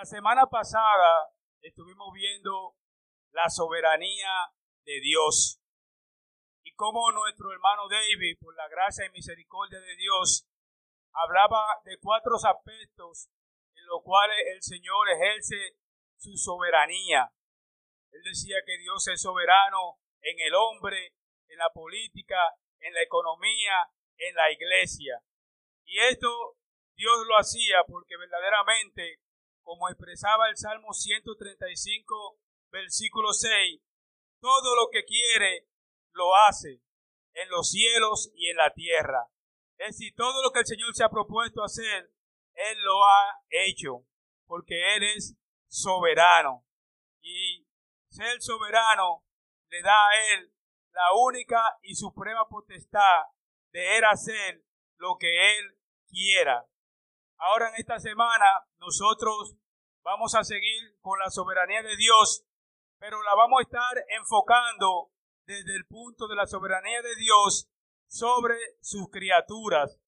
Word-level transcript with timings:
La 0.00 0.06
semana 0.06 0.46
pasada 0.46 1.28
estuvimos 1.60 2.08
viendo 2.14 2.74
la 3.32 3.50
soberanía 3.50 4.48
de 4.86 4.98
Dios 4.98 5.60
y 6.62 6.72
cómo 6.72 7.12
nuestro 7.12 7.52
hermano 7.52 7.86
David, 7.86 8.38
por 8.40 8.56
la 8.56 8.66
gracia 8.68 9.04
y 9.04 9.10
misericordia 9.10 9.78
de 9.78 9.96
Dios, 9.96 10.48
hablaba 11.12 11.82
de 11.84 11.98
cuatro 12.00 12.36
aspectos 12.36 13.28
en 13.74 13.84
los 13.84 14.00
cuales 14.02 14.38
el 14.54 14.62
Señor 14.62 15.06
ejerce 15.10 15.76
su 16.16 16.34
soberanía. 16.34 17.30
Él 18.10 18.22
decía 18.24 18.56
que 18.64 18.78
Dios 18.78 19.06
es 19.08 19.20
soberano 19.20 20.00
en 20.22 20.40
el 20.40 20.54
hombre, 20.54 21.12
en 21.46 21.58
la 21.58 21.68
política, 21.74 22.40
en 22.78 22.94
la 22.94 23.02
economía, 23.02 23.92
en 24.16 24.34
la 24.34 24.50
iglesia. 24.50 25.20
Y 25.84 25.98
esto 25.98 26.56
Dios 26.96 27.26
lo 27.28 27.36
hacía 27.36 27.84
porque 27.86 28.16
verdaderamente, 28.16 29.20
como 29.70 29.88
expresaba 29.88 30.48
el 30.48 30.56
Salmo 30.56 30.92
135, 30.92 32.40
versículo 32.72 33.32
6, 33.32 33.80
todo 34.40 34.74
lo 34.74 34.90
que 34.90 35.04
quiere 35.04 35.68
lo 36.10 36.34
hace 36.34 36.82
en 37.34 37.48
los 37.50 37.70
cielos 37.70 38.32
y 38.34 38.50
en 38.50 38.56
la 38.56 38.74
tierra. 38.74 39.28
Es 39.78 39.96
decir, 39.96 40.12
todo 40.16 40.42
lo 40.42 40.50
que 40.50 40.58
el 40.58 40.66
Señor 40.66 40.92
se 40.92 41.04
ha 41.04 41.08
propuesto 41.08 41.62
hacer, 41.62 42.12
Él 42.52 42.82
lo 42.82 43.04
ha 43.04 43.44
hecho, 43.48 44.08
porque 44.46 44.96
Él 44.96 45.04
es 45.04 45.36
soberano. 45.68 46.66
Y 47.22 47.64
ser 48.08 48.42
soberano 48.42 49.24
le 49.68 49.82
da 49.82 49.94
a 49.94 50.34
Él 50.34 50.52
la 50.90 51.12
única 51.14 51.78
y 51.82 51.94
suprema 51.94 52.48
potestad 52.48 53.22
de 53.70 53.98
hacer 53.98 54.64
lo 54.96 55.16
que 55.16 55.58
Él 55.58 55.78
quiera. 56.08 56.66
Ahora 57.42 57.70
en 57.70 57.76
esta 57.76 57.98
semana 57.98 58.66
nosotros 58.80 59.56
vamos 60.02 60.34
a 60.34 60.44
seguir 60.44 60.98
con 61.00 61.18
la 61.18 61.30
soberanía 61.30 61.82
de 61.82 61.96
Dios, 61.96 62.44
pero 62.98 63.22
la 63.22 63.34
vamos 63.34 63.60
a 63.60 63.62
estar 63.62 64.04
enfocando 64.08 65.10
desde 65.46 65.74
el 65.74 65.86
punto 65.86 66.28
de 66.28 66.36
la 66.36 66.46
soberanía 66.46 67.00
de 67.00 67.16
Dios 67.16 67.70
sobre 68.06 68.58
sus 68.82 69.08
criaturas. 69.10 69.98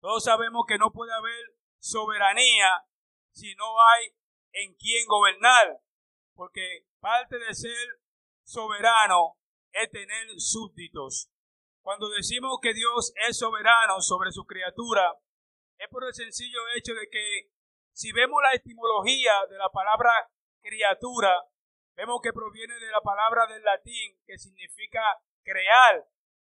Todos 0.00 0.24
sabemos 0.24 0.64
que 0.66 0.76
no 0.76 0.90
puede 0.90 1.12
haber 1.12 1.56
soberanía 1.78 2.84
si 3.30 3.54
no 3.54 3.80
hay 3.80 4.16
en 4.54 4.74
quien 4.74 5.06
gobernar, 5.06 5.82
porque 6.34 6.88
parte 6.98 7.38
de 7.38 7.54
ser 7.54 8.00
soberano 8.42 9.38
es 9.70 9.88
tener 9.88 10.26
súbditos. 10.38 11.30
Cuando 11.80 12.08
decimos 12.08 12.58
que 12.60 12.74
Dios 12.74 13.12
es 13.28 13.38
soberano 13.38 14.00
sobre 14.00 14.32
su 14.32 14.44
criatura, 14.46 15.16
es 15.78 15.88
por 15.88 16.04
el 16.04 16.14
sencillo 16.14 16.60
hecho 16.76 16.94
de 16.94 17.08
que 17.08 17.50
si 17.92 18.12
vemos 18.12 18.42
la 18.42 18.54
etimología 18.54 19.32
de 19.48 19.56
la 19.56 19.70
palabra 19.70 20.12
criatura, 20.60 21.32
vemos 21.94 22.20
que 22.22 22.32
proviene 22.32 22.74
de 22.74 22.90
la 22.90 23.00
palabra 23.00 23.46
del 23.46 23.62
latín 23.62 24.18
que 24.26 24.38
significa 24.38 25.00
crear, 25.42 26.04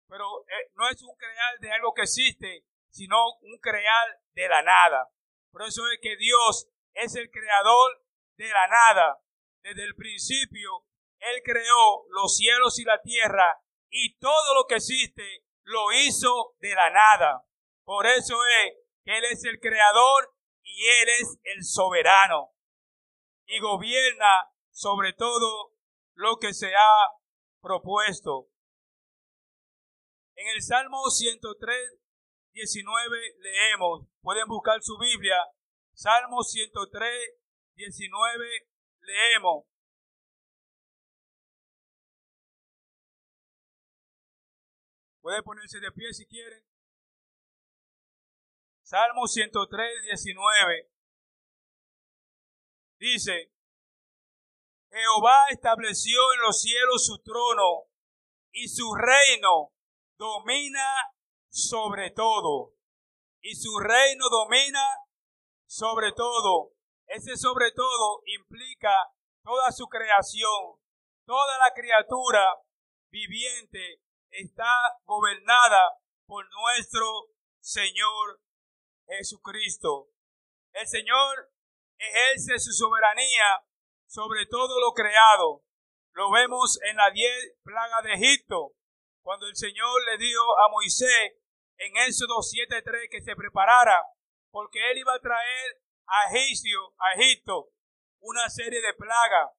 pero 0.07 0.43
eh, 0.47 0.71
no 0.73 0.89
es 0.89 1.01
un 1.01 1.15
crear 1.15 1.59
de 1.59 1.71
algo 1.71 1.93
que 1.93 2.03
existe, 2.03 2.65
sino 2.89 3.17
un 3.41 3.57
crear 3.59 4.19
de 4.33 4.47
la 4.49 4.61
nada. 4.61 5.09
Por 5.51 5.63
eso 5.63 5.87
es 5.91 5.99
que 6.01 6.17
Dios 6.17 6.67
es 6.93 7.15
el 7.15 7.29
creador 7.31 8.03
de 8.37 8.49
la 8.49 8.67
nada. 8.67 9.19
Desde 9.61 9.83
el 9.83 9.95
principio, 9.95 10.85
Él 11.19 11.41
creó 11.43 12.05
los 12.09 12.35
cielos 12.35 12.79
y 12.79 12.83
la 12.83 13.01
tierra 13.01 13.61
y 13.89 14.17
todo 14.17 14.55
lo 14.55 14.65
que 14.65 14.75
existe 14.75 15.45
lo 15.63 15.91
hizo 15.91 16.55
de 16.59 16.73
la 16.73 16.89
nada. 16.89 17.45
Por 17.83 18.05
eso 18.05 18.35
es 18.45 18.73
Él 19.07 19.23
es 19.31 19.45
el 19.45 19.57
creador 19.61 20.35
y 20.63 20.85
Él 20.85 21.09
es 21.21 21.39
el 21.43 21.63
soberano. 21.63 22.51
Y 23.45 23.59
gobierna 23.59 24.51
sobre 24.69 25.13
todo 25.13 25.73
lo 26.13 26.35
que 26.37 26.53
se 26.53 26.75
ha 26.75 27.13
propuesto. 27.61 28.49
En 30.35 30.49
el 30.49 30.61
Salmo 30.61 31.09
103, 31.09 31.99
19 32.51 33.17
leemos, 33.39 34.07
pueden 34.21 34.45
buscar 34.47 34.81
su 34.81 34.97
Biblia, 34.97 35.37
Salmo 35.93 36.43
103, 36.43 37.09
19 37.75 38.45
leemos. 38.99 39.65
Puede 45.21 45.41
ponerse 45.43 45.79
de 45.79 45.91
pie 45.93 46.13
si 46.13 46.25
quieren. 46.27 46.66
Salmo 48.89 49.27
103, 49.27 50.03
19. 50.05 50.89
Dice, 52.97 53.51
Jehová 54.89 55.49
estableció 55.51 56.17
en 56.33 56.41
los 56.43 56.61
cielos 56.61 57.05
su 57.05 57.21
trono 57.21 57.89
y 58.53 58.69
su 58.69 58.95
reino 58.95 59.73
domina 60.17 61.11
sobre 61.49 62.11
todo. 62.11 62.75
Y 63.41 63.55
su 63.55 63.77
reino 63.77 64.29
domina 64.29 64.87
sobre 65.65 66.13
todo. 66.13 66.71
Ese 67.07 67.35
sobre 67.35 67.73
todo 67.73 68.21
implica 68.39 68.95
toda 69.43 69.69
su 69.73 69.87
creación. 69.87 70.79
Toda 71.25 71.57
la 71.57 71.73
criatura 71.75 72.55
viviente 73.11 74.01
está 74.29 74.97
gobernada 75.03 75.99
por 76.25 76.45
nuestro 76.49 77.33
Señor 77.59 78.46
Jesucristo. 79.07 80.09
El 80.73 80.87
Señor 80.87 81.51
ejerce 81.97 82.59
su 82.59 82.71
soberanía 82.71 83.63
sobre 84.07 84.45
todo 84.45 84.79
lo 84.79 84.93
creado. 84.93 85.63
Lo 86.13 86.31
vemos 86.31 86.79
en 86.89 86.95
la 86.95 87.11
diez 87.11 87.55
plagas 87.63 88.03
de 88.03 88.13
Egipto, 88.13 88.73
cuando 89.21 89.47
el 89.47 89.55
Señor 89.55 90.01
le 90.09 90.17
dijo 90.17 90.59
a 90.59 90.69
Moisés 90.69 91.33
en 91.77 91.97
Éxodo 92.07 92.39
7.3 92.39 93.09
que 93.11 93.21
se 93.21 93.35
preparara, 93.35 94.01
porque 94.49 94.79
él 94.91 94.97
iba 94.97 95.13
a 95.13 95.19
traer 95.19 95.81
a 96.07 96.33
Egipcio, 96.33 96.93
a 96.97 97.13
Egipto, 97.13 97.69
una 98.19 98.49
serie 98.49 98.81
de 98.81 98.93
plagas. 98.93 99.51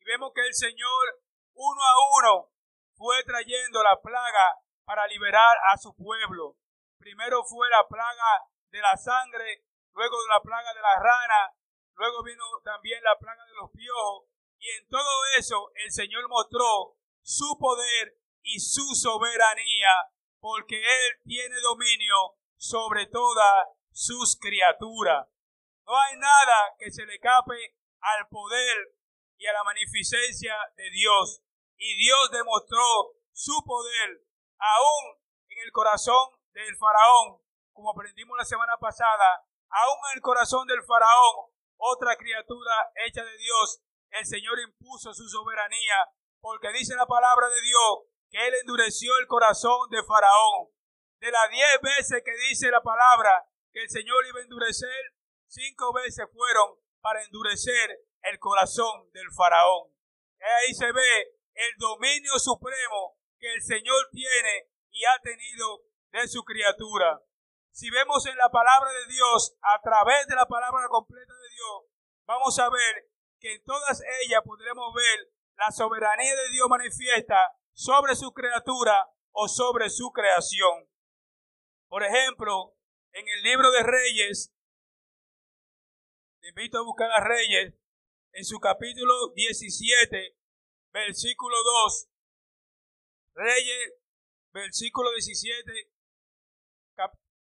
Y 0.00 0.04
vemos 0.04 0.32
que 0.34 0.46
el 0.46 0.54
Señor, 0.54 1.20
uno 1.54 1.82
a 1.82 1.94
uno, 2.18 2.50
fue 2.96 3.22
trayendo 3.24 3.82
la 3.82 4.00
plaga 4.00 4.60
para 4.86 5.06
liberar 5.06 5.56
a 5.72 5.76
su 5.76 5.94
pueblo. 5.94 6.56
Primero 6.98 7.44
fue 7.44 7.68
la 7.68 7.86
plaga 7.88 8.48
de 8.76 8.82
la 8.82 8.96
sangre, 8.96 9.64
luego 9.94 10.16
la 10.28 10.40
plaga 10.42 10.74
de 10.74 10.80
la 10.80 10.96
rana, 11.00 11.52
luego 11.94 12.22
vino 12.22 12.44
también 12.62 13.02
la 13.02 13.18
plaga 13.18 13.44
de 13.46 13.54
los 13.54 13.70
piojos, 13.70 14.28
y 14.58 14.68
en 14.70 14.88
todo 14.88 15.24
eso 15.38 15.70
el 15.84 15.90
Señor 15.90 16.28
mostró 16.28 16.98
su 17.22 17.56
poder 17.58 18.18
y 18.42 18.60
su 18.60 18.94
soberanía, 18.94 20.12
porque 20.38 20.76
Él 20.76 21.20
tiene 21.24 21.56
dominio 21.60 22.36
sobre 22.56 23.06
todas 23.06 23.68
sus 23.92 24.38
criaturas. 24.38 25.26
No 25.86 25.96
hay 25.96 26.18
nada 26.18 26.74
que 26.78 26.90
se 26.90 27.06
le 27.06 27.14
escape 27.14 27.76
al 28.00 28.28
poder 28.28 28.94
y 29.38 29.46
a 29.46 29.52
la 29.52 29.64
magnificencia 29.64 30.54
de 30.76 30.90
Dios. 30.90 31.42
Y 31.78 31.96
Dios 31.96 32.30
demostró 32.30 33.14
su 33.32 33.64
poder 33.64 34.22
aún 34.58 35.22
en 35.48 35.58
el 35.64 35.72
corazón 35.72 36.30
del 36.52 36.76
faraón, 36.76 37.40
como 37.76 37.90
aprendimos 37.90 38.36
la 38.38 38.44
semana 38.44 38.76
pasada, 38.78 39.44
aún 39.68 39.98
en 40.10 40.16
el 40.16 40.22
corazón 40.22 40.66
del 40.66 40.82
faraón, 40.82 41.52
otra 41.76 42.16
criatura 42.16 42.72
hecha 43.04 43.22
de 43.22 43.36
Dios, 43.36 43.82
el 44.10 44.24
Señor 44.24 44.58
impuso 44.60 45.12
su 45.12 45.28
soberanía, 45.28 46.08
porque 46.40 46.72
dice 46.72 46.94
la 46.96 47.06
palabra 47.06 47.48
de 47.50 47.60
Dios 47.60 48.08
que 48.30 48.46
Él 48.46 48.54
endureció 48.54 49.18
el 49.18 49.26
corazón 49.26 49.90
de 49.90 50.02
Faraón. 50.02 50.68
De 51.20 51.30
las 51.30 51.50
diez 51.50 51.80
veces 51.82 52.22
que 52.24 52.32
dice 52.48 52.70
la 52.70 52.82
palabra 52.82 53.46
que 53.72 53.82
el 53.82 53.90
Señor 53.90 54.24
iba 54.26 54.40
a 54.40 54.42
endurecer, 54.42 55.14
cinco 55.46 55.92
veces 55.92 56.26
fueron 56.32 56.80
para 57.00 57.22
endurecer 57.24 58.06
el 58.22 58.38
corazón 58.38 59.10
del 59.12 59.30
Faraón. 59.36 59.92
Ahí 60.40 60.74
se 60.74 60.90
ve 60.92 61.38
el 61.54 61.76
dominio 61.78 62.38
supremo 62.38 63.18
que 63.38 63.52
el 63.52 63.62
Señor 63.62 64.08
tiene 64.12 64.70
y 64.90 65.04
ha 65.04 65.18
tenido 65.20 65.82
de 66.12 66.26
su 66.28 66.42
criatura. 66.44 67.20
Si 67.76 67.90
vemos 67.90 68.24
en 68.24 68.34
la 68.38 68.48
palabra 68.48 68.90
de 68.90 69.12
Dios, 69.12 69.54
a 69.60 69.82
través 69.82 70.26
de 70.28 70.34
la 70.34 70.46
palabra 70.46 70.88
completa 70.88 71.34
de 71.34 71.48
Dios, 71.50 71.92
vamos 72.24 72.58
a 72.58 72.70
ver 72.70 73.10
que 73.38 73.52
en 73.52 73.64
todas 73.64 74.02
ellas 74.22 74.40
podremos 74.46 74.94
ver 74.94 75.30
la 75.58 75.70
soberanía 75.70 76.34
de 76.36 76.48
Dios 76.52 76.66
manifiesta 76.70 77.36
sobre 77.74 78.16
su 78.16 78.32
criatura 78.32 79.12
o 79.32 79.46
sobre 79.46 79.90
su 79.90 80.10
creación. 80.10 80.88
Por 81.88 82.02
ejemplo, 82.02 82.78
en 83.12 83.28
el 83.28 83.42
libro 83.42 83.70
de 83.70 83.82
Reyes, 83.82 84.54
invito 86.44 86.78
a 86.78 86.82
buscar 86.82 87.10
a 87.10 87.20
Reyes, 87.28 87.74
en 88.32 88.44
su 88.46 88.58
capítulo 88.58 89.34
17, 89.34 90.34
versículo 90.92 91.56
2. 91.62 92.08
Reyes, 93.34 93.92
versículo 94.52 95.10
17, 95.10 95.95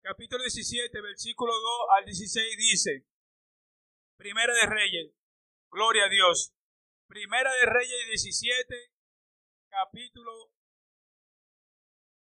capítulo 0.01 0.43
17, 0.43 1.01
versículo 1.01 1.53
2 1.53 1.61
al 1.97 2.05
16 2.05 2.57
dice, 2.57 3.05
Primera 4.17 4.53
de 4.53 4.65
Reyes. 4.65 5.13
Gloria 5.69 6.05
a 6.05 6.09
Dios. 6.09 6.53
Primera 7.07 7.51
de 7.53 7.65
Reyes 7.65 8.07
17, 8.07 8.93
capítulo, 9.69 10.51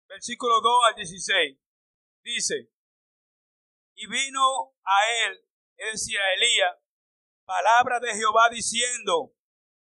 versículo 0.08 0.60
2 0.60 0.72
al 0.88 0.94
16. 0.96 1.58
Dice, 2.22 2.70
y 3.94 4.06
vino 4.08 4.74
a 4.84 5.26
él, 5.26 5.44
es 5.76 5.92
decir, 5.92 6.18
a 6.18 6.34
Elías, 6.34 6.76
palabra 7.44 8.00
de 8.00 8.14
Jehová 8.14 8.48
diciendo, 8.50 9.34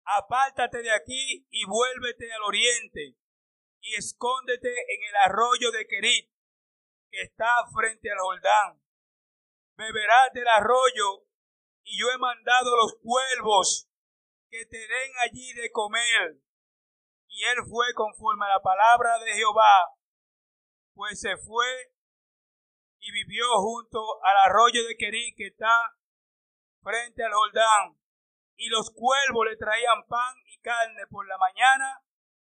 apártate 0.03 0.81
de 0.81 0.91
aquí 0.91 1.47
y 1.49 1.65
vuélvete 1.65 2.31
al 2.33 2.41
oriente 2.43 3.17
y 3.81 3.95
escóndete 3.95 4.69
en 4.69 5.03
el 5.09 5.15
arroyo 5.25 5.71
de 5.71 5.87
Kerit, 5.87 6.32
que 7.13 7.21
está 7.21 7.53
frente 7.71 8.09
al 8.11 8.17
Jordán. 8.17 8.81
Beberás 9.77 10.33
del 10.33 10.47
arroyo 10.47 11.27
y 11.83 11.99
yo 11.99 12.09
he 12.09 12.17
mandado 12.17 12.75
los 12.75 12.95
cuervos 13.03 13.87
que 14.49 14.65
te 14.65 14.77
den 14.77 15.11
allí 15.21 15.53
de 15.53 15.71
comer. 15.71 16.41
Y 17.27 17.43
él 17.43 17.57
fue 17.69 17.93
conforme 17.93 18.45
a 18.45 18.55
la 18.57 18.61
palabra 18.61 19.19
de 19.19 19.33
Jehová, 19.33 19.95
pues 20.95 21.19
se 21.19 21.37
fue 21.37 21.93
y 22.99 23.11
vivió 23.11 23.45
junto 23.57 23.99
al 24.23 24.49
arroyo 24.49 24.83
de 24.87 24.97
Kerit 24.97 25.37
que 25.37 25.47
está 25.47 25.95
frente 26.81 27.23
al 27.23 27.33
Jordán. 27.33 27.99
Y 28.55 28.69
los 28.69 28.89
cuervos 28.89 29.45
le 29.45 29.57
traían 29.57 30.03
pan 30.07 30.35
y 30.47 30.57
carne 30.61 31.05
por 31.11 31.27
la 31.27 31.37
mañana 31.37 32.03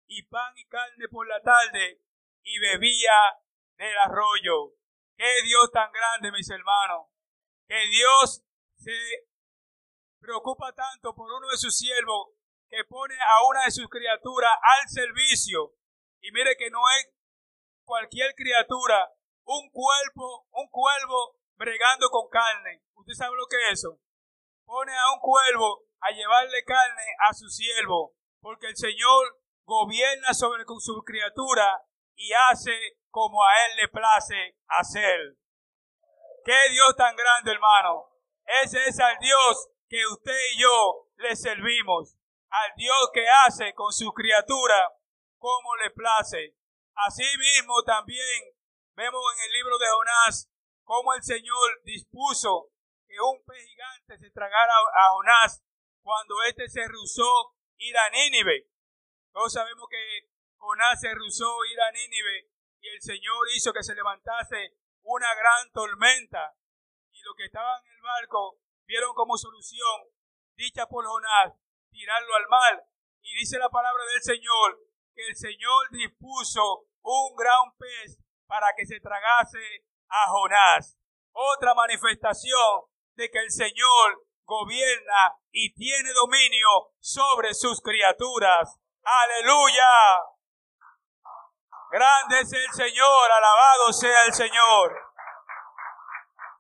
y 0.07 0.23
pan 0.23 0.57
y 0.57 0.67
carne 0.67 1.09
por 1.09 1.27
la 1.27 1.41
tarde 1.43 2.01
y 2.43 2.59
bebía 2.61 3.43
del 3.87 3.99
arroyo. 3.99 4.75
Qué 5.17 5.43
Dios 5.45 5.71
tan 5.73 5.91
grande, 5.93 6.33
mis 6.33 6.49
hermanos. 6.51 7.09
Que 7.67 7.87
Dios 7.89 8.43
se 8.77 8.93
preocupa 10.21 10.73
tanto 10.73 11.15
por 11.15 11.31
uno 11.31 11.49
de 11.49 11.57
sus 11.57 11.77
siervos 11.77 12.31
que 12.69 12.85
pone 12.85 13.15
a 13.15 13.45
una 13.49 13.65
de 13.65 13.71
sus 13.71 13.89
criaturas 13.89 14.53
al 14.63 14.89
servicio. 14.89 15.75
Y 16.21 16.31
mire 16.33 16.57
que 16.57 16.71
no 16.71 16.81
es 16.99 17.13
cualquier 17.85 18.35
criatura, 18.35 19.13
un 19.45 19.69
cuerpo, 19.71 20.47
un 20.53 20.69
cuervo 20.69 21.39
bregando 21.57 22.09
con 22.11 22.29
carne. 22.31 22.83
¿Usted 22.95 23.15
sabe 23.15 23.37
lo 23.37 23.47
que 23.47 23.57
es 23.57 23.81
eso? 23.81 23.99
Pone 24.65 24.93
a 24.93 25.13
un 25.13 25.21
cuervo 25.21 25.87
a 26.01 26.11
llevarle 26.11 26.65
carne 26.65 27.05
a 27.29 27.35
su 27.35 27.49
siervo, 27.49 28.15
porque 28.41 28.69
el 28.69 28.77
Señor 28.77 29.41
gobierna 29.65 30.33
sobre 30.35 30.65
su 30.65 31.03
criatura 31.05 31.85
y 32.15 32.33
hace 32.51 33.02
como 33.13 33.45
a 33.45 33.67
Él 33.67 33.77
le 33.77 33.89
place 33.89 34.57
hacer. 34.67 35.37
Qué 36.45 36.71
Dios 36.71 36.97
tan 36.97 37.15
grande, 37.15 37.53
hermano. 37.53 38.09
Ese 38.65 38.83
es 38.89 38.99
al 38.99 39.17
Dios 39.19 39.69
que 39.89 40.05
usted 40.07 40.39
y 40.55 40.63
yo 40.63 41.09
le 41.17 41.37
servimos. 41.37 42.17
Al 42.49 42.73
Dios 42.75 43.11
que 43.13 43.25
hace 43.47 43.75
con 43.75 43.93
su 43.93 44.13
criatura 44.13 44.93
como 45.39 45.77
le 45.77 45.91
place. 45.91 46.57
Asimismo 46.95 47.83
también 47.85 48.57
vemos 48.95 49.23
en 49.37 49.45
el 49.45 49.53
libro 49.53 49.79
de 49.79 49.87
Jonás 49.89 50.51
cómo 50.83 51.15
el 51.15 51.23
Señor 51.23 51.83
dispuso 51.85 52.71
que 53.07 53.21
un 53.21 53.45
pez 53.45 53.65
gigante 53.67 54.19
se 54.19 54.31
tragara 54.31 54.73
a 54.73 55.11
Jonás 55.13 55.63
cuando 56.03 56.43
éste 56.45 56.69
se 56.69 56.81
rehusó 56.89 57.55
ir 57.77 57.97
a 57.97 58.11
Nínive. 58.11 58.69
Todos 59.33 59.53
sabemos 59.53 59.87
que 59.89 60.29
Jonás 60.57 61.01
se 61.01 61.15
rehusó 61.15 61.65
ir 61.67 61.81
a 61.81 61.93
Nínive 61.93 62.52
y 62.83 62.89
el 62.89 63.01
Señor 63.01 63.47
hizo 63.55 63.73
que 63.73 63.83
se 63.83 63.95
levantase 63.95 64.75
una 65.03 65.33
gran 65.35 65.71
tormenta. 65.73 66.55
Y 67.13 67.23
los 67.23 67.37
que 67.37 67.47
estaban 67.47 67.81
en 67.87 67.93
el 67.93 68.03
barco 68.03 68.59
vieron 68.85 69.15
como 69.15 69.39
solución, 69.39 70.11
dicha 70.57 70.87
por 70.89 71.07
Jonás, 71.07 71.55
tirarlo 71.91 72.35
al 72.35 72.49
mar. 72.49 72.85
Y 73.23 73.35
dice 73.37 73.59
la 73.59 73.71
palabra 73.71 74.05
del 74.07 74.23
Señor 74.23 74.81
que 75.15 75.29
el 75.29 75.37
Señor 75.37 75.91
dispuso 75.93 76.89
un 77.03 77.37
gran 77.37 77.77
pez 77.79 78.19
para 78.47 78.75
que 78.77 78.85
se 78.85 78.99
tragase 78.99 79.87
a 80.09 80.29
Jonás. 80.29 80.99
Otra 81.31 81.75
manifestación 81.75 82.83
de 83.15 83.31
que 83.31 83.39
el 83.39 83.51
Señor 83.51 84.27
gobierna 84.45 85.39
y 85.53 85.73
tiene 85.73 86.13
dominio 86.13 86.91
sobre 86.99 87.55
sus 87.55 87.81
criaturas. 87.81 88.81
Aleluya. 89.05 90.32
Grande 91.93 92.41
es 92.41 92.51
el 92.51 92.73
Señor, 92.73 93.31
alabado 93.31 93.93
sea 93.93 94.25
el 94.25 94.33
Señor. 94.33 94.99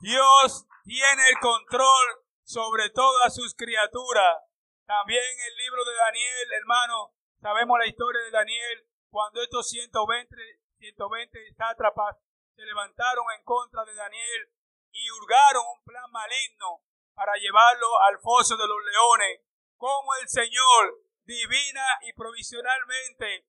Dios 0.00 0.66
tiene 0.84 1.22
el 1.30 1.38
control 1.40 2.26
sobre 2.44 2.90
todas 2.90 3.34
sus 3.34 3.54
criaturas. 3.54 4.42
También 4.84 5.24
el 5.24 5.56
libro 5.56 5.86
de 5.86 5.94
Daniel, 5.94 6.52
hermano, 6.52 7.14
sabemos 7.40 7.78
la 7.78 7.86
historia 7.86 8.20
de 8.24 8.30
Daniel, 8.30 8.86
cuando 9.08 9.40
estos 9.40 9.70
120, 9.70 10.36
120 10.76 11.54
sátrapas 11.56 12.18
se 12.54 12.66
levantaron 12.66 13.24
en 13.34 13.42
contra 13.42 13.86
de 13.86 13.94
Daniel 13.94 14.52
y 14.90 15.10
hurgaron 15.12 15.64
un 15.66 15.82
plan 15.82 16.10
maligno 16.10 16.84
para 17.14 17.32
llevarlo 17.36 17.88
al 18.02 18.18
foso 18.18 18.58
de 18.58 18.68
los 18.68 18.84
leones. 18.84 19.40
Como 19.78 20.14
el 20.20 20.28
Señor 20.28 21.06
divina 21.24 21.86
y 22.02 22.12
provisionalmente 22.12 23.46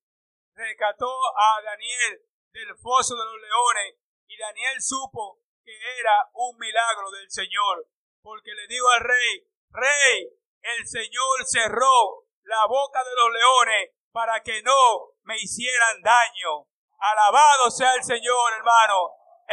rescató 0.55 1.09
a 1.35 1.61
Daniel 1.61 2.21
del 2.51 2.77
foso 2.77 3.15
de 3.15 3.25
los 3.25 3.41
leones 3.41 3.95
y 4.27 4.37
Daniel 4.37 4.81
supo 4.81 5.39
que 5.63 5.73
era 5.99 6.29
un 6.33 6.57
milagro 6.57 7.09
del 7.11 7.29
Señor, 7.31 7.87
porque 8.21 8.53
le 8.53 8.67
dijo 8.67 8.89
al 8.89 9.01
rey, 9.01 9.47
rey, 9.69 10.29
el 10.61 10.87
Señor 10.87 11.45
cerró 11.45 12.27
la 12.43 12.65
boca 12.67 13.03
de 13.03 13.15
los 13.15 13.31
leones 13.31 13.91
para 14.11 14.41
que 14.43 14.61
no 14.61 15.15
me 15.23 15.37
hicieran 15.37 16.01
daño. 16.01 16.67
Alabado 16.99 17.71
sea 17.71 17.95
el 17.95 18.03
Señor, 18.03 18.53
hermano. 18.57 19.11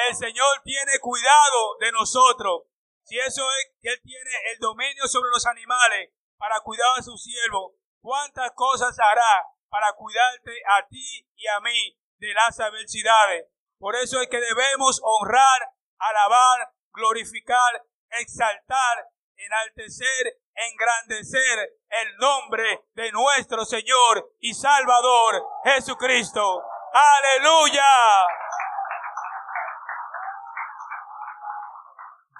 El 0.08 0.14
Señor 0.14 0.62
tiene 0.64 0.99
cuidado 1.00 1.76
de 1.81 1.93
nosotros. 1.93 2.62
Si 3.05 3.19
eso 3.19 3.43
es 3.53 3.73
que 3.81 3.88
Él 3.91 4.00
tiene 4.03 4.31
el 4.53 4.58
dominio 4.58 5.06
sobre 5.06 5.31
los 5.31 5.46
animales 5.46 6.12
para 6.37 6.61
cuidar 6.61 6.88
a 6.99 7.03
su 7.03 7.17
siervo, 7.17 7.76
¿cuántas 8.00 8.53
cosas 8.55 8.96
hará 8.99 9.46
para 9.70 9.93
cuidarte 9.94 10.50
a 10.78 10.87
ti 10.87 11.26
y 11.37 11.46
a 11.46 11.61
mí 11.61 11.99
de 12.19 12.34
las 12.34 12.58
adversidades? 12.61 13.46
Por 13.78 13.96
eso 13.96 14.20
es 14.20 14.28
que 14.28 14.40
debemos 14.40 15.00
honrar, 15.02 15.72
alabar, 15.99 16.72
glorificar, 16.93 17.82
exaltar, 18.11 19.06
enaltecer, 19.37 20.40
engrandecer 20.55 21.70
el 21.88 22.17
nombre 22.19 22.84
de 22.93 23.10
nuestro 23.12 23.65
Señor 23.65 24.34
y 24.41 24.53
Salvador 24.53 25.43
Jesucristo. 25.65 26.62
Aleluya. 26.93 27.82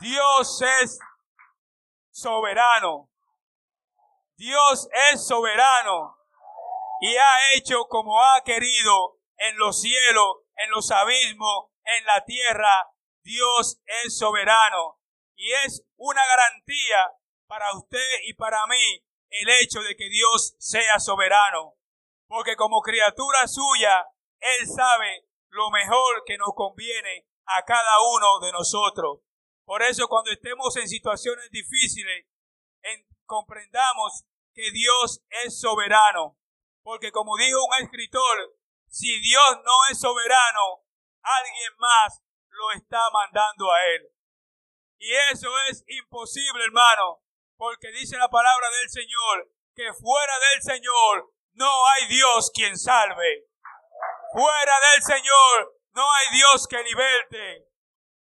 Dios 0.00 0.62
es 0.82 0.99
soberano. 2.10 3.08
Dios 4.37 4.88
es 5.12 5.26
soberano 5.26 6.19
y 7.00 7.16
ha 7.16 7.54
hecho 7.57 7.87
como 7.88 8.23
ha 8.23 8.42
querido 8.45 9.19
en 9.37 9.57
los 9.57 9.80
cielos, 9.80 10.37
en 10.57 10.71
los 10.71 10.90
abismos, 10.90 11.71
en 11.85 12.04
la 12.04 12.25
tierra. 12.25 12.90
Dios 13.23 13.80
es 14.04 14.19
soberano 14.19 15.00
y 15.35 15.52
es 15.64 15.83
una 15.97 16.23
garantía 16.26 17.12
para 17.47 17.75
usted 17.76 18.21
y 18.26 18.35
para 18.35 18.66
mí 18.66 19.04
el 19.30 19.49
hecho 19.62 19.80
de 19.83 19.97
que 19.97 20.09
Dios 20.09 20.54
sea 20.59 20.99
soberano. 21.00 21.75
Porque 22.26 22.57
como 22.57 22.80
criatura 22.80 23.49
suya, 23.49 24.07
Él 24.38 24.66
sabe 24.69 25.26
lo 25.49 25.71
mejor 25.71 26.23
que 26.26 26.38
nos 26.38 26.50
conviene 26.54 27.26
a 27.47 27.64
cada 27.64 28.00
uno 28.14 28.38
de 28.40 28.52
nosotros. 28.52 29.21
Por 29.64 29.83
eso 29.83 30.07
cuando 30.09 30.30
estemos 30.30 30.76
en 30.76 30.88
situaciones 30.88 31.50
difíciles, 31.50 32.26
comprendamos 33.25 34.25
que 34.52 34.71
Dios 34.73 35.23
es 35.45 35.61
soberano. 35.61 36.39
Porque 36.82 37.12
como 37.12 37.37
dijo 37.37 37.58
un 37.64 37.84
escritor, 37.84 38.56
si 38.88 39.20
Dios 39.20 39.58
no 39.64 39.72
es 39.90 40.00
soberano, 40.00 40.84
alguien 41.22 41.72
más 41.78 42.22
lo 42.49 42.72
está 42.72 43.10
mandando 43.10 43.70
a 43.70 43.84
él. 43.94 44.12
Y 44.99 45.14
eso 45.32 45.49
es 45.68 45.84
imposible, 45.87 46.64
hermano, 46.64 47.22
porque 47.56 47.90
dice 47.92 48.16
la 48.18 48.28
palabra 48.28 48.68
del 48.80 48.90
Señor 48.90 49.50
que 49.75 49.92
fuera 49.94 50.32
del 50.52 50.62
Señor 50.62 51.32
no 51.52 51.70
hay 51.88 52.06
Dios 52.08 52.50
quien 52.52 52.76
salve. 52.76 53.46
Fuera 54.32 54.75
del 54.92 55.02
Señor 55.02 55.80
no 55.92 56.02
hay 56.02 56.37
Dios 56.37 56.66
que 56.68 56.82
liberte. 56.82 57.66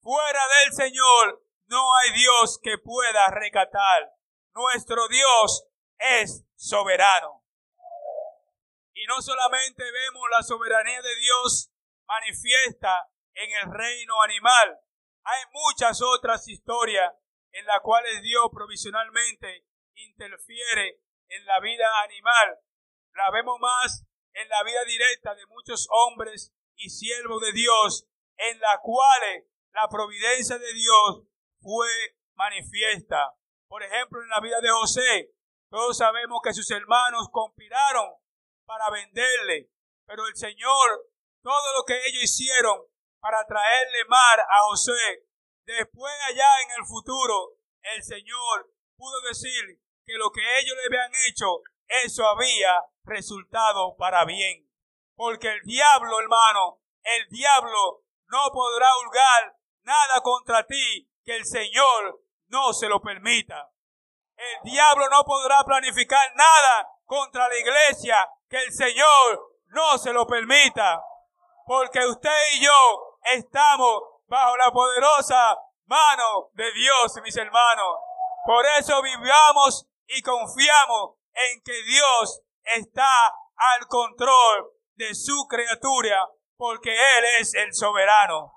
Fuera 0.02 0.42
del 0.64 0.74
Señor 0.74 1.44
no 1.68 1.96
hay 1.96 2.12
Dios 2.12 2.60
que 2.62 2.78
pueda 2.78 3.28
recatar. 3.30 4.12
Nuestro 4.54 5.08
Dios 5.08 5.66
es 5.98 6.46
soberano. 6.56 7.45
Y 9.06 9.08
no 9.08 9.22
solamente 9.22 9.84
vemos 9.84 10.24
la 10.32 10.42
soberanía 10.42 11.00
de 11.00 11.16
Dios 11.18 11.72
manifiesta 12.08 13.08
en 13.36 13.52
el 13.52 13.72
reino 13.72 14.20
animal. 14.24 14.80
Hay 15.24 15.44
muchas 15.52 16.02
otras 16.02 16.48
historias 16.48 17.14
en 17.52 17.68
las 17.68 17.82
cuales 17.82 18.24
Dios 18.24 18.46
provisionalmente 18.52 19.68
interfiere 19.94 21.04
en 21.28 21.46
la 21.46 21.60
vida 21.60 21.86
animal. 22.02 22.58
La 23.14 23.30
vemos 23.30 23.60
más 23.60 24.08
en 24.34 24.50
la 24.50 24.64
vida 24.64 24.84
directa 24.86 25.36
de 25.36 25.46
muchos 25.46 25.88
hombres 25.92 26.52
y 26.76 26.90
siervos 26.90 27.42
de 27.42 27.52
Dios, 27.52 28.08
en 28.38 28.60
las 28.60 28.80
cuales 28.82 29.46
la 29.74 29.88
providencia 29.88 30.58
de 30.58 30.74
Dios 30.74 31.28
fue 31.62 31.90
manifiesta. 32.34 33.36
Por 33.68 33.84
ejemplo, 33.84 34.24
en 34.24 34.30
la 34.30 34.40
vida 34.40 34.60
de 34.62 34.72
José, 34.72 35.32
todos 35.70 35.96
sabemos 35.96 36.40
que 36.44 36.56
sus 36.56 36.72
hermanos 36.72 37.30
conspiraron 37.32 38.25
para 38.66 38.90
venderle, 38.90 39.70
pero 40.06 40.28
el 40.28 40.36
Señor, 40.36 41.10
todo 41.42 41.78
lo 41.78 41.86
que 41.86 41.96
ellos 42.08 42.24
hicieron 42.24 42.82
para 43.20 43.46
traerle 43.46 44.06
mar 44.08 44.40
a 44.40 44.64
José, 44.68 45.28
después 45.66 46.14
allá 46.28 46.62
en 46.64 46.80
el 46.80 46.86
futuro, 46.86 47.58
el 47.82 48.04
Señor 48.04 48.72
pudo 48.98 49.22
decir 49.22 49.82
que 50.06 50.14
lo 50.14 50.32
que 50.32 50.42
ellos 50.60 50.76
le 50.76 50.98
habían 50.98 51.12
hecho, 51.28 51.62
eso 51.88 52.28
había 52.28 52.84
resultado 53.04 53.96
para 53.98 54.26
bien. 54.26 54.70
Porque 55.16 55.48
el 55.48 55.62
diablo, 55.62 56.20
hermano, 56.20 56.82
el 57.04 57.28
diablo 57.30 58.04
no 58.28 58.50
podrá 58.52 58.88
hurgar 59.00 59.58
nada 59.84 60.22
contra 60.22 60.66
ti 60.66 61.10
que 61.24 61.36
el 61.36 61.46
Señor 61.46 62.22
no 62.48 62.74
se 62.74 62.90
lo 62.90 63.02
permita. 63.02 63.72
El 64.36 64.72
diablo 64.72 65.08
no 65.10 65.24
podrá 65.24 65.64
planificar 65.66 66.36
nada 66.36 66.95
contra 67.06 67.48
la 67.48 67.58
iglesia 67.58 68.30
que 68.50 68.58
el 68.58 68.72
Señor 68.72 69.52
no 69.68 69.98
se 69.98 70.14
lo 70.14 70.26
permita. 70.26 71.02
Porque 71.66 72.06
usted 72.06 72.38
y 72.54 72.64
yo 72.64 73.18
estamos 73.34 74.02
bajo 74.28 74.58
la 74.58 74.72
poderosa 74.72 75.58
mano 75.86 76.50
de 76.54 76.72
Dios, 76.74 77.14
mis 77.24 77.36
hermanos. 77.38 77.98
Por 78.46 78.66
eso 78.80 79.02
vivamos 79.02 79.88
y 80.08 80.22
confiamos 80.22 81.16
en 81.34 81.62
que 81.64 81.84
Dios 81.84 82.42
está 82.64 83.28
al 83.28 83.88
control 83.88 84.72
de 84.96 85.14
su 85.16 85.48
criatura, 85.48 86.30
porque 86.58 86.92
Él 86.92 87.26
es 87.40 87.54
el 87.56 87.74
soberano. 87.74 88.54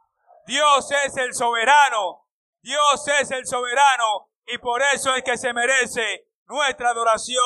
Dios 0.46 0.90
es 1.04 1.16
el 1.16 1.34
soberano. 1.34 2.26
Dios 2.62 3.08
es 3.20 3.30
el 3.30 3.46
soberano 3.46 4.30
y 4.46 4.58
por 4.58 4.82
eso 4.82 5.14
es 5.14 5.22
que 5.22 5.36
se 5.36 5.52
merece 5.52 6.26
nuestra 6.46 6.90
adoración, 6.90 7.44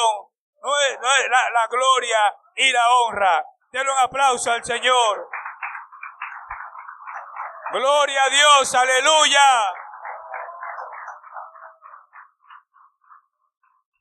la, 0.63 1.51
la 1.51 1.67
gloria 1.69 2.19
y 2.57 2.71
la 2.73 2.89
honra. 3.01 3.45
Denle 3.71 3.91
un 3.91 3.99
aplauso 3.99 4.53
al 4.53 4.65
Señor. 4.65 5.29
Gloria 7.73 8.25
a 8.25 8.29
Dios, 8.29 8.75
aleluya. 8.75 9.41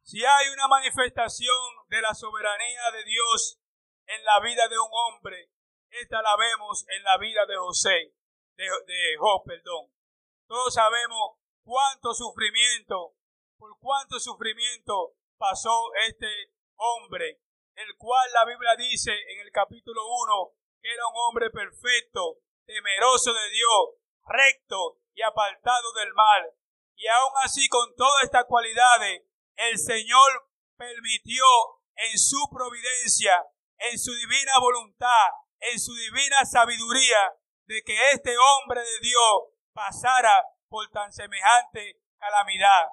Si 0.03 0.25
hay 0.25 0.50
una 0.50 0.68
manifestación 0.68 1.88
de 1.88 2.01
la 2.01 2.13
soberanía 2.13 2.91
de 2.91 3.03
Dios 3.06 3.62
en 4.08 4.24
la 4.25 4.41
vida 4.41 4.68
de 4.68 4.77
un 4.77 4.89
hombre, 4.91 5.51
esta 5.89 6.22
la 6.22 6.36
vemos 6.36 6.86
en 6.89 7.03
la 7.03 7.18
vida 7.18 7.46
de 7.46 7.56
José, 7.56 8.13
de, 8.58 8.65
de 8.65 9.18
Job, 9.18 9.44
perdón. 9.46 9.89
Todos 10.48 10.74
sabemos 10.74 11.38
cuánto 11.63 12.13
sufrimiento, 12.13 13.15
por 13.58 13.80
cuánto 13.80 14.20
sufrimiento 14.20 15.15
pasó 15.41 15.89
este 16.07 16.27
hombre, 16.75 17.41
el 17.74 17.98
cual 17.98 18.31
la 18.31 18.45
Biblia 18.45 18.75
dice 18.77 19.12
en 19.12 19.39
el 19.39 19.51
capítulo 19.51 20.03
1 20.05 20.53
que 20.79 20.93
era 20.93 21.07
un 21.07 21.15
hombre 21.15 21.50
perfecto, 21.50 22.38
temeroso 22.63 23.33
de 23.33 23.50
Dios, 23.50 23.89
recto 24.24 25.00
y 25.15 25.24
apartado 25.24 25.93
del 25.93 26.13
mal. 26.13 26.53
Y 26.95 27.07
aún 27.07 27.33
así, 27.43 27.67
con 27.69 27.95
todas 27.95 28.24
estas 28.24 28.45
cualidades, 28.45 29.24
el 29.55 29.79
Señor 29.79 30.48
permitió 30.77 31.43
en 31.95 32.19
su 32.19 32.48
providencia, 32.53 33.43
en 33.77 33.98
su 33.98 34.13
divina 34.13 34.60
voluntad, 34.60 35.29
en 35.60 35.79
su 35.79 35.95
divina 35.95 36.45
sabiduría, 36.45 37.33
de 37.65 37.81
que 37.81 38.12
este 38.12 38.36
hombre 38.38 38.81
de 38.81 39.00
Dios 39.01 39.41
pasara 39.74 40.45
por 40.69 40.88
tan 40.91 41.12
semejante 41.12 42.00
calamidad. 42.19 42.89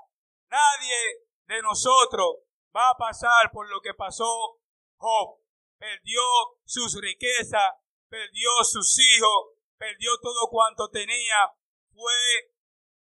Nadie 0.48 1.27
de 1.48 1.62
nosotros 1.62 2.44
va 2.74 2.90
a 2.90 2.96
pasar 2.96 3.50
por 3.50 3.68
lo 3.68 3.80
que 3.80 3.94
pasó 3.94 4.60
Job. 4.96 5.40
Perdió 5.78 6.22
sus 6.64 7.00
riquezas, 7.00 7.74
perdió 8.08 8.50
sus 8.64 8.98
hijos, 8.98 9.54
perdió 9.76 10.10
todo 10.20 10.48
cuanto 10.50 10.90
tenía, 10.90 11.52
fue 11.92 12.12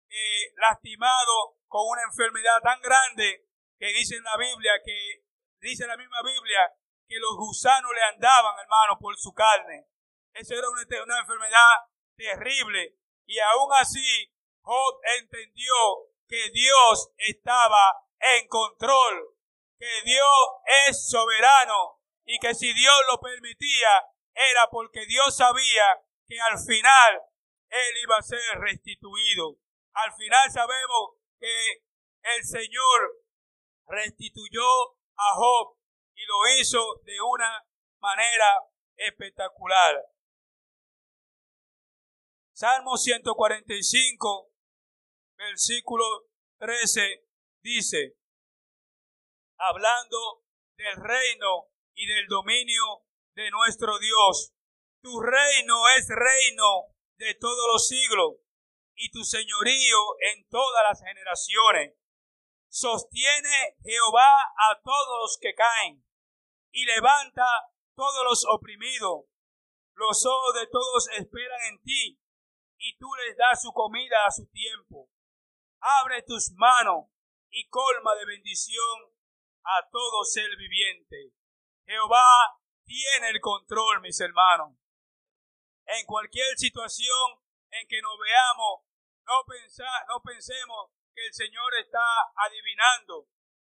eh, 0.08 0.52
lastimado 0.56 1.58
con 1.66 1.82
una 1.88 2.02
enfermedad 2.02 2.60
tan 2.62 2.80
grande 2.80 3.46
que 3.78 3.86
dice 3.86 4.16
en 4.16 4.24
la 4.24 4.36
Biblia, 4.36 4.72
que 4.84 5.24
dice 5.60 5.86
la 5.86 5.96
misma 5.96 6.22
Biblia, 6.22 6.72
que 7.08 7.18
los 7.18 7.36
gusanos 7.36 7.90
le 7.92 8.02
andaban, 8.14 8.58
hermano, 8.60 8.98
por 8.98 9.16
su 9.16 9.32
carne. 9.32 9.86
Esa 10.32 10.54
era 10.54 10.68
una, 10.70 10.82
una 11.02 11.20
enfermedad 11.20 11.74
terrible. 12.14 12.96
Y 13.26 13.38
aún 13.38 13.70
así, 13.78 14.32
Job 14.60 15.00
entendió 15.18 15.74
que 16.28 16.50
Dios 16.50 17.10
estaba 17.16 18.04
en 18.20 18.48
control, 18.48 19.36
que 19.78 20.02
Dios 20.04 20.28
es 20.88 21.08
soberano 21.08 22.00
y 22.24 22.38
que 22.38 22.54
si 22.54 22.72
Dios 22.72 22.94
lo 23.10 23.18
permitía 23.18 23.88
era 24.34 24.68
porque 24.70 25.06
Dios 25.06 25.36
sabía 25.36 26.02
que 26.26 26.40
al 26.40 26.58
final 26.58 27.22
él 27.68 27.96
iba 28.02 28.16
a 28.16 28.22
ser 28.22 28.38
restituido. 28.58 29.56
Al 29.92 30.12
final 30.12 30.50
sabemos 30.50 31.16
que 31.38 31.82
el 32.22 32.44
Señor 32.44 33.24
restituyó 33.86 34.92
a 35.16 35.34
Job 35.34 35.76
y 36.14 36.24
lo 36.26 36.58
hizo 36.58 37.00
de 37.04 37.20
una 37.20 37.66
manera 38.00 38.64
espectacular. 38.96 40.04
Salmo 42.52 42.96
145, 42.96 44.52
versículo 45.36 46.04
13 46.58 47.29
dice, 47.62 48.16
hablando 49.58 50.44
del 50.76 50.96
reino 50.96 51.68
y 51.94 52.06
del 52.06 52.26
dominio 52.26 53.04
de 53.34 53.50
nuestro 53.50 53.98
Dios. 53.98 54.52
Tu 55.02 55.20
reino 55.20 55.88
es 55.96 56.08
reino 56.08 56.94
de 57.16 57.34
todos 57.34 57.72
los 57.72 57.86
siglos 57.86 58.36
y 58.94 59.10
tu 59.10 59.24
señorío 59.24 59.98
en 60.32 60.48
todas 60.48 60.82
las 60.88 61.02
generaciones. 61.02 61.94
Sostiene 62.68 63.76
Jehová 63.82 64.30
a 64.70 64.80
todos 64.82 65.20
los 65.22 65.38
que 65.40 65.54
caen 65.54 66.04
y 66.72 66.84
levanta 66.86 67.44
todos 67.94 68.24
los 68.24 68.44
oprimidos. 68.50 69.24
Los 69.94 70.24
ojos 70.24 70.54
de 70.54 70.66
todos 70.68 71.08
esperan 71.18 71.60
en 71.70 71.82
ti 71.82 72.20
y 72.78 72.96
tú 72.96 73.08
les 73.26 73.36
das 73.36 73.60
su 73.60 73.72
comida 73.72 74.24
a 74.26 74.30
su 74.30 74.46
tiempo. 74.46 75.10
Abre 75.80 76.22
tus 76.22 76.52
manos 76.52 77.09
y 77.50 77.68
colma 77.68 78.14
de 78.14 78.26
bendición 78.26 79.14
a 79.64 79.88
todo 79.90 80.24
ser 80.24 80.56
viviente. 80.56 81.32
Jehová 81.84 82.58
tiene 82.84 83.30
el 83.30 83.40
control, 83.40 84.00
mis 84.00 84.20
hermanos. 84.20 84.76
En 85.86 86.06
cualquier 86.06 86.56
situación 86.56 87.42
en 87.70 87.86
que 87.88 88.00
nos 88.00 88.16
veamos, 88.18 88.86
no, 89.26 89.34
no 90.08 90.22
pensemos 90.22 90.90
que 91.14 91.26
el 91.26 91.34
Señor 91.34 91.74
está 91.78 92.04
adivinando. 92.36 93.28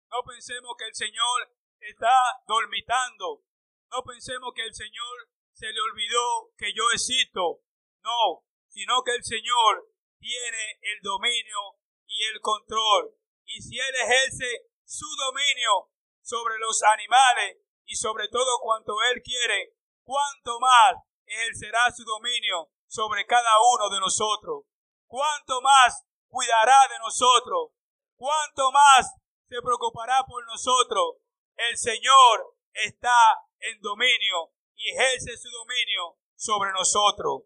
No 0.10 0.24
pensemos 0.24 0.76
que 0.78 0.86
el 0.86 0.96
Señor 0.96 1.56
está 1.80 2.14
dormitando. 2.48 3.44
No 3.90 4.04
pensemos 4.04 4.52
que 4.56 4.64
el 4.64 4.74
Señor 4.74 5.30
se 5.54 5.72
le 5.72 5.82
olvidó 5.82 6.54
que 6.58 6.74
yo 6.74 6.84
existo. 6.94 7.62
No, 8.04 8.46
sino 8.68 9.04
que 9.04 9.16
el 9.16 9.24
Señor 9.24 9.88
tiene 10.20 10.80
el 10.82 11.02
dominio 11.02 11.78
y 12.08 12.24
el 12.26 12.42
control. 12.42 13.21
Y 13.54 13.62
si 13.62 13.78
Él 13.78 13.96
ejerce 13.96 14.70
su 14.86 15.06
dominio 15.18 15.92
sobre 16.22 16.58
los 16.60 16.82
animales 16.84 17.58
y 17.86 17.96
sobre 17.96 18.30
todo 18.30 18.60
cuanto 18.62 18.94
Él 19.12 19.22
quiere, 19.22 19.76
cuánto 20.04 20.58
más 20.60 20.96
ejercerá 21.26 21.92
su 21.92 22.06
dominio 22.06 22.72
sobre 22.88 23.26
cada 23.26 23.52
uno 23.74 23.90
de 23.90 24.00
nosotros. 24.00 24.64
Cuánto 25.06 25.62
más 25.62 26.06
cuidará 26.30 26.88
de 26.90 27.00
nosotros. 27.00 27.72
Cuánto 28.16 28.72
más 28.72 29.16
se 29.50 29.62
preocupará 29.62 30.24
por 30.26 30.46
nosotros. 30.46 31.18
El 31.56 31.78
Señor 31.78 32.56
está 32.72 33.18
en 33.60 33.82
dominio 33.82 34.54
y 34.76 34.92
ejerce 34.92 35.38
su 35.38 35.50
dominio 35.50 36.18
sobre 36.36 36.72
nosotros. 36.72 37.44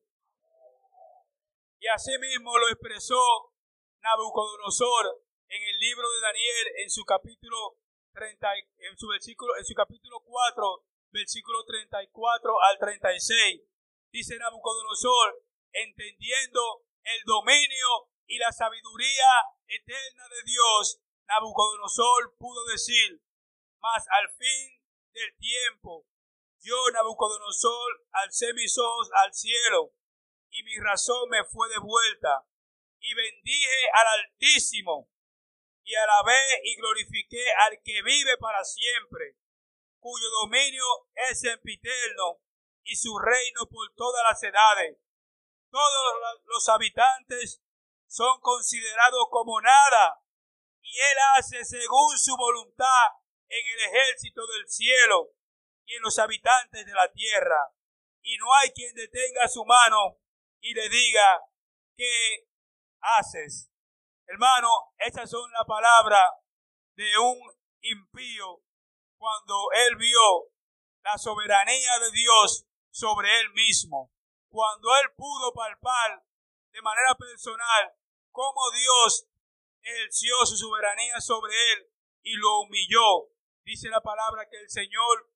Y 1.80 1.88
asimismo 1.88 2.58
lo 2.58 2.70
expresó 2.70 3.54
Nabucodonosor 4.02 5.25
en 5.48 5.62
el 5.64 5.80
libro 5.80 6.10
de 6.10 6.22
Daniel, 6.22 6.68
en 6.84 6.90
su 6.90 7.04
capítulo 7.06 7.78
30, 8.14 8.48
en 8.90 8.98
su 8.98 9.08
versículo, 9.08 9.56
en 9.58 9.66
su 9.66 9.74
capítulo 9.74 10.20
4, 10.22 10.86
versículo 11.12 11.64
34 11.66 12.62
al 12.62 12.80
36. 12.80 13.62
Dice 14.12 14.38
Nabucodonosor, 14.38 15.44
entendiendo 15.72 16.86
el 17.04 17.24
dominio 17.25 18.10
y 18.28 18.38
la 18.38 18.52
sabiduría 18.52 19.30
eterna 19.68 20.28
de 20.30 20.44
Dios, 20.46 21.02
Nabucodonosor 21.28 22.36
pudo 22.38 22.66
decir, 22.66 23.22
mas 23.80 24.06
al 24.10 24.30
fin 24.38 24.82
del 25.14 25.36
tiempo, 25.38 26.08
yo, 26.62 26.75
Nabucodonosor, 26.92 28.08
alcé 28.12 28.54
mis 28.54 28.78
ojos 28.78 29.10
al 29.24 29.34
cielo 29.34 29.94
y 30.50 30.64
mi 30.64 30.78
razón 30.78 31.30
me 31.30 31.44
fue 31.44 31.70
devuelta 31.70 32.48
y 33.00 33.14
bendije 33.14 33.90
al 33.94 34.08
Altísimo 34.20 35.12
y 35.86 35.96
alabé 35.96 36.62
y 36.63 36.75
glorifiqué 36.77 37.46
al 37.68 37.80
que 37.84 38.01
vive 38.01 38.38
para 38.39 38.63
siempre, 38.63 39.38
cuyo 40.00 40.30
dominio 40.42 40.84
es 41.30 41.39
sempiterno 41.39 42.42
y 42.84 42.96
su 42.96 43.18
reino 43.20 43.70
por 43.70 43.94
todas 43.96 44.24
las 44.27 44.44
edades. 44.44 44.98
Todos 45.70 46.42
los 46.46 46.70
habitantes 46.70 47.62
son 48.08 48.39
considerados 48.42 49.27
como 49.30 49.62
nada 49.62 50.24
y 50.82 50.98
él 50.98 51.18
hace 51.38 51.63
según 51.63 52.18
su 52.18 52.36
voluntad 52.36 53.12
en 53.48 53.68
el 53.68 53.80
ejército 53.89 54.42
del 54.48 54.68
cielo 54.68 55.34
y 55.86 55.96
en 55.96 56.01
los 56.01 56.18
habitantes 56.18 56.84
de 56.84 56.94
la 56.94 57.12
tierra. 57.12 57.72
Y 58.22 58.38
no 58.38 58.51
hay 58.56 58.72
quien 58.72 58.96
detenga 58.96 59.48
su 59.48 59.63
mano 59.65 60.18
y 60.62 60.74
le 60.74 60.89
diga, 60.89 61.42
¿qué 61.96 62.48
haces? 63.01 63.70
Hermano, 64.27 64.70
esas 64.98 65.29
son 65.29 65.51
las 65.51 65.65
palabras 65.67 66.24
de 66.96 67.17
un 67.17 67.38
impío 67.82 68.62
cuando 69.17 69.55
él 69.88 69.96
vio 69.98 70.50
la 71.03 71.17
soberanía 71.17 72.00
de 72.00 72.12
Dios 72.12 72.65
sobre 72.89 73.39
él 73.39 73.51
mismo. 73.53 74.12
Cuando 74.50 74.89
él 74.96 75.13
pudo 75.15 75.53
palpar 75.53 76.24
de 76.72 76.82
manera 76.82 77.15
personal 77.15 77.94
cómo 78.32 78.62
Dios 78.72 79.27
ejerció 79.82 80.46
su 80.46 80.58
soberanía 80.58 81.22
sobre 81.22 81.53
él 81.74 81.89
y 82.24 82.36
lo 82.36 82.62
humilló. 82.62 83.29
Dice 83.63 83.89
la 83.89 84.01
palabra 84.01 84.48
que 84.50 84.58
el 84.58 84.70
Señor 84.70 85.29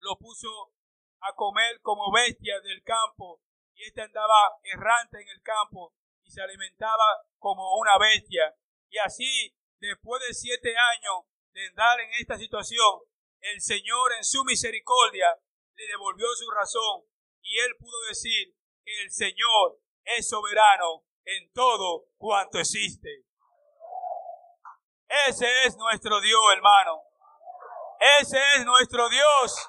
lo 0.00 0.18
puso 0.18 0.74
a 1.20 1.34
comer 1.34 1.80
como 1.80 2.12
bestia 2.12 2.60
del 2.60 2.82
campo 2.82 3.40
y 3.74 3.84
éste 3.84 4.02
andaba 4.02 4.58
errante 4.62 5.20
en 5.20 5.28
el 5.28 5.42
campo 5.42 5.94
y 6.24 6.30
se 6.30 6.42
alimentaba 6.42 7.04
como 7.38 7.76
una 7.76 7.98
bestia. 7.98 8.54
Y 8.88 8.98
así, 8.98 9.54
después 9.78 10.22
de 10.26 10.34
siete 10.34 10.74
años 10.76 11.24
de 11.52 11.66
andar 11.68 12.00
en 12.00 12.10
esta 12.18 12.36
situación, 12.36 13.00
el 13.40 13.60
Señor 13.60 14.12
en 14.16 14.24
su 14.24 14.42
misericordia 14.44 15.38
le 15.76 15.86
devolvió 15.86 16.26
su 16.34 16.50
razón 16.50 17.04
y 17.42 17.58
él 17.58 17.76
pudo 17.78 18.00
decir 18.08 18.54
que 18.84 19.02
el 19.02 19.10
Señor 19.10 19.80
es 20.04 20.28
soberano 20.28 21.04
en 21.24 21.52
todo 21.52 22.06
cuanto 22.16 22.58
existe. 22.58 23.24
Ese 25.28 25.46
es 25.64 25.76
nuestro 25.76 26.20
Dios, 26.20 26.40
hermano. 26.54 27.02
Ese 28.20 28.38
es 28.56 28.64
nuestro 28.64 29.08
Dios. 29.08 29.68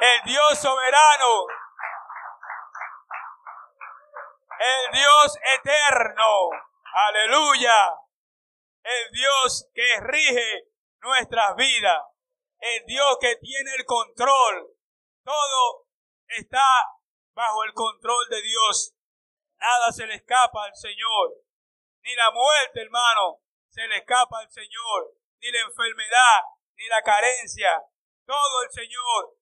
El 0.00 0.30
Dios 0.30 0.58
soberano 0.58 1.46
el 4.60 4.92
Dios 4.92 5.38
eterno, 5.56 6.50
aleluya, 7.08 7.74
el 8.82 9.10
Dios 9.10 9.66
que 9.72 10.00
rige 10.00 10.68
nuestras 10.98 11.56
vidas, 11.56 12.02
el 12.58 12.84
Dios 12.84 13.16
que 13.22 13.36
tiene 13.36 13.74
el 13.78 13.86
control, 13.86 14.76
todo 15.24 15.86
está 16.26 16.62
bajo 17.32 17.64
el 17.64 17.72
control 17.72 18.28
de 18.28 18.42
Dios, 18.42 18.92
nada 19.56 19.92
se 19.92 20.06
le 20.06 20.16
escapa 20.16 20.64
al 20.64 20.76
Señor, 20.76 21.36
ni 22.02 22.14
la 22.14 22.30
muerte, 22.30 22.82
hermano, 22.82 23.40
se 23.70 23.88
le 23.88 23.96
escapa 23.96 24.40
al 24.40 24.50
Señor, 24.50 25.14
ni 25.40 25.50
la 25.52 25.60
enfermedad, 25.60 26.42
ni 26.76 26.86
la 26.86 27.00
carencia, 27.00 27.82
todo 28.26 28.62
el 28.62 28.70
Señor, 28.70 29.38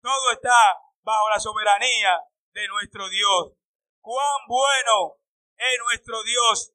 todo 0.00 0.30
está 0.30 0.78
bajo 1.02 1.28
la 1.28 1.40
soberanía 1.40 2.20
de 2.52 2.68
nuestro 2.68 3.08
Dios 3.08 3.59
cuán 4.00 4.46
bueno 4.48 5.20
es 5.56 5.78
nuestro 5.78 6.22
Dios. 6.22 6.72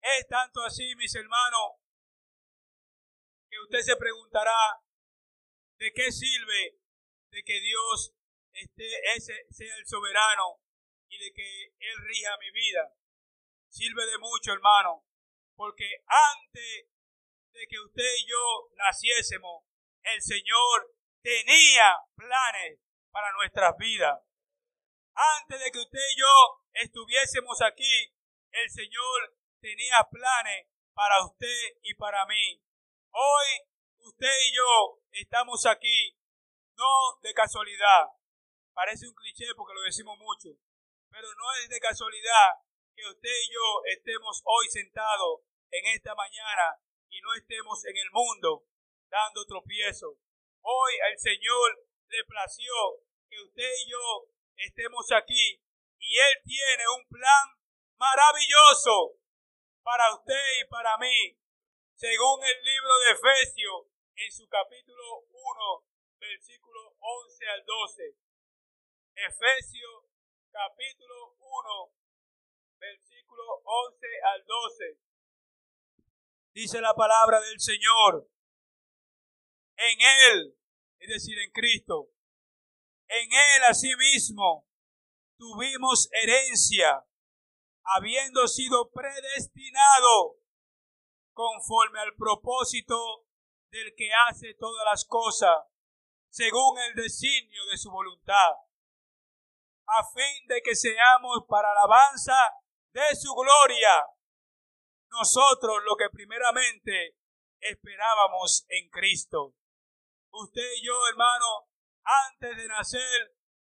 Es 0.00 0.26
tanto 0.28 0.62
así, 0.62 0.94
mis 0.96 1.14
hermanos, 1.14 1.80
que 3.48 3.58
usted 3.60 3.80
se 3.80 3.96
preguntará 3.96 4.80
de 5.78 5.92
qué 5.92 6.12
sirve 6.12 6.78
de 7.30 7.42
que 7.42 7.60
Dios 7.60 8.14
esté, 8.52 8.86
ese, 9.16 9.46
sea 9.50 9.76
el 9.76 9.86
soberano 9.86 10.60
y 11.08 11.18
de 11.18 11.32
que 11.32 11.64
Él 11.78 11.96
rija 12.06 12.36
mi 12.38 12.50
vida. 12.50 12.92
Sirve 13.68 14.06
de 14.06 14.18
mucho, 14.18 14.52
hermano, 14.52 15.04
porque 15.56 16.04
antes 16.06 16.86
de 17.52 17.66
que 17.68 17.80
usted 17.80 18.14
y 18.18 18.30
yo 18.30 18.68
naciésemos, 18.76 19.64
el 20.02 20.22
Señor 20.22 20.94
tenía 21.22 21.98
planes 22.14 22.80
para 23.10 23.32
nuestras 23.32 23.76
vidas. 23.78 24.20
Antes 25.14 25.60
de 25.60 25.70
que 25.70 25.78
usted 25.78 26.00
y 26.12 26.20
yo 26.20 26.63
estuviésemos 26.74 27.62
aquí, 27.62 28.14
el 28.50 28.70
Señor 28.70 29.36
tenía 29.60 30.06
planes 30.10 30.68
para 30.92 31.24
usted 31.24 31.78
y 31.82 31.94
para 31.94 32.26
mí. 32.26 32.62
Hoy 33.10 33.46
usted 33.98 34.34
y 34.48 34.56
yo 34.56 35.00
estamos 35.12 35.66
aquí, 35.66 36.18
no 36.76 37.18
de 37.22 37.32
casualidad. 37.32 38.08
Parece 38.72 39.06
un 39.06 39.14
cliché 39.14 39.46
porque 39.56 39.74
lo 39.74 39.82
decimos 39.82 40.18
mucho, 40.18 40.50
pero 41.10 41.28
no 41.34 41.54
es 41.62 41.68
de 41.68 41.80
casualidad 41.80 42.58
que 42.94 43.06
usted 43.06 43.30
y 43.30 43.52
yo 43.52 43.82
estemos 43.86 44.42
hoy 44.44 44.68
sentados 44.68 45.42
en 45.70 45.86
esta 45.94 46.14
mañana 46.14 46.78
y 47.08 47.20
no 47.20 47.34
estemos 47.34 47.84
en 47.86 47.96
el 47.96 48.10
mundo 48.10 48.66
dando 49.08 49.44
tropiezo. 49.46 50.18
Hoy 50.62 50.92
el 51.10 51.18
Señor 51.18 51.86
le 52.08 52.24
plació 52.24 52.72
que 53.28 53.40
usted 53.40 53.70
y 53.86 53.90
yo 53.90 54.28
estemos 54.56 55.10
aquí 55.12 55.63
y 56.04 56.18
Él 56.18 56.42
tiene 56.44 56.84
un 57.00 57.08
plan 57.08 57.48
maravilloso 57.96 59.16
para 59.82 60.14
usted 60.14 60.44
y 60.60 60.68
para 60.68 60.98
mí, 60.98 61.38
según 61.94 62.44
el 62.44 62.64
libro 62.64 62.92
de 63.00 63.12
Efesios, 63.12 63.86
en 64.16 64.30
su 64.30 64.46
capítulo 64.48 65.24
1, 65.30 65.84
versículo 66.18 66.94
11 66.98 67.48
al 67.48 67.64
12. 67.64 68.16
Efesios 69.14 70.04
capítulo 70.50 71.36
1, 71.40 71.94
versículo 72.78 73.62
11 73.64 74.06
al 74.34 74.44
12. 74.44 74.98
Dice 76.52 76.80
la 76.80 76.94
palabra 76.94 77.40
del 77.40 77.60
Señor. 77.60 78.28
En 79.76 79.98
Él, 80.32 80.56
es 80.98 81.08
decir, 81.08 81.38
en 81.38 81.50
Cristo, 81.50 82.10
en 83.08 83.32
Él 83.32 83.64
asimismo 83.68 84.68
tuvimos 85.36 86.08
herencia, 86.12 87.04
habiendo 87.84 88.46
sido 88.48 88.90
predestinado 88.90 90.38
conforme 91.32 92.00
al 92.00 92.14
propósito 92.14 93.26
del 93.70 93.94
que 93.96 94.10
hace 94.28 94.54
todas 94.54 94.84
las 94.84 95.04
cosas, 95.04 95.66
según 96.30 96.78
el 96.80 96.94
designio 96.94 97.66
de 97.70 97.76
su 97.76 97.90
voluntad, 97.90 98.52
a 99.86 100.02
fin 100.12 100.46
de 100.48 100.62
que 100.62 100.74
seamos 100.74 101.44
para 101.48 101.70
alabanza 101.70 102.36
de 102.92 103.14
su 103.14 103.34
gloria, 103.34 104.06
nosotros 105.10 105.82
lo 105.84 105.96
que 105.96 106.08
primeramente 106.10 107.16
esperábamos 107.60 108.64
en 108.68 108.88
Cristo. 108.90 109.54
Usted 110.30 110.72
y 110.76 110.86
yo, 110.86 110.94
hermano, 111.08 111.68
antes 112.02 112.56
de 112.56 112.68
nacer, 112.68 113.36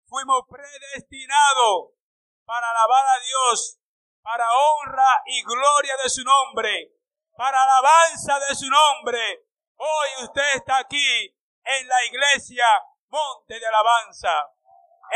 fuimos 0.08 0.42
predestinados 0.48 1.92
para 2.44 2.70
alabar 2.70 3.04
a 3.06 3.20
Dios, 3.20 3.78
para 4.22 4.46
honra 4.50 5.22
y 5.26 5.42
gloria 5.42 5.96
de 6.02 6.08
su 6.08 6.22
nombre, 6.22 6.92
para 7.36 7.62
alabanza 7.62 8.38
de 8.48 8.54
su 8.54 8.68
nombre. 8.68 9.46
Hoy 9.76 10.24
usted 10.24 10.54
está 10.54 10.78
aquí 10.78 11.36
en 11.64 11.88
la 11.88 12.04
iglesia 12.06 12.64
Monte 13.08 13.58
de 13.58 13.66
Alabanza. 13.66 14.52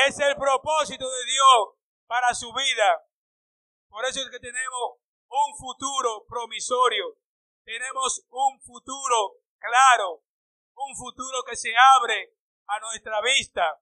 Es 0.06 0.18
el 0.20 0.36
propósito 0.36 1.08
de 1.08 1.24
Dios 1.24 1.76
para 2.06 2.34
su 2.34 2.52
vida. 2.52 3.06
Por 3.88 4.04
eso 4.04 4.20
es 4.20 4.30
que 4.30 4.38
tenemos 4.38 4.98
un 5.28 5.56
futuro 5.56 6.24
promisorio. 6.28 7.16
Tenemos 7.64 8.24
un 8.30 8.60
futuro 8.60 9.36
claro. 9.58 10.22
Un 10.74 10.96
futuro 10.96 11.42
que 11.44 11.56
se 11.56 11.72
abre 11.76 12.34
a 12.66 12.78
nuestra 12.80 13.20
vista 13.20 13.80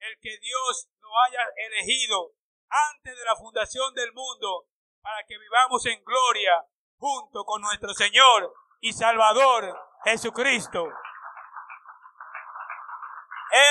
el 0.00 0.18
que 0.20 0.38
Dios 0.38 0.88
nos 1.00 1.10
haya 1.26 1.40
elegido 1.66 2.32
antes 2.68 3.16
de 3.16 3.24
la 3.24 3.36
fundación 3.36 3.94
del 3.94 4.12
mundo 4.12 4.66
para 5.00 5.24
que 5.24 5.38
vivamos 5.38 5.84
en 5.86 6.02
gloria 6.04 6.64
junto 6.98 7.44
con 7.44 7.62
nuestro 7.62 7.92
Señor 7.94 8.52
y 8.80 8.92
Salvador 8.92 9.74
Jesucristo. 10.04 10.88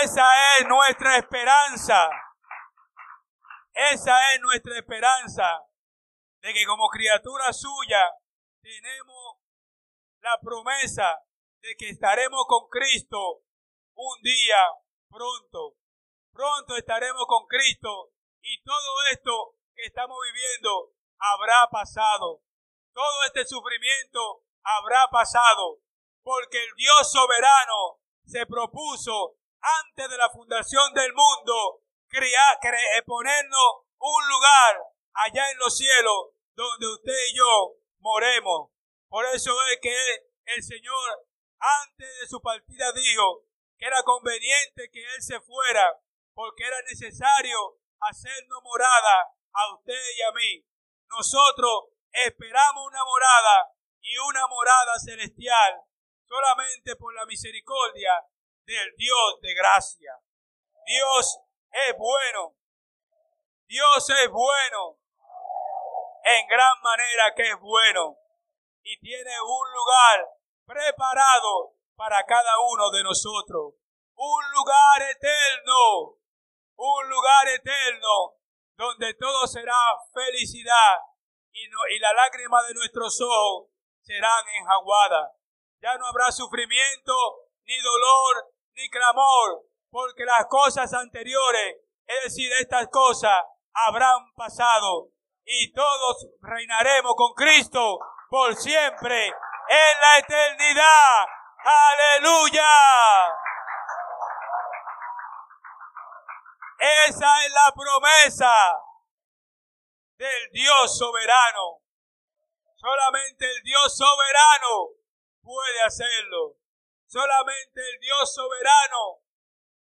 Esa 0.01 0.57
es 0.57 0.67
nuestra 0.67 1.17
esperanza. 1.17 2.09
Esa 3.73 4.33
es 4.33 4.41
nuestra 4.41 4.77
esperanza 4.77 5.63
de 6.41 6.53
que 6.53 6.65
como 6.65 6.89
criatura 6.89 7.53
suya 7.53 8.11
tenemos 8.61 9.37
la 10.19 10.39
promesa 10.41 11.21
de 11.61 11.75
que 11.77 11.89
estaremos 11.89 12.45
con 12.47 12.67
Cristo 12.69 13.43
un 13.93 14.21
día 14.21 14.57
pronto. 15.09 15.75
Pronto 16.37 16.75
estaremos 16.77 17.25
con 17.25 17.47
Cristo 17.47 18.11
y 18.43 18.61
todo 18.61 18.93
esto 19.11 19.55
que 19.73 19.85
estamos 19.85 20.15
viviendo 20.31 20.93
habrá 21.17 21.67
pasado. 21.71 22.43
Todo 22.93 23.23
este 23.25 23.43
sufrimiento 23.43 24.45
habrá 24.61 25.07
pasado 25.09 25.79
porque 26.21 26.63
el 26.63 26.75
Dios 26.75 27.11
soberano 27.11 28.01
se 28.23 28.45
propuso 28.45 29.39
antes 29.81 30.11
de 30.11 30.15
la 30.15 30.29
fundación 30.29 30.93
del 30.93 31.11
mundo 31.11 31.81
crear, 32.07 32.59
ponernos 33.07 33.87
un 33.97 34.27
lugar 34.29 34.77
allá 35.13 35.49
en 35.49 35.57
los 35.57 35.75
cielos 35.75 36.35
donde 36.53 36.87
usted 36.87 37.17
y 37.31 37.35
yo 37.35 37.77
moremos. 37.97 38.69
Por 39.09 39.25
eso 39.25 39.55
es 39.71 39.79
que 39.81 39.97
el 40.53 40.61
Señor 40.61 41.25
antes 41.57 42.19
de 42.19 42.27
su 42.27 42.39
partida 42.43 42.91
dijo 42.91 43.41
que 43.79 43.87
era 43.87 44.03
conveniente 44.03 44.91
que 44.91 45.03
Él 45.03 45.23
se 45.23 45.41
fuera 45.41 45.99
porque 46.37 46.67
era 46.67 46.79
necesario 46.83 47.57
hacernos 47.99 48.61
morada 48.61 49.33
a 49.53 49.73
usted 49.73 49.99
y 50.15 50.21
a 50.21 50.31
mí. 50.33 50.63
Nosotros 51.09 51.85
esperamos 52.11 52.85
una 52.85 53.03
morada 53.03 53.73
y 53.99 54.15
una 54.19 54.45
morada 54.45 54.99
celestial 54.99 55.81
solamente 56.27 56.95
por 56.95 57.15
la 57.15 57.25
misericordia 57.25 58.11
del 58.67 58.93
Dios 58.97 59.41
de 59.41 59.53
gracia. 59.55 60.13
Dios 60.85 61.39
es 61.71 61.97
bueno. 61.97 62.55
Dios 63.65 64.07
es 64.07 64.29
bueno. 64.29 64.99
En 66.23 66.47
gran 66.47 66.81
manera 66.83 67.33
que 67.35 67.49
es 67.49 67.59
bueno. 67.59 68.15
Y 68.83 68.99
tiene 68.99 69.41
un 69.41 69.73
lugar 69.73 70.29
preparado 70.67 71.73
para 71.95 72.23
cada 72.27 72.59
uno 72.59 72.91
de 72.91 73.03
nosotros. 73.03 73.73
Un 74.13 74.51
lugar 74.51 75.01
eterno. 75.01 76.16
Un 76.77 77.09
lugar 77.09 77.47
eterno 77.49 78.35
donde 78.77 79.13
todo 79.15 79.47
será 79.47 79.75
felicidad 80.13 80.97
y, 81.51 81.67
no, 81.69 81.79
y 81.89 81.99
la 81.99 82.13
lágrima 82.13 82.61
de 82.63 82.75
nuestros 82.75 83.19
ojos 83.21 83.69
serán 84.01 84.43
enjaguadas. 84.59 85.31
Ya 85.81 85.97
no 85.97 86.05
habrá 86.05 86.31
sufrimiento, 86.31 87.13
ni 87.65 87.77
dolor, 87.79 88.53
ni 88.73 88.89
clamor, 88.89 89.65
porque 89.89 90.23
las 90.23 90.45
cosas 90.47 90.93
anteriores, 90.93 91.77
es 92.05 92.23
decir, 92.25 92.51
estas 92.53 92.87
cosas, 92.89 93.43
habrán 93.73 94.31
pasado 94.35 95.09
y 95.45 95.71
todos 95.73 96.27
reinaremos 96.41 97.13
con 97.15 97.33
Cristo 97.33 97.99
por 98.29 98.55
siempre 98.55 99.27
en 99.27 100.01
la 100.01 100.17
eternidad. 100.19 101.25
Aleluya. 101.63 102.63
Esa 106.79 107.45
es 107.45 107.51
la 107.51 107.73
promesa 107.73 108.53
del 110.17 110.51
Dios 110.51 110.97
soberano. 110.97 111.81
Solamente 112.75 113.49
el 113.49 113.63
Dios 113.63 113.97
soberano 113.97 114.89
puede 115.41 115.81
hacerlo. 115.83 116.57
Solamente 117.07 117.81
el 117.81 117.99
Dios 117.99 118.33
soberano 118.33 119.23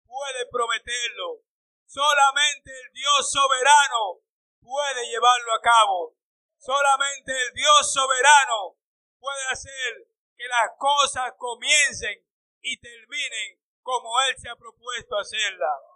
puede 0.07 0.47
prometerlo. 0.51 1.43
Solamente 1.85 2.71
el 2.71 2.93
Dios 2.93 3.31
soberano 3.31 4.21
puede 4.63 5.07
llevarlo 5.09 5.53
a 5.55 5.61
cabo. 5.61 6.17
Solamente 6.57 7.33
el 7.33 7.53
Dios 7.53 7.93
soberano 7.93 8.77
puede 9.19 9.47
hacer 9.51 10.09
que 10.35 10.49
las 10.49 10.71
cosas 10.79 11.35
comiencen 11.37 12.25
y 12.61 12.81
terminen 12.81 13.61
como 13.83 14.21
Él 14.23 14.35
se 14.39 14.49
ha 14.49 14.57
propuesto 14.57 15.19
hacerla. 15.19 15.96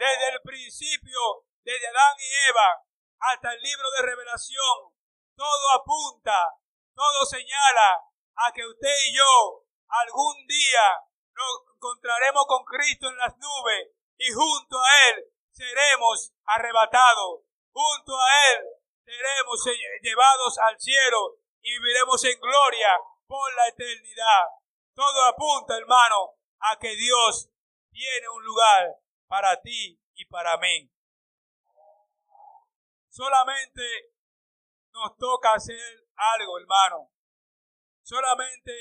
Desde 0.00 0.28
el 0.32 0.40
principio, 0.40 1.44
desde 1.62 1.86
Adán 1.88 2.16
y 2.16 2.48
Eva 2.48 2.86
hasta 3.18 3.52
el 3.52 3.60
libro 3.60 3.84
de 3.90 4.06
revelación, 4.06 4.96
todo 5.36 5.70
apunta, 5.76 6.56
todo 6.94 7.26
señala 7.26 8.00
a 8.34 8.50
que 8.50 8.64
usted 8.64 8.96
y 9.08 9.14
yo 9.14 9.66
algún 9.88 10.46
día 10.46 11.04
nos 11.34 11.76
encontraremos 11.76 12.46
con 12.48 12.64
Cristo 12.64 13.08
en 13.08 13.18
las 13.18 13.36
nubes 13.36 13.90
y 14.16 14.32
junto 14.32 14.78
a 14.80 15.08
Él 15.10 15.24
seremos 15.50 16.32
arrebatados. 16.46 17.42
Junto 17.70 18.18
a 18.18 18.52
Él 18.54 18.64
seremos 19.04 19.62
llevados 20.00 20.58
al 20.60 20.80
cielo 20.80 21.36
y 21.60 21.72
viviremos 21.72 22.24
en 22.24 22.40
gloria 22.40 22.88
por 23.26 23.54
la 23.54 23.68
eternidad. 23.68 24.48
Todo 24.94 25.24
apunta, 25.26 25.76
hermano, 25.76 26.36
a 26.58 26.78
que 26.78 26.96
Dios 26.96 27.50
tiene 27.92 28.28
un 28.30 28.44
lugar 28.44 28.96
para 29.30 29.60
ti 29.62 29.96
y 30.14 30.24
para 30.24 30.58
mí. 30.58 30.90
Solamente 33.08 33.82
nos 34.92 35.16
toca 35.16 35.54
hacer 35.54 35.78
algo, 36.16 36.58
hermano. 36.58 37.12
Solamente 38.02 38.72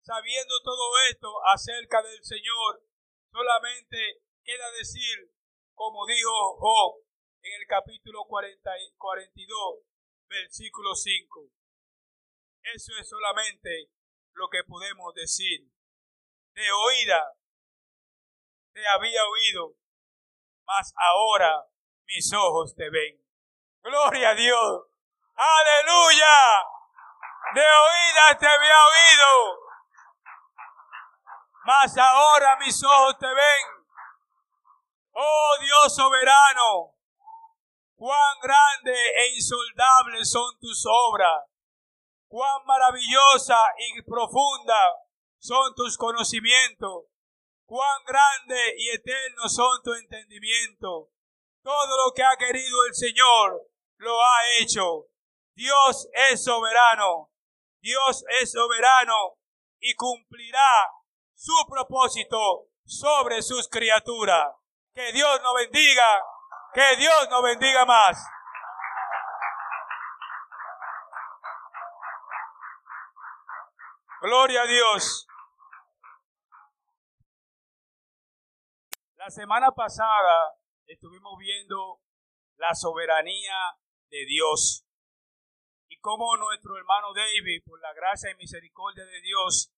sabiendo 0.00 0.60
todo 0.64 0.90
esto 1.08 1.28
acerca 1.54 2.02
del 2.02 2.20
Señor, 2.24 2.84
solamente 3.30 4.24
queda 4.42 4.72
decir, 4.72 5.32
como 5.72 6.04
dijo 6.04 6.58
Job 6.58 7.04
en 7.42 7.60
el 7.60 7.66
capítulo 7.68 8.24
40, 8.26 8.70
42, 8.98 9.84
versículo 10.26 10.96
5. 10.96 11.48
Eso 12.74 12.92
es 12.98 13.08
solamente 13.08 13.92
lo 14.32 14.48
que 14.48 14.64
podemos 14.66 15.14
decir. 15.14 15.70
De 16.54 16.72
oída 16.72 17.36
te 18.72 18.84
había 18.88 19.24
oído, 19.26 19.76
mas 20.66 20.92
ahora 20.96 21.66
mis 22.06 22.32
ojos 22.32 22.74
te 22.74 22.88
ven. 22.90 23.20
Gloria 23.82 24.30
a 24.30 24.34
Dios. 24.34 24.82
Aleluya. 25.34 26.72
De 27.54 27.60
oídas 27.60 28.38
te 28.38 28.46
había 28.46 28.74
oído, 28.86 29.58
mas 31.64 31.98
ahora 31.98 32.56
mis 32.60 32.82
ojos 32.82 33.18
te 33.18 33.26
ven. 33.26 33.86
Oh 35.12 35.58
Dios 35.60 35.94
soberano, 35.94 36.94
cuán 37.94 38.38
grande 38.40 38.92
e 38.92 39.34
insoldable 39.34 40.24
son 40.24 40.58
tus 40.60 40.84
obras, 40.86 41.44
cuán 42.26 42.64
maravillosa 42.64 43.58
y 43.76 44.00
profunda 44.02 44.96
son 45.38 45.74
tus 45.74 45.98
conocimientos, 45.98 47.04
cuán 47.72 48.04
grande 48.04 48.74
y 48.76 48.90
eterno 48.90 49.48
son 49.48 49.82
tu 49.82 49.94
entendimiento. 49.94 51.08
Todo 51.62 52.04
lo 52.04 52.12
que 52.12 52.22
ha 52.22 52.36
querido 52.36 52.84
el 52.86 52.94
Señor 52.94 53.62
lo 53.96 54.20
ha 54.20 54.38
hecho. 54.60 55.06
Dios 55.54 56.06
es 56.12 56.44
soberano. 56.44 57.30
Dios 57.80 58.24
es 58.42 58.52
soberano 58.52 59.38
y 59.80 59.94
cumplirá 59.94 60.90
su 61.34 61.54
propósito 61.66 62.66
sobre 62.84 63.40
sus 63.40 63.66
criaturas. 63.70 64.54
Que 64.94 65.10
Dios 65.12 65.40
nos 65.42 65.54
bendiga, 65.54 66.22
que 66.74 66.96
Dios 66.96 67.28
nos 67.30 67.42
bendiga 67.42 67.86
más. 67.86 68.22
Gloria 74.20 74.60
a 74.60 74.66
Dios. 74.66 75.26
La 79.22 79.30
semana 79.30 79.70
pasada 79.70 80.58
estuvimos 80.84 81.38
viendo 81.38 82.00
la 82.56 82.74
soberanía 82.74 83.54
de 84.10 84.26
Dios 84.26 84.84
y 85.88 85.96
cómo 86.00 86.36
nuestro 86.36 86.76
hermano 86.76 87.14
David, 87.14 87.62
por 87.64 87.80
la 87.80 87.92
gracia 87.92 88.32
y 88.32 88.34
misericordia 88.34 89.04
de 89.04 89.20
Dios, 89.20 89.72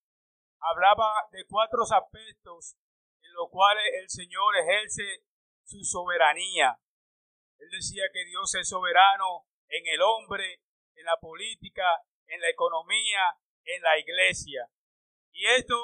hablaba 0.61 1.29
de 1.31 1.45
cuatro 1.45 1.83
aspectos 1.83 2.77
en 3.21 3.35
los 3.35 3.51
cuales 3.51 3.85
el 4.01 4.09
Señor 4.09 4.57
ejerce 4.57 5.27
su 5.63 5.85
soberanía. 5.85 6.81
Él 7.59 7.69
decía 7.69 8.05
que 8.15 8.25
Dios 8.25 8.55
es 8.55 8.67
soberano 8.67 9.45
en 9.69 9.87
el 9.89 10.01
hombre, 10.01 10.63
en 10.95 11.05
la 11.05 11.19
política, 11.21 11.85
en 12.29 12.41
la 12.41 12.49
economía, 12.49 13.37
en 13.65 13.83
la 13.83 13.99
iglesia. 13.99 14.71
Y 15.33 15.45
esto 15.45 15.77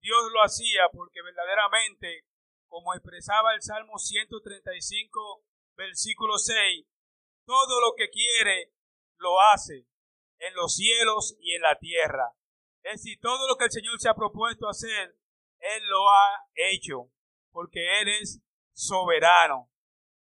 Dios 0.00 0.30
lo 0.32 0.40
hacía 0.44 0.88
porque 0.92 1.20
verdaderamente, 1.20 2.26
como 2.72 2.94
expresaba 2.94 3.52
el 3.52 3.60
Salmo 3.60 3.98
135, 3.98 5.44
versículo 5.76 6.38
6, 6.38 6.86
todo 7.44 7.82
lo 7.82 7.94
que 7.94 8.08
quiere 8.08 8.72
lo 9.18 9.38
hace 9.52 9.86
en 10.38 10.54
los 10.54 10.74
cielos 10.74 11.36
y 11.38 11.54
en 11.54 11.60
la 11.60 11.78
tierra. 11.78 12.32
Es 12.82 13.02
decir, 13.02 13.18
todo 13.20 13.46
lo 13.46 13.58
que 13.58 13.66
el 13.66 13.72
Señor 13.72 14.00
se 14.00 14.08
ha 14.08 14.14
propuesto 14.14 14.70
hacer, 14.70 15.18
Él 15.58 15.86
lo 15.90 16.08
ha 16.08 16.46
hecho, 16.54 17.10
porque 17.50 18.00
Él 18.00 18.08
es 18.08 18.40
soberano. 18.72 19.70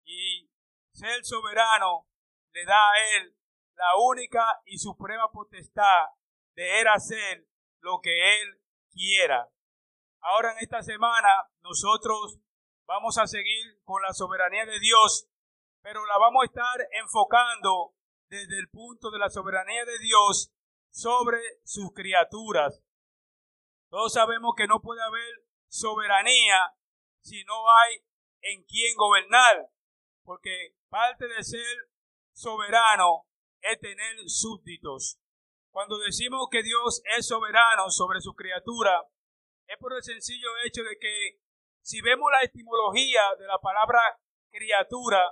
Y 0.04 0.50
ser 0.92 1.24
soberano 1.24 2.08
le 2.50 2.64
da 2.64 2.90
a 2.90 3.16
Él 3.16 3.36
la 3.76 3.96
única 3.96 4.60
y 4.64 4.76
suprema 4.76 5.30
potestad 5.30 6.08
de 6.56 6.80
hacer 6.88 7.46
lo 7.78 8.00
que 8.00 8.40
él 8.40 8.60
quiera. 8.90 9.48
Ahora 10.22 10.52
en 10.52 10.58
esta 10.58 10.82
semana 10.82 11.48
nosotros 11.62 12.38
vamos 12.86 13.16
a 13.18 13.26
seguir 13.26 13.80
con 13.84 14.02
la 14.02 14.12
soberanía 14.12 14.66
de 14.66 14.78
Dios, 14.78 15.28
pero 15.82 16.04
la 16.04 16.18
vamos 16.18 16.42
a 16.42 16.46
estar 16.46 16.88
enfocando 17.00 17.94
desde 18.28 18.58
el 18.58 18.68
punto 18.68 19.10
de 19.10 19.18
la 19.18 19.30
soberanía 19.30 19.84
de 19.84 19.98
Dios 19.98 20.52
sobre 20.90 21.38
sus 21.64 21.92
criaturas. 21.94 22.82
Todos 23.88 24.12
sabemos 24.12 24.52
que 24.56 24.66
no 24.66 24.80
puede 24.80 25.02
haber 25.02 25.46
soberanía 25.68 26.74
si 27.22 27.42
no 27.44 27.54
hay 27.70 28.04
en 28.42 28.62
quien 28.64 28.94
gobernar, 28.96 29.70
porque 30.22 30.76
parte 30.88 31.28
de 31.28 31.42
ser 31.42 31.90
soberano 32.32 33.26
es 33.62 33.80
tener 33.80 34.16
súbditos. 34.26 35.18
Cuando 35.70 35.98
decimos 35.98 36.48
que 36.50 36.62
Dios 36.62 37.02
es 37.16 37.26
soberano 37.26 37.90
sobre 37.90 38.20
su 38.20 38.34
criatura, 38.34 39.08
es 39.70 39.78
por 39.78 39.94
el 39.94 40.02
sencillo 40.02 40.48
hecho 40.64 40.82
de 40.82 40.98
que 40.98 41.38
si 41.80 42.00
vemos 42.02 42.28
la 42.32 42.42
etimología 42.42 43.22
de 43.38 43.46
la 43.46 43.58
palabra 43.58 44.00
criatura, 44.50 45.22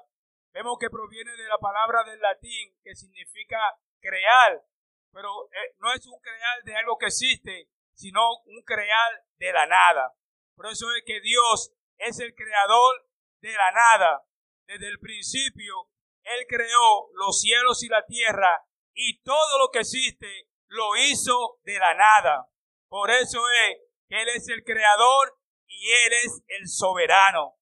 vemos 0.53 0.79
que 0.79 0.91
proviene 0.91 1.33
de 1.33 1.49
la 1.49 1.59
palabra 1.59 2.05
del 2.05 2.21
latín 2.21 2.73
que 2.85 2.95
significa 2.95 3.59
crear, 4.01 4.65
pero 5.13 5.51
eh, 5.51 5.75
no 5.79 5.93
es 5.93 6.07
un 6.07 6.21
crear 6.21 6.63
de 6.63 6.77
algo 6.77 6.97
que 6.99 7.07
existe, 7.07 7.69
sino 7.95 8.21
un 8.45 8.63
crear 8.63 9.25
de 9.39 9.53
la 9.53 9.67
nada. 9.67 10.15
Por 10.55 10.67
eso 10.67 10.87
es 10.95 11.03
que 11.05 11.21
Dios 11.21 11.73
es 11.97 12.21
el 12.21 12.33
creador 12.37 13.09
de 13.41 13.53
la 13.53 13.73
nada. 13.73 14.25
Desde 14.67 14.87
el 14.87 15.01
principio, 15.01 15.91
Él 16.23 16.47
creó 16.49 17.09
los 17.15 17.41
cielos 17.41 17.83
y 17.83 17.89
la 17.89 18.07
tierra 18.07 18.65
y 18.95 19.21
todo 19.23 19.59
lo 19.59 19.71
que 19.73 19.81
existe 19.81 20.49
lo 20.69 20.95
hizo 20.97 21.59
de 21.65 21.79
la 21.79 21.95
nada. 21.95 22.49
Por 22.89 23.11
eso 23.11 23.41
es 23.51 23.88
Él 24.09 24.29
es 24.35 24.49
el 24.49 24.65
creador 24.65 25.39
y 25.67 25.91
Él 25.91 26.13
es 26.25 26.43
el 26.47 26.69
soberano. 26.69 27.57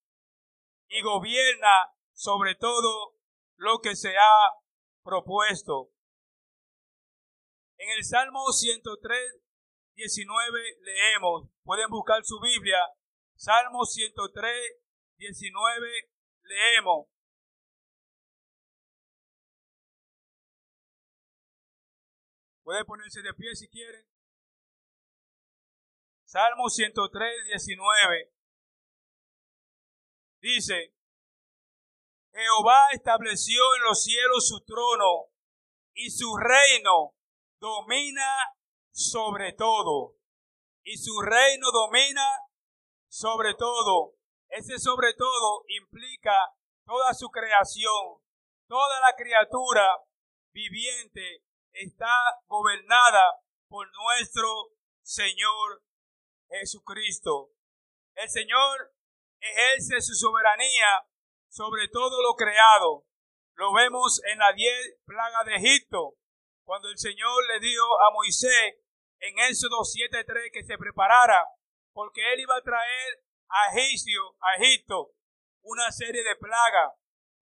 Y 0.88 1.02
gobierna 1.02 1.92
sobre 2.12 2.54
todo 2.54 3.16
lo 3.56 3.80
que 3.80 3.96
se 3.96 4.16
ha 4.16 4.52
propuesto. 5.02 5.90
En 7.78 7.90
el 7.90 8.04
Salmo 8.04 8.52
103, 8.52 9.18
19 9.94 10.60
leemos, 10.80 11.48
pueden 11.62 11.88
buscar 11.90 12.24
su 12.24 12.40
Biblia, 12.40 12.78
Salmo 13.34 13.84
103, 13.84 14.52
19 15.18 16.10
leemos. 16.42 17.08
Puede 22.62 22.84
ponerse 22.84 23.22
de 23.22 23.32
pie 23.34 23.54
si 23.54 23.68
quieren. 23.68 24.15
Salmo 26.26 26.68
103, 26.68 27.44
19. 27.46 28.32
Dice, 30.40 30.92
Jehová 32.32 32.88
estableció 32.92 33.62
en 33.76 33.82
los 33.84 34.02
cielos 34.02 34.48
su 34.48 34.64
trono 34.64 35.30
y 35.94 36.10
su 36.10 36.36
reino 36.36 37.14
domina 37.60 38.26
sobre 38.90 39.52
todo. 39.52 40.16
Y 40.82 40.98
su 40.98 41.20
reino 41.20 41.70
domina 41.70 42.28
sobre 43.08 43.54
todo. 43.54 44.16
Ese 44.48 44.80
sobre 44.80 45.14
todo 45.14 45.62
implica 45.68 46.36
toda 46.84 47.14
su 47.14 47.28
creación. 47.28 48.20
Toda 48.66 49.00
la 49.00 49.14
criatura 49.16 49.86
viviente 50.52 51.44
está 51.70 52.40
gobernada 52.48 53.42
por 53.68 53.86
nuestro 53.92 54.72
Señor 55.02 55.85
Jesucristo. 56.48 57.50
El 58.14 58.28
Señor 58.28 58.94
ejerce 59.40 60.00
su 60.00 60.14
soberanía 60.14 61.06
sobre 61.48 61.88
todo 61.88 62.22
lo 62.22 62.34
creado. 62.34 63.04
Lo 63.54 63.72
vemos 63.72 64.20
en 64.30 64.38
la 64.38 64.52
diez 64.52 64.98
plagas 65.06 65.46
de 65.46 65.56
Egipto, 65.56 66.14
cuando 66.64 66.90
el 66.90 66.98
Señor 66.98 67.46
le 67.48 67.60
dijo 67.60 67.84
a 68.02 68.12
Moisés 68.12 68.76
en 69.20 69.38
Éxodo 69.48 69.80
7.3 69.80 70.50
que 70.52 70.64
se 70.64 70.76
preparara, 70.76 71.42
porque 71.94 72.34
él 72.34 72.40
iba 72.40 72.56
a 72.56 72.62
traer 72.62 73.24
a 73.48 73.72
Egipcio, 73.72 74.36
a 74.40 74.60
Egipto, 74.60 75.12
una 75.62 75.90
serie 75.90 76.22
de 76.22 76.36
plagas. 76.36 76.92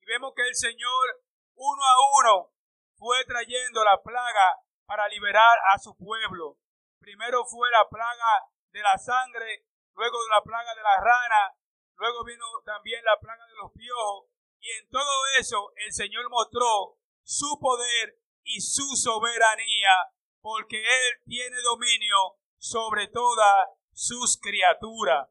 Y 0.00 0.06
vemos 0.06 0.32
que 0.36 0.46
el 0.46 0.54
Señor, 0.54 1.24
uno 1.56 1.82
a 1.82 1.94
uno, 2.20 2.52
fue 2.96 3.24
trayendo 3.24 3.82
la 3.82 4.00
plaga 4.00 4.60
para 4.86 5.08
liberar 5.08 5.58
a 5.74 5.78
su 5.78 5.96
pueblo. 5.96 6.58
Primero 7.00 7.44
fue 7.46 7.68
la 7.70 7.88
plaga 7.88 8.46
de 8.74 8.82
la 8.82 8.98
sangre, 8.98 9.64
luego 9.94 10.18
la 10.28 10.42
plaga 10.42 10.74
de 10.74 10.82
la 10.82 10.96
rana, 10.96 11.54
luego 11.94 12.24
vino 12.24 12.44
también 12.64 13.04
la 13.04 13.18
plaga 13.20 13.46
de 13.46 13.54
los 13.54 13.70
piojos. 13.72 14.26
Y 14.58 14.68
en 14.72 14.90
todo 14.90 15.26
eso 15.38 15.72
el 15.76 15.92
Señor 15.92 16.28
mostró 16.28 16.98
su 17.22 17.58
poder 17.60 18.18
y 18.42 18.60
su 18.60 18.84
soberanía, 18.96 20.10
porque 20.40 20.82
Él 20.82 21.22
tiene 21.24 21.56
dominio 21.62 22.40
sobre 22.58 23.06
todas 23.08 23.68
sus 23.92 24.38
criaturas. 24.40 25.28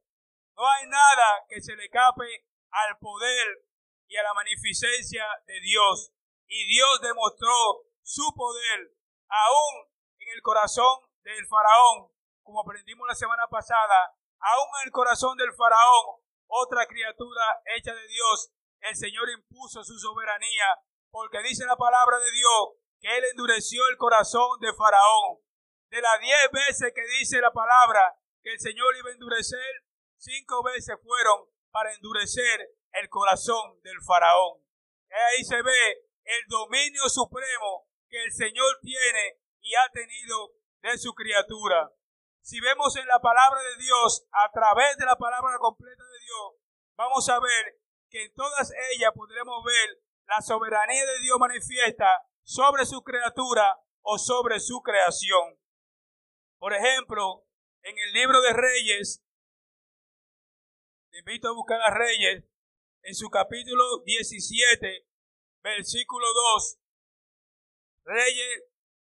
No 0.55 0.65
hay 0.65 0.87
nada 0.87 1.45
que 1.49 1.61
se 1.61 1.75
le 1.75 1.89
cape 1.89 2.47
al 2.69 2.97
poder 2.99 3.65
y 4.07 4.15
a 4.15 4.23
la 4.23 4.33
magnificencia 4.33 5.25
de 5.45 5.59
Dios. 5.59 6.13
Y 6.47 6.65
Dios 6.67 7.01
demostró 7.01 7.89
su 8.03 8.33
poder 8.35 8.95
aún 9.27 9.91
en 10.19 10.29
el 10.33 10.41
corazón 10.41 10.99
del 11.23 11.45
faraón, 11.47 12.12
como 12.43 12.61
aprendimos 12.61 13.07
la 13.07 13.15
semana 13.15 13.47
pasada, 13.47 14.13
aún 14.39 14.67
en 14.81 14.87
el 14.87 14.91
corazón 14.91 15.37
del 15.37 15.53
faraón, 15.53 16.21
otra 16.47 16.85
criatura 16.85 17.43
hecha 17.75 17.93
de 17.93 18.07
Dios, 18.07 18.51
el 18.81 18.95
Señor 18.95 19.29
impuso 19.29 19.83
su 19.83 19.97
soberanía, 19.97 20.77
porque 21.09 21.41
dice 21.41 21.65
la 21.65 21.77
palabra 21.77 22.19
de 22.19 22.31
Dios 22.31 22.75
que 22.99 23.17
Él 23.17 23.25
endureció 23.31 23.87
el 23.87 23.97
corazón 23.97 24.59
de 24.59 24.73
faraón. 24.73 25.39
De 25.89 26.01
las 26.01 26.19
diez 26.19 26.51
veces 26.51 26.91
que 26.93 27.05
dice 27.19 27.39
la 27.39 27.51
palabra 27.51 28.17
que 28.41 28.51
el 28.51 28.59
Señor 28.59 28.95
iba 28.97 29.09
a 29.09 29.13
endurecer, 29.13 29.83
cinco 30.17 30.63
veces 30.63 30.95
fueron 31.03 31.49
para 31.71 31.93
endurecer 31.93 32.69
el 32.93 33.09
corazón 33.09 33.79
del 33.81 34.01
faraón. 34.05 34.63
Ahí 35.09 35.43
se 35.43 35.61
ve 35.61 36.07
el 36.23 36.47
dominio 36.47 37.07
supremo 37.09 37.87
que 38.09 38.23
el 38.23 38.31
Señor 38.31 38.79
tiene 38.81 39.39
y 39.61 39.75
ha 39.75 39.89
tenido 39.91 40.51
de 40.81 40.97
su 40.97 41.13
criatura. 41.13 41.91
Si 42.43 42.59
vemos 42.59 42.93
en 42.97 43.07
la 43.07 43.21
palabra 43.21 43.61
de 43.61 43.77
Dios, 43.77 44.27
a 44.33 44.51
través 44.51 44.97
de 44.97 45.05
la 45.05 45.15
palabra 45.15 45.57
completa 45.59 46.03
de 46.03 46.19
Dios, 46.25 46.61
vamos 46.97 47.29
a 47.29 47.39
ver 47.39 47.79
que 48.09 48.25
en 48.25 48.33
todas 48.33 48.69
ellas 48.91 49.13
podremos 49.15 49.63
ver 49.63 50.03
la 50.25 50.41
soberanía 50.41 51.05
de 51.05 51.19
Dios 51.21 51.39
manifiesta 51.39 52.27
sobre 52.43 52.85
su 52.85 53.01
criatura 53.01 53.81
o 54.01 54.17
sobre 54.17 54.59
su 54.59 54.81
creación. 54.81 55.57
Por 56.59 56.73
ejemplo, 56.73 57.47
en 57.81 57.97
el 57.97 58.11
libro 58.11 58.41
de 58.41 58.51
Reyes, 58.51 59.23
invito 61.13 61.47
a 61.47 61.53
buscar 61.53 61.79
a 61.81 61.91
Reyes, 61.91 62.43
en 63.03 63.15
su 63.15 63.29
capítulo 63.29 63.99
17, 64.03 65.07
versículo 65.63 66.27
2. 66.57 66.77
Reyes, 68.03 68.63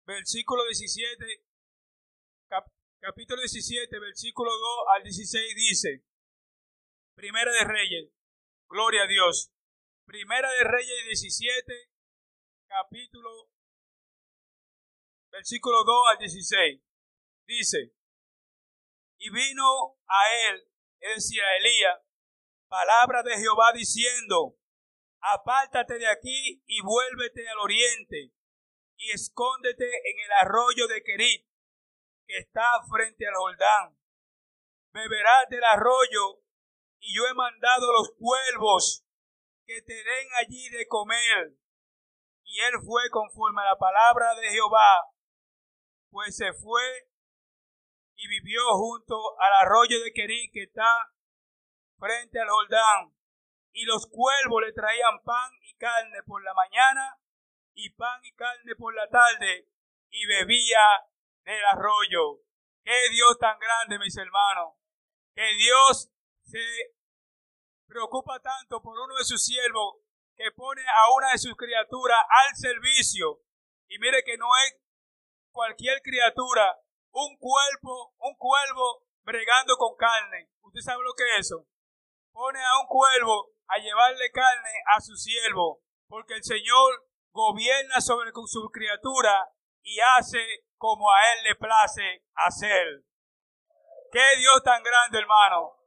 versículo 0.04 0.64
17, 0.64 1.45
capítulo 3.06 3.40
17, 3.40 4.00
versículo 4.00 4.50
2 4.50 4.60
al 4.96 5.02
16 5.04 5.54
dice, 5.54 6.04
Primera 7.14 7.52
de 7.52 7.64
Reyes, 7.64 8.10
gloria 8.68 9.04
a 9.04 9.06
Dios. 9.06 9.52
Primera 10.06 10.50
de 10.50 10.64
Reyes 10.64 11.04
17, 11.06 11.72
capítulo, 12.66 13.48
versículo 15.30 15.84
2 15.84 15.96
al 16.10 16.18
16. 16.18 16.82
Dice, 17.46 17.94
y 19.18 19.30
vino 19.30 20.00
a 20.08 20.50
él, 20.50 20.68
es 20.98 21.14
decir, 21.14 21.40
a 21.44 21.56
Elías, 21.58 22.00
palabra 22.66 23.22
de 23.22 23.36
Jehová 23.36 23.70
diciendo, 23.72 24.58
apártate 25.20 26.00
de 26.00 26.08
aquí 26.08 26.60
y 26.66 26.80
vuélvete 26.80 27.48
al 27.50 27.58
oriente 27.58 28.32
y 28.96 29.12
escóndete 29.12 29.84
en 29.84 30.24
el 30.24 30.32
arroyo 30.40 30.88
de 30.88 31.04
Kerit, 31.04 31.45
que 32.26 32.38
está 32.38 32.66
frente 32.90 33.26
al 33.26 33.34
Jordán. 33.34 33.98
Beberás 34.92 35.48
del 35.48 35.64
arroyo 35.64 36.42
y 36.98 37.14
yo 37.14 37.26
he 37.26 37.34
mandado 37.34 37.92
los 37.92 38.12
cuervos 38.18 39.04
que 39.64 39.82
te 39.82 39.94
den 39.94 40.28
allí 40.40 40.68
de 40.70 40.86
comer. 40.86 41.56
Y 42.44 42.60
él 42.60 42.74
fue 42.84 43.10
conforme 43.10 43.62
a 43.62 43.72
la 43.72 43.78
palabra 43.78 44.34
de 44.36 44.48
Jehová, 44.50 45.12
pues 46.10 46.36
se 46.36 46.52
fue 46.52 47.10
y 48.16 48.28
vivió 48.28 48.62
junto 48.74 49.38
al 49.40 49.52
arroyo 49.66 50.02
de 50.02 50.12
Querí 50.12 50.50
que 50.50 50.62
está 50.62 51.12
frente 51.98 52.40
al 52.40 52.48
Jordán. 52.48 53.12
Y 53.72 53.84
los 53.84 54.06
cuervos 54.06 54.62
le 54.62 54.72
traían 54.72 55.22
pan 55.22 55.52
y 55.62 55.74
carne 55.76 56.22
por 56.24 56.42
la 56.42 56.54
mañana 56.54 57.20
y 57.74 57.90
pan 57.90 58.24
y 58.24 58.32
carne 58.32 58.74
por 58.76 58.94
la 58.94 59.08
tarde 59.10 59.68
y 60.08 60.26
bebía 60.26 60.80
del 61.46 61.64
arroyo. 61.64 62.42
Qué 62.84 63.08
Dios 63.10 63.38
tan 63.38 63.58
grande, 63.58 63.98
mis 63.98 64.16
hermanos. 64.16 64.74
Que 65.34 65.54
Dios 65.54 66.10
se 66.42 66.58
preocupa 67.86 68.40
tanto 68.40 68.82
por 68.82 68.98
uno 68.98 69.14
de 69.16 69.24
sus 69.24 69.44
siervos 69.44 69.96
que 70.34 70.50
pone 70.52 70.82
a 70.82 71.14
una 71.14 71.32
de 71.32 71.38
sus 71.38 71.56
criaturas 71.56 72.18
al 72.28 72.56
servicio. 72.56 73.40
Y 73.88 73.98
mire 73.98 74.22
que 74.24 74.36
no 74.36 74.46
es 74.66 74.76
cualquier 75.52 76.02
criatura, 76.02 76.80
un 77.12 77.36
cuerpo, 77.38 78.14
un 78.18 78.36
cuervo 78.36 79.06
bregando 79.22 79.76
con 79.76 79.96
carne. 79.96 80.50
¿Usted 80.62 80.80
sabe 80.80 81.02
lo 81.04 81.14
que 81.14 81.24
es 81.24 81.46
eso? 81.46 81.66
Pone 82.32 82.58
a 82.58 82.80
un 82.80 82.86
cuervo 82.86 83.52
a 83.68 83.78
llevarle 83.78 84.30
carne 84.32 84.82
a 84.94 85.00
su 85.00 85.16
siervo, 85.16 85.82
porque 86.08 86.34
el 86.34 86.44
Señor 86.44 87.08
gobierna 87.30 88.00
sobre 88.00 88.32
su 88.32 88.68
criatura 88.70 89.55
y 89.86 90.00
hace 90.00 90.64
como 90.76 91.08
a 91.10 91.32
Él 91.32 91.44
le 91.44 91.54
place 91.54 92.24
hacer. 92.34 93.04
Qué 94.10 94.36
Dios 94.38 94.60
tan 94.64 94.82
grande, 94.82 95.18
hermano. 95.18 95.78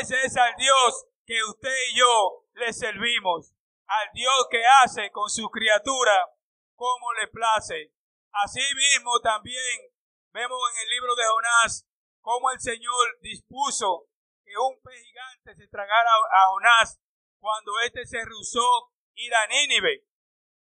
Ese 0.00 0.20
es 0.24 0.36
al 0.36 0.54
Dios 0.56 1.06
que 1.24 1.42
usted 1.42 1.74
y 1.90 1.98
yo 1.98 2.44
le 2.52 2.72
servimos. 2.72 3.52
Al 3.86 4.10
Dios 4.12 4.46
que 4.50 4.62
hace 4.82 5.10
con 5.10 5.30
su 5.30 5.48
criatura 5.48 6.28
como 6.74 7.12
le 7.14 7.28
place. 7.28 7.92
Asimismo 8.30 9.20
también 9.22 9.90
vemos 10.32 10.60
en 10.74 10.82
el 10.82 10.90
libro 10.90 11.14
de 11.14 11.24
Jonás 11.24 11.88
cómo 12.20 12.50
el 12.50 12.60
Señor 12.60 13.18
dispuso 13.22 14.08
que 14.44 14.52
un 14.58 14.82
pez 14.82 15.02
gigante 15.02 15.54
se 15.54 15.68
tragara 15.68 16.10
a 16.10 16.46
Jonás 16.48 17.00
cuando 17.38 17.80
éste 17.80 18.04
se 18.04 18.22
rehusó 18.22 18.92
ir 19.14 19.34
a 19.34 19.46
Nínive. 19.46 20.04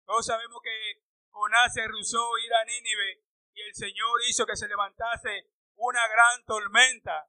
Todos 0.05 0.27
sabemos 0.27 0.61
que 0.63 1.02
Jonás 1.33 1.73
se 1.73 1.87
rehusó 1.87 2.39
ir 2.39 2.55
a 2.55 2.65
Nínive 2.65 3.25
y 3.55 3.63
el 3.63 3.75
Señor 3.75 4.21
hizo 4.29 4.47
que 4.47 4.57
se 4.57 4.69
levantase 4.69 5.49
una 5.77 6.07
gran 6.09 6.45
tormenta. 6.45 7.29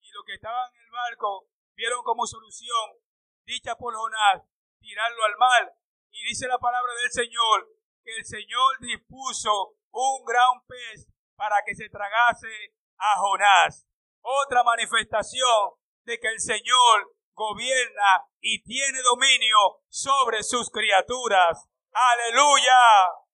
Y 0.00 0.10
los 0.12 0.24
que 0.24 0.34
estaban 0.34 0.72
en 0.74 0.80
el 0.80 0.90
barco 0.90 1.48
vieron 1.74 2.02
como 2.02 2.26
solución, 2.26 3.00
dicha 3.44 3.74
por 3.76 3.94
Jonás, 3.94 4.42
tirarlo 4.78 5.24
al 5.24 5.36
mar. 5.36 5.74
Y 6.10 6.24
dice 6.24 6.46
la 6.46 6.58
palabra 6.58 6.92
del 6.94 7.10
Señor 7.10 7.68
que 8.04 8.16
el 8.16 8.24
Señor 8.24 8.78
dispuso 8.80 9.76
un 9.90 10.24
gran 10.24 10.64
pez 10.66 11.08
para 11.36 11.56
que 11.64 11.74
se 11.74 11.88
tragase 11.88 12.74
a 12.96 13.18
Jonás. 13.18 13.86
Otra 14.20 14.62
manifestación 14.62 15.74
de 16.04 16.18
que 16.18 16.28
el 16.28 16.40
Señor 16.40 17.16
gobierna 17.34 18.26
y 18.40 18.62
tiene 18.62 19.00
dominio 19.02 19.82
sobre 19.88 20.42
sus 20.42 20.70
criaturas. 20.70 21.68
Aleluya. 21.92 23.27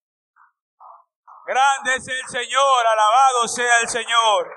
Grande 1.47 1.97
es 1.97 2.09
el 2.09 2.27
Señor, 2.27 2.87
alabado 2.87 3.47
sea 3.49 3.81
el 3.81 3.89
Señor. 3.89 4.51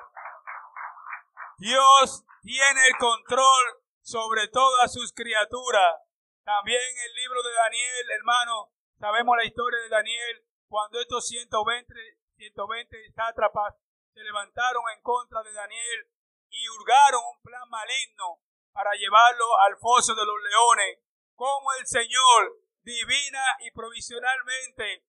Dios 1.57 2.23
tiene 2.41 2.87
el 2.87 2.97
control 2.97 3.83
sobre 4.01 4.47
todas 4.47 4.93
sus 4.93 5.11
criaturas. 5.11 5.99
También 6.45 6.79
el 6.79 7.13
libro 7.13 7.43
de 7.43 7.51
Daniel, 7.51 8.11
hermano, 8.17 8.71
sabemos 9.01 9.35
la 9.35 9.43
historia 9.43 9.81
de 9.81 9.89
Daniel, 9.89 10.45
cuando 10.69 11.01
estos 11.01 11.27
120, 11.27 11.93
120 12.37 13.11
sátrapas 13.13 13.75
se 14.13 14.21
levantaron 14.21 14.83
en 14.95 15.01
contra 15.01 15.43
de 15.43 15.51
Daniel 15.51 16.09
y 16.49 16.69
hurgaron 16.69 17.21
un 17.35 17.41
plan 17.41 17.67
maligno 17.69 18.39
para 18.71 18.91
llevarlo 18.93 19.59
al 19.67 19.75
foso 19.75 20.15
de 20.15 20.25
los 20.25 20.35
leones, 20.41 20.99
como 21.35 21.73
el 21.73 21.85
Señor 21.85 22.63
divina 22.81 23.43
y 23.59 23.71
provisionalmente 23.71 25.03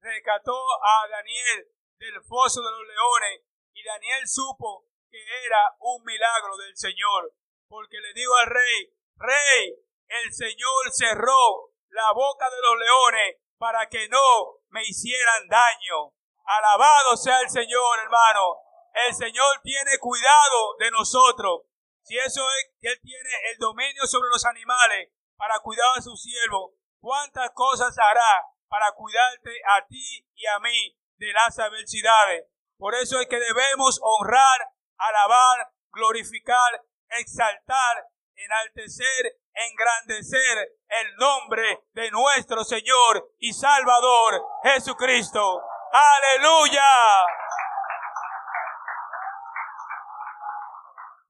rescató 0.00 0.56
a 0.82 1.08
Daniel 1.08 1.68
del 1.98 2.22
foso 2.24 2.60
de 2.62 2.70
los 2.70 2.86
leones 2.86 3.42
y 3.72 3.82
Daniel 3.82 4.26
supo 4.26 4.86
que 5.10 5.18
era 5.18 5.76
un 5.80 6.02
milagro 6.04 6.56
del 6.56 6.76
Señor, 6.76 7.32
porque 7.68 8.00
le 8.00 8.12
dijo 8.12 8.34
al 8.36 8.46
rey, 8.46 8.94
rey, 9.16 9.74
el 10.08 10.32
Señor 10.32 10.92
cerró 10.92 11.72
la 11.90 12.12
boca 12.12 12.48
de 12.50 12.60
los 12.60 12.78
leones 12.78 13.36
para 13.58 13.88
que 13.88 14.08
no 14.08 14.60
me 14.68 14.82
hicieran 14.82 15.48
daño. 15.48 16.12
Alabado 16.44 17.16
sea 17.16 17.40
el 17.40 17.50
Señor, 17.50 17.98
hermano. 18.02 18.60
El 19.08 19.14
Señor 19.14 19.60
tiene 19.62 19.98
cuidado 19.98 20.76
de 20.78 20.90
nosotros. 20.90 21.62
Si 22.02 22.16
eso 22.18 22.46
es 22.52 22.70
que 22.80 22.88
Él 22.88 23.00
tiene 23.02 23.30
el 23.50 23.58
dominio 23.58 24.06
sobre 24.06 24.28
los 24.30 24.44
animales 24.44 25.10
para 25.36 25.58
cuidar 25.60 25.98
a 25.98 26.02
su 26.02 26.16
siervo, 26.16 26.74
¿cuántas 27.00 27.50
cosas 27.52 27.96
hará 27.98 28.46
para 28.68 28.92
cuidarte 28.92 29.50
a 29.76 29.86
ti 29.86 30.26
y 30.34 30.46
a 30.46 30.58
mí 30.60 30.96
de 31.16 31.32
las 31.32 31.58
adversidades? 31.58 32.46
Por 32.78 32.94
eso 32.94 33.20
es 33.20 33.26
que 33.28 33.38
debemos 33.38 33.98
honrar, 34.02 34.70
alabar, 34.98 35.72
glorificar, 35.90 36.82
exaltar, 37.08 38.06
enaltecer, 38.34 39.38
engrandecer 39.54 40.78
el 40.88 41.16
nombre 41.16 41.84
de 41.92 42.10
nuestro 42.10 42.64
Señor 42.64 43.32
y 43.38 43.52
Salvador 43.52 44.42
Jesucristo. 44.62 45.62
Aleluya. 45.92 46.82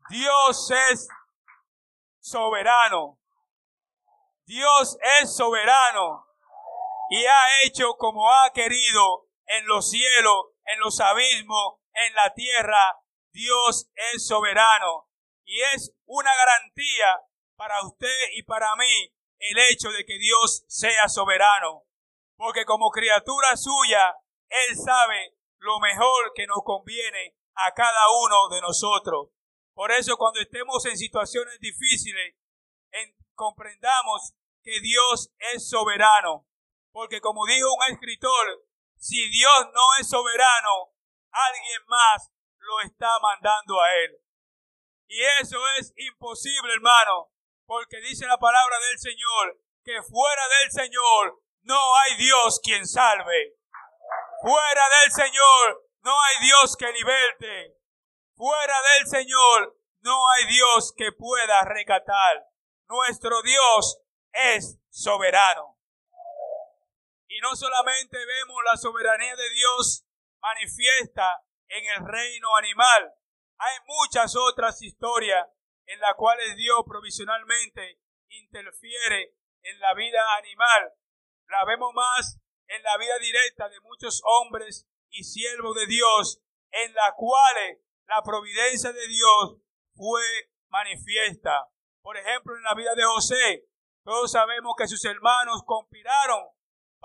Dios 0.09 0.71
es 0.91 1.09
soberano. 2.21 3.19
Dios 4.45 4.97
es 5.21 5.37
soberano 5.37 6.26
y 7.11 7.25
ha 7.25 7.63
hecho 7.65 7.97
como 7.97 8.31
ha 8.31 8.53
querido 8.53 9.29
en 9.47 9.67
los 9.67 9.91
cielos, 9.91 10.47
en 10.65 10.81
los 10.81 11.01
abismos, 11.01 11.81
en 11.93 12.15
la 12.15 12.33
tierra. 12.35 13.01
Dios 13.33 13.89
es 14.13 14.27
soberano 14.27 15.09
y 15.45 15.61
es 15.75 15.93
una 16.07 16.31
garantía 16.35 17.21
para 17.57 17.85
usted 17.87 18.29
y 18.35 18.43
para 18.43 18.75
mí 18.77 19.15
el 19.39 19.59
hecho 19.71 19.91
de 19.91 20.05
que 20.05 20.19
Dios 20.19 20.65
sea 20.69 21.09
soberano. 21.09 21.85
Porque 22.37 22.65
como 22.65 22.91
criatura 22.91 23.57
suya, 23.57 24.17
Él 24.49 24.77
sabe 24.77 25.37
lo 25.59 25.79
mejor 25.81 26.33
que 26.35 26.47
nos 26.47 26.63
conviene 26.65 27.37
a 27.55 27.73
cada 27.73 28.11
uno 28.23 28.49
de 28.49 28.61
nosotros. 28.61 29.29
Por 29.75 29.93
eso 29.93 30.17
cuando 30.17 30.41
estemos 30.41 30.85
en 30.87 30.97
situaciones 30.97 31.59
difíciles, 31.61 32.35
comprendamos 33.35 34.35
que 34.63 34.81
Dios 34.81 35.31
es 35.55 35.69
soberano. 35.69 36.46
Porque 36.97 37.21
como 37.21 37.45
dijo 37.45 37.69
un 37.75 37.93
escritor, 37.93 38.65
si 38.97 39.29
Dios 39.29 39.67
no 39.75 39.83
es 40.01 40.09
soberano, 40.09 40.95
alguien 41.31 41.83
más 41.89 42.31
lo 42.57 42.81
está 42.81 43.19
mandando 43.21 43.79
a 43.79 43.95
él. 43.97 44.19
Y 45.07 45.23
eso 45.43 45.59
es 45.79 45.93
imposible, 45.95 46.73
hermano, 46.73 47.33
porque 47.67 48.01
dice 48.01 48.25
la 48.25 48.39
palabra 48.39 48.79
del 48.79 48.99
Señor 48.99 49.61
que 49.85 50.03
fuera 50.05 50.43
del 50.49 50.71
Señor 50.71 51.43
no 51.65 51.79
hay 51.97 52.17
Dios 52.17 52.61
quien 52.65 52.87
salve. 52.87 53.59
Fuera 54.41 54.89
del 55.03 55.13
Señor 55.13 55.91
no 56.01 56.19
hay 56.19 56.47
Dios 56.47 56.77
que 56.79 56.93
liberte. 56.93 57.77
Fuera 58.37 58.77
del 58.97 59.07
Señor 59.07 59.79
no 60.01 60.31
hay 60.31 60.47
Dios 60.47 60.95
que 60.97 61.13
pueda 61.13 61.61
recatar. 61.61 62.47
Nuestro 62.89 63.43
Dios 63.43 63.99
es 64.33 64.79
soberano. 64.89 65.76
Y 67.37 67.41
no 67.41 67.55
solamente 67.55 68.17
vemos 68.17 68.57
la 68.65 68.79
soberanía 68.79 69.37
de 69.37 69.51
Dios 69.51 70.07
manifiesta 70.41 71.45
en 71.69 71.85
el 71.85 72.09
reino 72.09 72.57
animal, 72.57 73.13
hay 73.59 73.77
muchas 73.85 74.35
otras 74.37 74.81
historias 74.81 75.47
en 75.85 76.01
las 76.01 76.15
cuales 76.15 76.57
Dios 76.57 76.79
provisionalmente 76.87 78.01
interfiere 78.29 79.35
en 79.61 79.79
la 79.81 79.93
vida 79.93 80.19
animal. 80.39 80.95
La 81.49 81.63
vemos 81.67 81.93
más 81.93 82.41
en 82.69 82.83
la 82.83 82.97
vida 82.97 83.19
directa 83.19 83.69
de 83.69 83.81
muchos 83.81 84.23
hombres 84.25 84.89
y 85.11 85.25
siervos 85.25 85.77
de 85.77 85.87
Dios, 85.89 86.41
en 86.71 86.95
la 86.95 87.13
cuales 87.17 87.81
la 88.07 88.23
providencia 88.23 88.93
de 88.93 89.09
Dios 89.09 89.59
fue 89.95 90.23
manifiesta. 90.69 91.69
Por 92.01 92.17
ejemplo, 92.17 92.57
en 92.57 92.63
la 92.63 92.73
vida 92.73 92.95
de 92.95 93.05
José, 93.05 93.69
todos 94.05 94.33
sabemos 94.33 94.73
que 94.79 94.89
sus 94.89 95.05
hermanos 95.05 95.65
conspiraron 95.67 96.56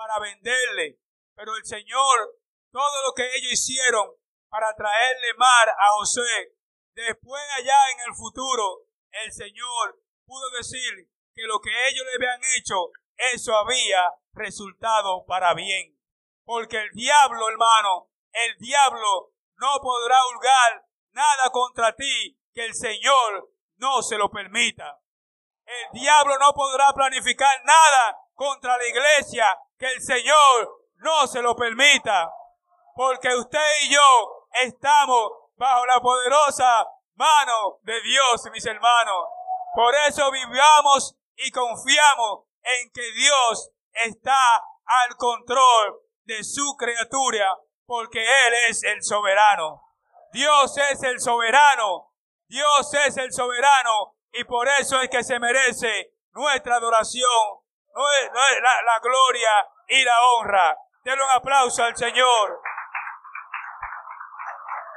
para 0.02 0.20
venderle, 0.20 0.98
pero 1.36 1.56
el 1.56 1.64
Señor, 1.64 2.40
todo 2.72 3.06
lo 3.06 3.14
que 3.14 3.24
ellos 3.36 3.52
hicieron 3.52 4.10
para 4.50 4.74
traerle 4.76 5.36
mar 5.38 5.70
a 5.70 5.90
José, 5.92 6.56
después 6.96 7.44
allá 7.56 7.76
en 7.94 8.10
el 8.10 8.16
futuro, 8.16 8.88
el 9.12 9.32
Señor 9.32 10.02
pudo 10.26 10.50
decir 10.58 11.08
que 11.36 11.44
lo 11.44 11.60
que 11.60 11.70
ellos 11.88 12.04
le 12.06 12.16
habían 12.16 12.42
hecho, 12.58 12.90
eso 13.16 13.56
había 13.56 14.12
resultado 14.34 15.24
para 15.28 15.54
bien. 15.54 15.96
Porque 16.46 16.78
el 16.78 16.90
diablo, 16.94 17.50
hermano, 17.50 18.10
el 18.32 18.58
diablo 18.58 19.34
no 19.58 19.80
podrá 19.84 20.16
hurgar 20.32 20.88
nada 21.12 21.52
contra 21.52 21.96
ti 21.96 22.42
que 22.56 22.66
el 22.66 22.74
Señor 22.74 23.54
no 23.76 24.02
se 24.02 24.18
lo 24.18 24.32
permita. 24.32 25.00
El 25.64 26.02
diablo 26.02 26.40
no 26.40 26.54
podrá 26.54 26.92
planificar 26.96 27.64
nada 27.66 28.18
contra 28.34 28.76
la 28.78 28.88
iglesia 28.88 29.46
que 29.82 29.88
el 29.88 30.02
Señor 30.02 30.86
no 30.98 31.26
se 31.26 31.42
lo 31.42 31.56
permita, 31.56 32.32
porque 32.96 33.36
usted 33.36 33.66
y 33.82 33.92
yo 33.92 34.48
estamos 34.64 35.32
bajo 35.56 35.84
la 35.88 36.00
poderosa 36.00 36.88
mano 37.16 37.80
de 37.82 38.00
Dios, 38.02 38.44
mis 38.54 38.64
hermanos. 38.68 39.26
Por 39.74 39.96
eso 40.08 40.30
vivamos 40.30 41.16
y 41.36 41.50
confiamos 41.50 42.44
en 42.62 42.92
que 42.92 43.12
Dios 43.14 43.72
está 44.06 44.58
al 44.86 45.16
control 45.18 46.00
de 46.26 46.44
su 46.44 46.76
criatura, 46.78 47.58
porque 47.88 48.20
Él 48.20 48.54
es 48.70 48.84
el 48.84 49.02
soberano. 49.02 49.82
Dios 50.32 50.78
es 50.78 51.02
el 51.02 51.20
soberano. 51.20 52.14
Dios 52.48 52.94
es 53.08 53.18
el 53.18 53.34
soberano 53.34 54.16
y 54.32 54.44
por 54.44 54.68
eso 54.68 55.02
es 55.02 55.10
que 55.10 55.24
se 55.24 55.40
merece 55.40 56.14
nuestra 56.34 56.76
adoración, 56.76 57.61
la, 57.94 58.82
la 58.84 59.00
gloria 59.00 59.70
y 59.88 60.04
la 60.04 60.22
honra. 60.34 60.78
Denle 61.04 61.24
un 61.24 61.32
aplauso 61.32 61.84
al 61.84 61.96
Señor. 61.96 62.62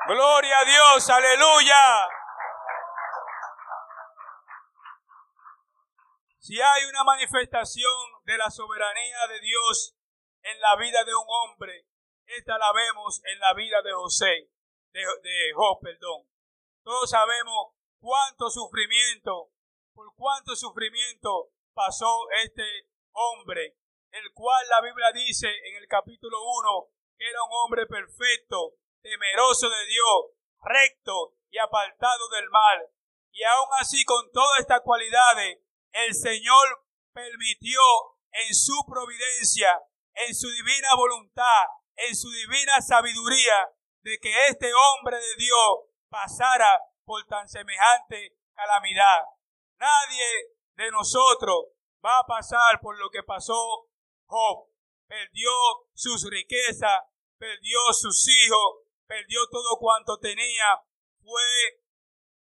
Gloria 0.06 0.58
a 0.58 0.64
Dios, 0.64 1.10
aleluya. 1.10 2.08
Si 6.38 6.60
hay 6.60 6.84
una 6.84 7.04
manifestación 7.04 8.22
de 8.24 8.36
la 8.36 8.50
soberanía 8.50 9.26
de 9.28 9.40
Dios 9.40 9.96
en 10.42 10.60
la 10.60 10.76
vida 10.76 11.02
de 11.04 11.14
un 11.14 11.24
hombre, 11.26 11.86
esta 12.26 12.58
la 12.58 12.70
vemos 12.72 13.22
en 13.24 13.38
la 13.40 13.54
vida 13.54 13.80
de 13.80 13.92
José, 13.94 14.50
de, 14.92 15.00
de 15.00 15.54
perdón. 15.80 16.28
Todos 16.82 17.08
sabemos 17.08 17.72
cuánto 17.98 18.50
sufrimiento, 18.50 19.52
por 19.94 20.14
cuánto 20.16 20.54
sufrimiento 20.54 21.53
pasó 21.74 22.28
este 22.44 22.62
hombre, 23.12 23.76
el 24.10 24.32
cual 24.32 24.66
la 24.68 24.80
Biblia 24.80 25.12
dice 25.12 25.48
en 25.48 25.76
el 25.76 25.88
capítulo 25.88 26.38
1 26.42 26.88
que 27.18 27.28
era 27.28 27.42
un 27.42 27.50
hombre 27.52 27.86
perfecto, 27.86 28.74
temeroso 29.02 29.68
de 29.68 29.86
Dios, 29.86 30.32
recto 30.62 31.34
y 31.50 31.58
apartado 31.58 32.28
del 32.30 32.48
mal. 32.50 32.88
Y 33.30 33.42
aún 33.42 33.68
así, 33.78 34.04
con 34.04 34.30
todas 34.32 34.60
estas 34.60 34.80
cualidades, 34.80 35.58
el 35.92 36.14
Señor 36.14 36.86
permitió 37.12 37.80
en 38.32 38.54
su 38.54 38.84
providencia, 38.88 39.80
en 40.14 40.34
su 40.34 40.48
divina 40.50 40.94
voluntad, 40.96 41.66
en 41.96 42.14
su 42.16 42.30
divina 42.30 42.80
sabiduría, 42.80 43.70
de 44.02 44.18
que 44.18 44.48
este 44.48 44.72
hombre 44.74 45.16
de 45.16 45.36
Dios 45.36 45.78
pasara 46.08 46.80
por 47.04 47.24
tan 47.26 47.48
semejante 47.48 48.36
calamidad. 48.54 49.24
Nadie 49.78 50.53
de 50.76 50.90
nosotros 50.90 51.66
va 52.04 52.18
a 52.18 52.26
pasar 52.26 52.80
por 52.80 52.98
lo 52.98 53.10
que 53.10 53.22
pasó 53.22 53.88
Job. 54.26 54.68
Perdió 55.06 55.50
sus 55.94 56.28
riquezas, 56.30 57.02
perdió 57.38 57.78
sus 57.92 58.26
hijos, 58.28 58.84
perdió 59.06 59.40
todo 59.50 59.78
cuanto 59.78 60.18
tenía, 60.18 60.80
fue 61.22 61.42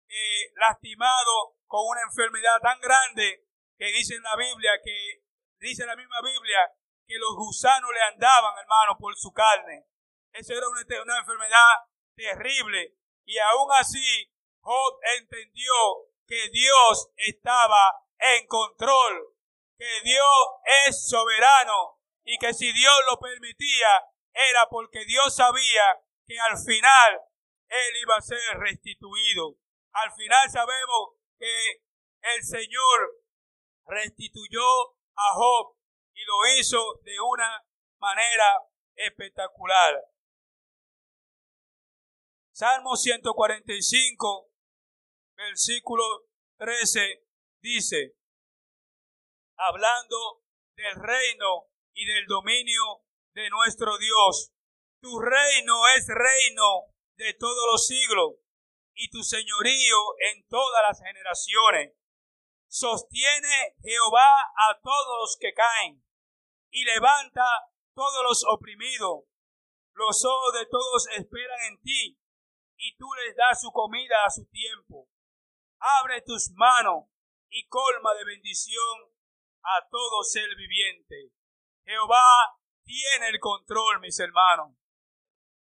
eh, 0.08 0.52
lastimado 0.56 1.56
con 1.66 1.80
una 1.86 2.02
enfermedad 2.02 2.60
tan 2.62 2.80
grande 2.80 3.46
que 3.76 3.86
dice 3.86 4.14
en 4.14 4.22
la 4.22 4.36
Biblia, 4.36 4.72
que 4.82 5.22
dice 5.58 5.84
la 5.84 5.96
misma 5.96 6.20
Biblia, 6.22 6.72
que 7.06 7.18
los 7.18 7.36
gusanos 7.36 7.90
le 7.92 8.02
andaban, 8.02 8.58
hermano, 8.58 8.96
por 8.98 9.14
su 9.16 9.32
carne. 9.32 9.86
Esa 10.32 10.54
era 10.54 10.68
una, 10.68 10.80
una 11.02 11.18
enfermedad 11.18 11.86
terrible. 12.14 12.96
Y 13.24 13.38
aún 13.38 13.70
así, 13.78 14.32
Job 14.60 14.98
entendió 15.18 15.72
que 16.26 16.48
Dios 16.50 17.10
estaba 17.16 18.05
en 18.18 18.46
control, 18.46 19.34
que 19.78 20.00
Dios 20.02 20.36
es 20.88 21.08
soberano 21.08 22.00
y 22.24 22.38
que 22.38 22.52
si 22.54 22.72
Dios 22.72 22.94
lo 23.10 23.18
permitía 23.18 24.04
era 24.32 24.68
porque 24.68 25.04
Dios 25.04 25.34
sabía 25.34 26.02
que 26.26 26.38
al 26.38 26.56
final 26.58 27.20
él 27.68 27.96
iba 28.02 28.16
a 28.16 28.22
ser 28.22 28.38
restituido. 28.58 29.56
Al 29.92 30.12
final 30.12 30.50
sabemos 30.50 31.14
que 31.38 31.82
el 32.34 32.42
Señor 32.42 33.22
restituyó 33.86 34.90
a 35.14 35.34
Job 35.34 35.76
y 36.14 36.24
lo 36.24 36.58
hizo 36.58 37.00
de 37.02 37.18
una 37.20 37.64
manera 37.98 38.62
espectacular. 38.94 40.02
Salmo 42.52 42.96
145, 42.96 44.50
versículo 45.34 46.28
13 46.56 47.25
dice, 47.66 48.14
hablando 49.58 50.44
del 50.76 50.94
reino 50.94 51.66
y 51.94 52.06
del 52.06 52.26
dominio 52.26 53.02
de 53.34 53.50
nuestro 53.50 53.98
Dios. 53.98 54.52
Tu 55.02 55.18
reino 55.18 55.88
es 55.96 56.06
reino 56.08 56.94
de 57.16 57.34
todos 57.34 57.66
los 57.72 57.86
siglos 57.86 58.34
y 58.94 59.10
tu 59.10 59.22
señorío 59.22 59.96
en 60.30 60.46
todas 60.48 60.82
las 60.88 61.02
generaciones. 61.02 61.94
Sostiene 62.68 63.74
Jehová 63.82 64.30
a 64.70 64.80
todos 64.80 65.18
los 65.20 65.36
que 65.40 65.52
caen 65.52 66.04
y 66.70 66.84
levanta 66.84 67.44
todos 67.94 68.22
los 68.22 68.44
oprimidos. 68.48 69.24
Los 69.92 70.24
ojos 70.24 70.52
de 70.54 70.66
todos 70.66 71.08
esperan 71.16 71.72
en 71.72 71.80
ti 71.82 72.18
y 72.76 72.96
tú 72.96 73.06
les 73.24 73.34
das 73.34 73.60
su 73.60 73.72
comida 73.72 74.24
a 74.24 74.30
su 74.30 74.46
tiempo. 74.46 75.08
Abre 75.78 76.22
tus 76.22 76.50
manos 76.54 77.06
y 77.56 77.66
colma 77.68 78.12
de 78.12 78.24
bendición 78.24 79.10
a 79.62 79.88
todo 79.88 80.22
ser 80.22 80.54
viviente. 80.56 81.32
Jehová 81.86 82.60
tiene 82.84 83.28
el 83.28 83.40
control, 83.40 83.98
mis 84.00 84.20
hermanos. 84.20 84.76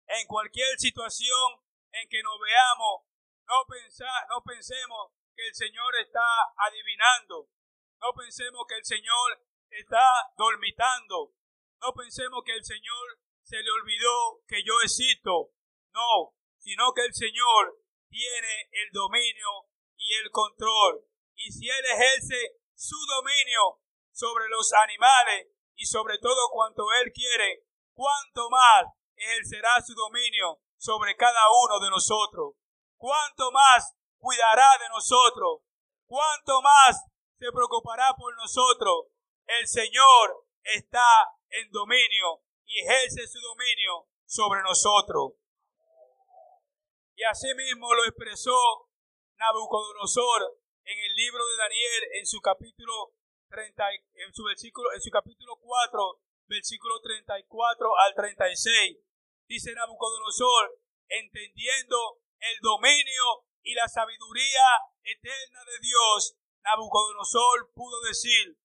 En 0.09 0.27
cualquier 0.27 0.77
situación 0.77 1.63
en 1.93 2.09
que 2.09 2.21
nos 2.21 2.35
veamos, 2.41 3.07
no, 3.47 3.55
no 4.29 4.43
pensemos 4.43 5.13
que 5.37 5.47
el 5.47 5.55
Señor 5.55 5.95
está 6.05 6.27
adivinando. 6.57 7.49
No 8.01 8.13
pensemos 8.13 8.65
que 8.69 8.75
el 8.75 8.85
Señor 8.85 9.47
está 9.71 10.03
dormitando. 10.37 11.33
No 11.81 11.93
pensemos 11.95 12.43
que 12.45 12.55
el 12.55 12.65
Señor 12.65 13.21
se 13.45 13.63
le 13.63 13.71
olvidó 13.71 14.43
que 14.49 14.65
yo 14.65 14.81
existo. 14.83 15.53
No, 15.93 16.35
sino 16.59 16.93
que 16.93 17.05
el 17.05 17.15
Señor 17.15 17.79
tiene 18.09 18.69
el 18.73 18.91
dominio 18.91 19.69
y 19.97 20.15
el 20.15 20.31
control. 20.33 21.09
Y 21.39 21.53
si 21.53 21.69
Él 21.69 21.85
ejerce 21.95 22.59
su 22.75 22.97
dominio 23.07 23.81
sobre 24.11 24.49
los 24.49 24.73
animales 24.73 25.47
y 25.77 25.87
sobre 25.87 26.19
todo 26.19 26.51
cuanto 26.51 26.83
Él 27.01 27.13
quiere, 27.13 27.65
cuánto 27.95 28.51
más 28.51 28.87
ejercerá 29.15 29.81
su 29.81 29.95
dominio 29.95 30.61
sobre 30.77 31.17
cada 31.17 31.41
uno 31.63 31.79
de 31.79 31.91
nosotros. 31.91 32.55
Cuánto 32.97 33.53
más 33.53 33.95
cuidará 34.19 34.67
de 34.81 34.89
nosotros. 34.89 35.63
Cuánto 36.07 36.61
más 36.61 37.05
se 37.39 37.53
preocupará 37.53 38.15
por 38.19 38.35
nosotros. 38.37 39.07
El 39.47 39.69
Señor 39.69 40.45
está 40.63 41.07
en 41.51 41.71
dominio 41.71 42.43
y 42.65 42.81
ejerce 42.81 43.29
su 43.29 43.39
dominio 43.41 44.09
sobre 44.27 44.63
nosotros. 44.63 45.35
Y 47.15 47.23
así 47.23 47.55
mismo 47.55 47.95
lo 47.95 48.05
expresó 48.05 48.89
Nabucodonosor 49.37 50.58
en 50.89 50.99
el 50.99 51.15
libro 51.17 51.47
de 51.47 51.57
Daniel 51.57 52.03
en 52.15 52.27
su 52.27 52.41
capítulo 52.41 53.13
30, 53.51 53.85
en 54.25 54.33
su 54.33 54.43
versículo, 54.45 54.91
en 54.95 55.03
su 55.03 55.11
capítulo 55.11 55.57
4, 55.61 56.23
versículo 56.47 56.99
34 57.03 57.99
al 57.99 58.15
36. 58.15 58.97
Dice 59.47 59.75
Nabucodonosor, 59.75 60.81
entendiendo 61.09 62.23
el 62.41 62.59
dominio 62.63 63.45
y 63.61 63.75
la 63.75 63.87
sabiduría 63.87 64.65
eterna 65.03 65.61
de 65.67 65.79
Dios, 65.87 66.39
Nabucodonosor 66.65 67.71
pudo 67.75 68.01
decir, 68.09 68.57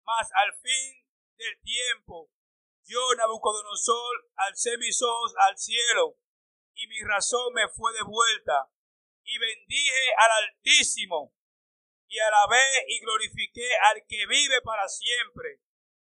mas 0.00 0.30
al 0.32 0.54
fin 0.54 1.04
del 1.36 1.60
tiempo, 1.60 2.30
yo 2.84 3.00
Nabucodonosor 3.18 4.30
alcé 4.36 4.78
mis 4.78 5.02
ojos 5.02 5.34
al 5.46 5.58
cielo 5.58 6.16
y 6.72 6.86
mi 6.86 7.00
razón 7.02 7.52
me 7.52 7.68
fue 7.68 7.92
devuelta 7.92 8.70
y 9.24 9.36
bendije 9.38 10.14
al 10.16 10.44
Altísimo 10.44 11.35
y 12.16 12.18
alabé 12.18 12.84
y 12.88 13.00
glorifiqué 13.00 13.68
al 13.90 14.06
que 14.08 14.26
vive 14.26 14.62
para 14.62 14.88
siempre, 14.88 15.60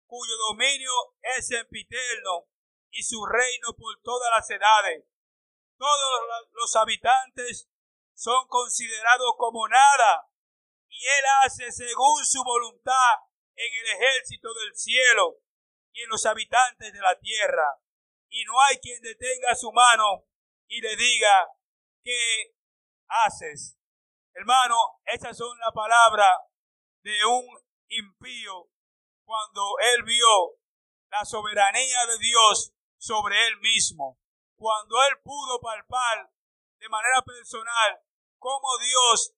cuyo 0.06 0.34
dominio 0.48 0.92
es 1.36 1.46
sempiterno 1.48 2.48
y 2.90 3.04
su 3.04 3.26
reino 3.26 3.76
por 3.76 4.02
todas 4.02 4.32
las 4.32 4.50
edades. 4.50 5.06
Todos 5.78 6.48
los 6.54 6.76
habitantes 6.78 7.70
son 8.14 8.48
considerados 8.48 9.34
como 9.38 9.68
nada 9.68 10.30
y 10.88 11.06
él 11.06 11.26
hace 11.44 11.70
según 11.72 12.26
su 12.26 12.44
voluntad 12.46 13.16
en 13.56 13.74
el 13.74 13.86
ejército 13.98 14.54
del 14.54 14.74
cielo 14.76 15.42
y 15.92 16.04
en 16.04 16.10
los 16.10 16.26
habitantes 16.26 16.94
de 16.94 17.00
la 17.00 17.20
tierra. 17.20 17.78
Y 18.30 18.46
no 18.46 18.54
hay 18.62 18.78
quien 18.80 19.02
detenga 19.02 19.54
su 19.56 19.72
mano 19.74 20.26
y 20.68 20.80
le 20.80 20.96
diga, 20.96 21.50
¿qué 22.04 22.56
haces? 23.08 23.79
Hermano, 24.40 25.02
esas 25.04 25.36
son 25.36 25.60
las 25.60 25.74
palabras 25.74 26.32
de 27.04 27.26
un 27.26 27.46
impío 27.90 28.70
cuando 29.26 29.76
él 29.80 30.04
vio 30.04 30.56
la 31.10 31.26
soberanía 31.26 32.06
de 32.06 32.18
Dios 32.20 32.72
sobre 32.98 33.36
él 33.48 33.60
mismo. 33.60 34.18
Cuando 34.56 34.96
él 35.10 35.20
pudo 35.26 35.60
palpar 35.60 36.32
de 36.78 36.88
manera 36.88 37.22
personal 37.22 38.00
cómo 38.38 38.78
Dios 38.78 39.34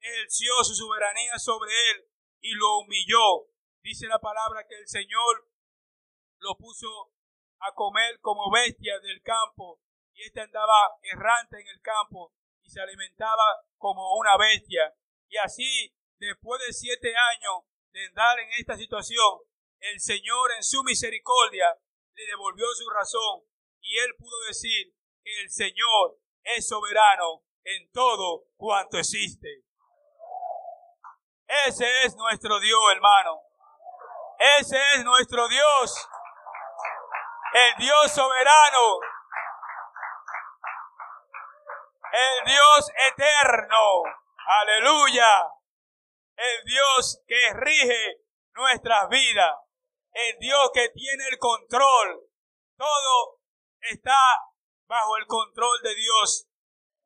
ejerció 0.00 0.64
su 0.64 0.74
soberanía 0.74 1.38
sobre 1.38 1.70
él 1.92 2.10
y 2.40 2.52
lo 2.54 2.78
humilló. 2.78 3.46
Dice 3.82 4.08
la 4.08 4.18
palabra 4.18 4.66
que 4.66 4.74
el 4.74 4.88
Señor 4.88 5.48
lo 6.38 6.56
puso 6.56 7.12
a 7.60 7.72
comer 7.72 8.18
como 8.20 8.50
bestia 8.50 8.98
del 8.98 9.22
campo 9.22 9.80
y 10.12 10.24
éste 10.24 10.40
andaba 10.40 10.98
errante 11.02 11.60
en 11.60 11.68
el 11.68 11.80
campo 11.80 12.34
se 12.70 12.80
alimentaba 12.80 13.66
como 13.76 14.14
una 14.16 14.36
bestia. 14.36 14.94
Y 15.28 15.36
así, 15.38 15.94
después 16.18 16.60
de 16.66 16.72
siete 16.72 17.12
años 17.16 17.64
de 17.92 18.06
andar 18.06 18.38
en 18.38 18.48
esta 18.58 18.76
situación, 18.76 19.40
el 19.80 20.00
Señor 20.00 20.52
en 20.56 20.62
su 20.62 20.82
misericordia 20.84 21.76
le 22.14 22.26
devolvió 22.26 22.66
su 22.74 22.88
razón 22.90 23.42
y 23.80 23.98
él 23.98 24.14
pudo 24.18 24.38
decir 24.46 24.94
que 25.22 25.40
el 25.42 25.50
Señor 25.50 26.18
es 26.42 26.68
soberano 26.68 27.44
en 27.64 27.90
todo 27.92 28.44
cuanto 28.56 28.98
existe. 28.98 29.64
Ese 31.66 32.04
es 32.04 32.14
nuestro 32.16 32.60
Dios, 32.60 32.80
hermano. 32.94 33.40
Ese 34.58 34.78
es 34.94 35.04
nuestro 35.04 35.48
Dios. 35.48 36.08
El 37.52 37.84
Dios 37.84 38.12
soberano. 38.12 39.00
El 42.12 42.44
Dios 42.44 42.90
eterno. 43.12 44.02
Aleluya. 44.46 45.28
El 46.36 46.64
Dios 46.64 47.22
que 47.26 47.52
rige 47.54 48.22
nuestras 48.54 49.08
vidas. 49.08 49.56
El 50.12 50.38
Dios 50.38 50.70
que 50.74 50.88
tiene 50.88 51.24
el 51.28 51.38
control. 51.38 52.28
Todo 52.76 53.40
está 53.80 54.18
bajo 54.86 55.16
el 55.18 55.26
control 55.26 55.82
de 55.82 55.94
Dios. 55.94 56.48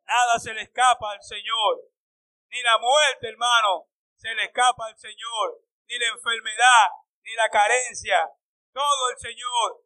Nada 0.07 0.38
se 0.38 0.55
le 0.55 0.62
escapa 0.62 1.12
al 1.12 1.22
Señor. 1.22 1.82
Ni 2.48 2.62
la 2.62 2.78
muerte, 2.78 3.28
hermano, 3.28 3.88
se 4.16 4.34
le 4.34 4.44
escapa 4.44 4.86
al 4.86 4.98
Señor. 4.98 5.61
Ni 5.86 5.98
la 5.98 6.09
enfermedad, 6.09 6.88
ni 7.24 7.34
la 7.34 7.48
carencia. 7.50 8.30
Todo 8.72 9.11
el 9.11 9.18
Señor, 9.18 9.84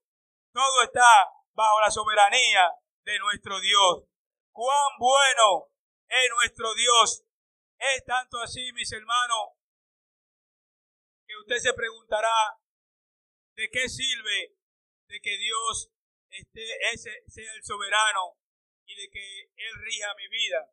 todo 0.53 0.83
está 0.83 1.29
bajo 1.55 1.81
la 1.81 1.91
soberanía 1.91 2.73
de 3.03 3.19
nuestro 3.19 3.59
Dios. 3.61 4.05
Cuán 4.59 4.99
bueno 4.99 5.71
es 6.09 6.31
nuestro 6.31 6.75
Dios. 6.75 7.23
Es 7.79 8.05
tanto 8.05 8.41
así, 8.41 8.73
mis 8.73 8.91
hermanos, 8.91 9.55
que 11.25 11.37
usted 11.37 11.59
se 11.59 11.75
preguntará, 11.75 12.59
¿de 13.55 13.71
qué 13.71 13.89
sirve 13.89 14.57
de 15.07 15.21
que 15.21 15.39
Dios 15.39 15.93
esté, 16.31 16.67
ese, 16.93 17.23
sea 17.29 17.55
el 17.55 17.63
soberano 17.63 18.35
y 18.85 18.97
de 18.97 19.09
que 19.09 19.43
Él 19.43 19.75
rija 19.79 20.13
mi 20.17 20.27
vida? 20.27 20.69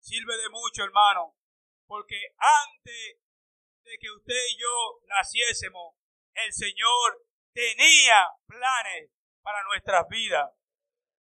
Sirve 0.00 0.38
de 0.38 0.48
mucho, 0.48 0.82
hermano, 0.82 1.36
porque 1.86 2.34
antes 2.38 3.18
de 3.84 3.98
que 4.00 4.10
usted 4.10 4.42
y 4.52 4.58
yo 4.58 5.02
naciésemos, 5.08 5.96
el 6.32 6.50
Señor 6.50 7.26
tenía 7.52 8.30
planes 8.46 9.10
para 9.42 9.62
nuestras 9.64 10.08
vidas. 10.08 10.50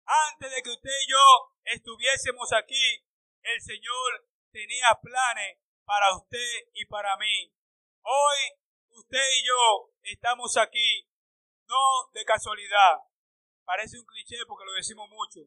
Antes 0.04 0.50
de 0.50 0.62
que 0.62 0.70
usted 0.70 0.90
y 1.06 1.10
yo 1.10 1.51
estuviésemos 1.64 2.52
aquí, 2.52 3.04
el 3.42 3.60
Señor 3.60 4.28
tenía 4.50 4.98
planes 5.02 5.58
para 5.84 6.16
usted 6.16 6.68
y 6.74 6.84
para 6.86 7.16
mí. 7.16 7.52
Hoy 8.02 8.38
usted 8.90 9.26
y 9.38 9.46
yo 9.46 9.90
estamos 10.02 10.56
aquí, 10.56 11.08
no 11.66 12.10
de 12.12 12.24
casualidad. 12.24 12.98
Parece 13.64 13.98
un 13.98 14.06
cliché 14.06 14.44
porque 14.46 14.64
lo 14.64 14.72
decimos 14.72 15.08
mucho, 15.08 15.40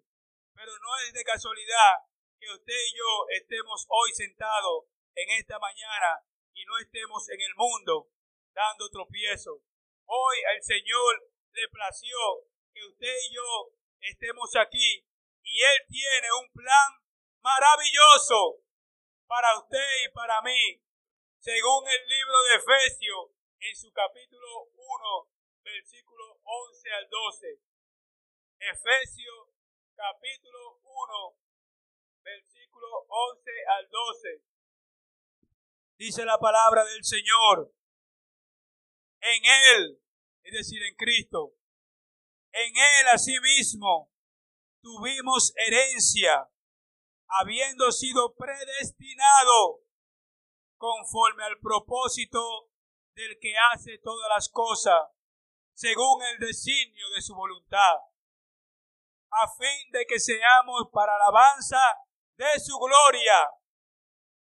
pero 0.53 0.71
no 0.79 0.97
es 1.05 1.13
de 1.13 1.23
casualidad 1.23 2.05
que 2.39 2.51
usted 2.51 2.73
y 2.73 2.97
yo 2.97 3.25
estemos 3.29 3.85
hoy 3.89 4.11
sentados 4.13 4.85
en 5.15 5.29
esta 5.39 5.59
mañana 5.59 6.21
y 6.53 6.65
no 6.65 6.77
estemos 6.79 7.29
en 7.29 7.41
el 7.41 7.55
mundo 7.55 8.09
dando 8.53 8.89
tropiezos. 8.89 9.59
Hoy 10.05 10.37
al 10.53 10.61
Señor 10.63 11.31
le 11.51 11.67
plació 11.69 12.17
que 12.73 12.85
usted 12.85 13.15
y 13.29 13.35
yo 13.35 13.71
estemos 13.99 14.55
aquí 14.55 15.05
y 15.45 15.61
Él 15.61 15.77
tiene 15.87 16.27
un 16.41 16.51
plan 16.51 16.89
maravilloso 17.41 18.65
para 19.27 19.57
usted 19.59 19.87
y 20.05 20.11
para 20.11 20.41
mí, 20.41 20.81
según 21.39 21.87
el 21.87 22.07
libro 22.07 22.37
de 22.49 22.55
Efesios 22.57 23.31
en 23.59 23.75
su 23.75 23.93
capítulo 23.93 24.69
1, 24.73 25.29
versículo 25.63 26.41
11 26.43 26.91
al 26.93 27.09
12. 27.09 27.61
Efesios 28.59 29.49
capítulo 29.95 30.81
1, 30.83 31.37
versículo 32.23 33.05
11 33.07 33.51
al 33.77 33.89
12. 33.89 34.43
Dice 35.97 36.25
la 36.25 36.39
palabra 36.39 36.83
del 36.85 37.03
Señor. 37.03 37.71
En 39.21 39.41
Él, 39.75 40.01
es 40.43 40.53
decir, 40.53 40.81
en 40.83 40.95
Cristo, 40.95 41.55
en 42.51 42.75
Él 42.75 43.07
asimismo 43.13 44.14
tuvimos 44.85 45.51
herencia, 45.55 46.47
habiendo 47.41 47.91
sido 47.91 48.35
predestinado 48.35 49.81
conforme 50.77 51.43
al 51.43 51.57
propósito 51.59 52.69
del 53.15 53.39
que 53.41 53.55
hace 53.73 53.97
todas 53.97 54.29
las 54.29 54.47
cosas, 54.49 55.09
según 55.73 56.21
el 56.25 56.37
designio 56.37 57.09
de 57.15 57.21
su 57.23 57.33
voluntad, 57.33 57.95
a 59.31 59.47
fin 59.57 59.91
de 59.91 60.05
que 60.05 60.19
seamos 60.19 60.83
para 60.93 61.15
alabanza 61.15 61.81
de 62.37 62.59
su 62.59 62.77
gloria 62.77 63.49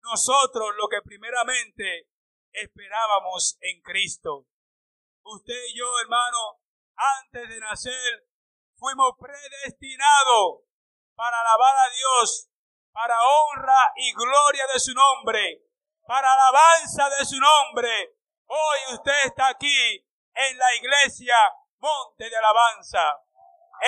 nosotros 0.01 0.73
lo 0.75 0.87
que 0.89 1.01
primeramente 1.03 2.09
esperábamos 2.51 3.57
en 3.61 3.81
Cristo. 3.81 4.47
Usted 5.23 5.63
y 5.69 5.77
yo, 5.77 5.85
hermano, 6.01 6.59
antes 6.95 7.49
de 7.49 7.59
nacer, 7.59 8.27
fuimos 8.83 9.15
predestinados 9.17 10.59
para 11.15 11.39
alabar 11.39 11.73
a 11.73 11.89
Dios, 11.89 12.49
para 12.91 13.15
honra 13.15 13.93
y 13.95 14.11
gloria 14.11 14.67
de 14.73 14.79
su 14.79 14.93
nombre, 14.93 15.63
para 16.05 16.33
alabanza 16.33 17.09
de 17.17 17.25
su 17.25 17.39
nombre. 17.39 18.17
Hoy 18.45 18.93
usted 18.93 19.25
está 19.25 19.47
aquí 19.47 20.05
en 20.33 20.57
la 20.57 20.75
iglesia 20.75 21.33
Monte 21.79 22.29
de 22.29 22.35
Alabanza. 22.35 23.21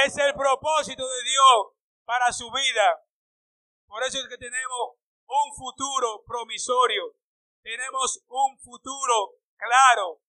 Es 0.06 0.18
el 0.18 0.34
propósito 0.34 1.06
de 1.06 1.24
Dios 1.24 1.74
para 2.06 2.32
su 2.32 2.50
vida. 2.52 3.04
Por 3.88 4.02
eso 4.02 4.20
es 4.20 4.30
que 4.30 4.38
tenemos 4.38 4.96
un 5.28 5.56
futuro 5.58 6.24
promisorio. 6.26 7.04
Tenemos 7.62 8.24
un 8.28 8.58
futuro 8.60 9.40
claro, 9.58 10.22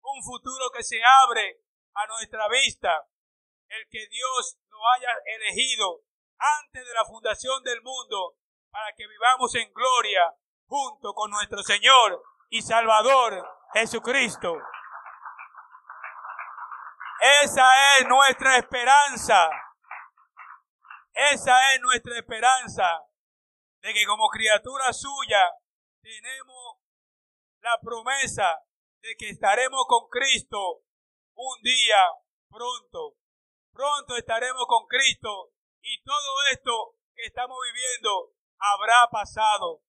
un 0.00 0.22
futuro 0.22 0.70
que 0.74 0.82
se 0.82 0.98
abre 1.04 1.60
a 1.92 2.06
nuestra 2.06 2.48
vista. 2.48 3.06
El 3.68 3.88
que 3.90 4.06
Dios 4.08 4.58
nos 4.68 4.80
haya 4.96 5.10
elegido 5.36 6.02
antes 6.38 6.86
de 6.86 6.94
la 6.94 7.04
fundación 7.04 7.62
del 7.64 7.80
mundo 7.82 8.36
para 8.70 8.92
que 8.96 9.06
vivamos 9.06 9.54
en 9.54 9.72
gloria 9.72 10.34
junto 10.66 11.14
con 11.14 11.30
nuestro 11.30 11.62
Señor 11.62 12.22
y 12.50 12.62
Salvador 12.62 13.44
Jesucristo. 13.72 14.56
Esa 17.42 17.98
es 17.98 18.06
nuestra 18.06 18.58
esperanza. 18.58 19.48
Esa 21.12 21.74
es 21.74 21.80
nuestra 21.80 22.18
esperanza 22.18 23.04
de 23.80 23.94
que 23.94 24.04
como 24.06 24.28
criatura 24.28 24.92
suya 24.92 25.52
tenemos 26.02 26.78
la 27.60 27.78
promesa 27.80 28.60
de 29.00 29.16
que 29.16 29.30
estaremos 29.30 29.86
con 29.86 30.08
Cristo 30.08 30.82
un 31.34 31.62
día 31.62 31.96
pronto. 32.50 33.16
Pronto 33.74 34.16
estaremos 34.16 34.66
con 34.68 34.86
Cristo 34.86 35.50
y 35.82 36.00
todo 36.04 36.32
esto 36.52 36.94
que 37.16 37.24
estamos 37.24 37.58
viviendo 37.66 38.32
habrá 38.56 39.08
pasado. 39.10 39.82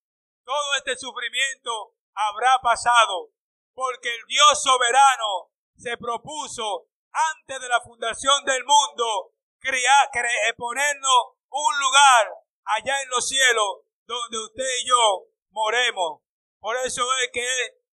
Todo 0.43 0.75
este 0.77 0.97
sufrimiento 0.97 1.93
habrá 2.15 2.57
pasado 2.63 3.29
porque 3.75 4.09
el 4.09 4.25
Dios 4.25 4.63
soberano 4.63 5.51
se 5.77 5.97
propuso 5.97 6.88
antes 7.11 7.61
de 7.61 7.69
la 7.69 7.79
fundación 7.81 8.43
del 8.45 8.65
mundo 8.65 9.33
crear, 9.59 10.09
ponernos 10.57 11.38
un 11.49 11.79
lugar 11.79 12.33
allá 12.63 13.03
en 13.03 13.09
los 13.09 13.27
cielos 13.29 13.81
donde 14.07 14.39
usted 14.45 14.77
y 14.81 14.88
yo 14.88 15.27
moremos. 15.51 16.21
Por 16.59 16.75
eso 16.77 17.03
es 17.21 17.29
que 17.31 17.47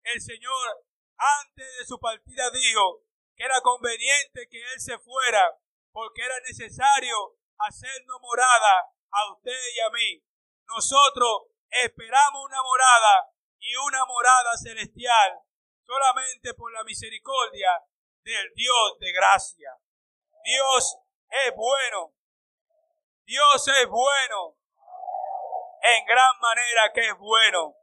el 0.05 0.23
Señor 0.23 0.87
antes 1.19 1.67
de 1.79 1.85
su 1.85 2.01
partida 2.01 2.51
dijo 2.51 3.03
que 3.37 3.45
era 3.45 3.61
conveniente 3.61 4.49
que 4.49 4.59
Él 4.59 4.81
se 4.81 4.99
fuera 4.99 5.59
porque 5.93 6.23
era 6.23 6.35
necesario 6.41 7.37
hacernos 7.59 8.21
morada 8.21 8.91
a 9.11 9.33
usted 9.33 9.61
y 9.77 9.81
a 9.81 9.91
mí. 9.91 10.25
Nosotros 10.67 11.43
esperamos 11.71 12.45
una 12.45 12.63
morada 12.63 13.31
y 13.59 13.77
una 13.77 14.05
morada 14.05 14.57
celestial 14.57 15.41
solamente 15.85 16.55
por 16.55 16.73
la 16.73 16.83
misericordia 16.85 17.71
del 18.25 18.53
Dios 18.55 18.99
de 18.99 19.13
gracia. 19.13 19.71
Dios 20.45 20.99
es 21.29 21.55
bueno. 21.55 22.15
Dios 23.25 23.69
es 23.69 23.89
bueno. 23.89 24.57
En 25.83 26.07
gran 26.07 26.39
manera 26.41 26.93
que 26.95 27.09
es 27.09 27.19
bueno. 27.19 27.77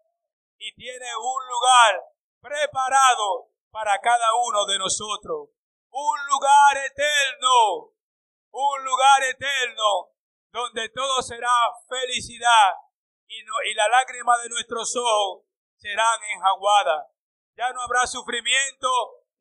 Y 0.58 0.74
tiene 0.76 1.16
un 1.16 1.48
lugar 1.48 2.04
preparado 2.42 3.52
para 3.72 4.00
cada 4.00 4.34
uno 4.48 4.66
de 4.66 4.78
nosotros. 4.80 5.50
Un 5.92 6.26
lugar 6.28 6.78
eterno. 6.86 7.99
Un 8.52 8.84
lugar 8.84 9.24
eterno 9.24 10.12
donde 10.52 10.90
todo 10.90 11.22
será 11.22 11.52
felicidad 11.88 12.74
y, 13.28 13.44
no, 13.44 13.54
y 13.70 13.74
la 13.74 13.88
lágrima 13.88 14.38
de 14.40 14.50
nuestros 14.50 14.96
ojos 14.96 15.46
serán 15.78 16.20
enjaguadas. 16.36 17.08
Ya 17.56 17.72
no 17.72 17.82
habrá 17.82 18.08
sufrimiento, 18.08 18.88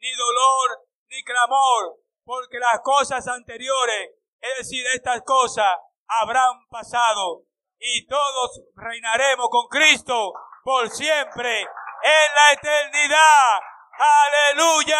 ni 0.00 0.12
dolor, 0.14 0.86
ni 1.09 1.22
clamor, 1.24 2.00
porque 2.24 2.59
las 2.59 2.80
cosas 2.82 3.26
anteriores, 3.28 4.11
es 4.40 4.59
decir, 4.59 4.86
estas 4.94 5.22
cosas, 5.22 5.78
habrán 6.06 6.66
pasado 6.68 7.44
y 7.78 8.06
todos 8.06 8.61
reinaremos 8.74 9.48
con 9.50 9.68
Cristo 9.68 10.32
por 10.64 10.90
siempre 10.90 11.61
en 11.61 12.34
la 12.34 12.52
eternidad. 12.52 13.61
Aleluya. 13.98 14.98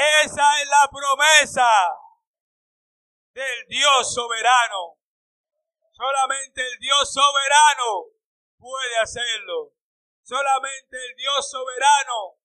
Esa 0.00 0.62
es 0.62 0.66
la 0.66 0.88
promesa 0.90 1.70
del 3.34 3.66
Dios 3.68 4.14
soberano. 4.14 4.96
Solamente 5.92 6.66
el 6.66 6.78
Dios 6.78 7.12
soberano 7.12 8.06
puede 8.58 8.98
hacerlo. 8.98 9.74
Solamente 10.22 10.96
el 10.96 11.16
Dios 11.16 11.50
soberano 11.50 12.38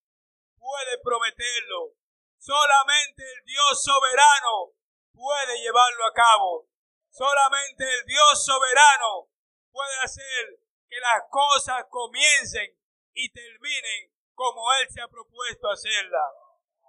puede 0.57 0.97
prometerlo. 1.01 1.93
Solamente 2.37 3.23
el 3.23 3.45
Dios 3.45 3.81
soberano 3.81 4.73
puede 5.13 5.57
llevarlo 5.61 6.07
a 6.07 6.13
cabo. 6.13 6.67
Solamente 7.09 7.85
el 7.85 8.05
Dios 8.05 8.45
soberano 8.45 9.29
puede 9.71 9.95
hacer 10.03 10.59
que 10.89 10.99
las 10.99 11.23
cosas 11.29 11.85
comiencen 11.89 12.77
y 13.13 13.31
terminen 13.31 14.11
como 14.33 14.73
Él 14.73 14.87
se 14.89 14.99
ha 14.99 15.07
propuesto 15.07 15.69
hacerla. 15.69 16.44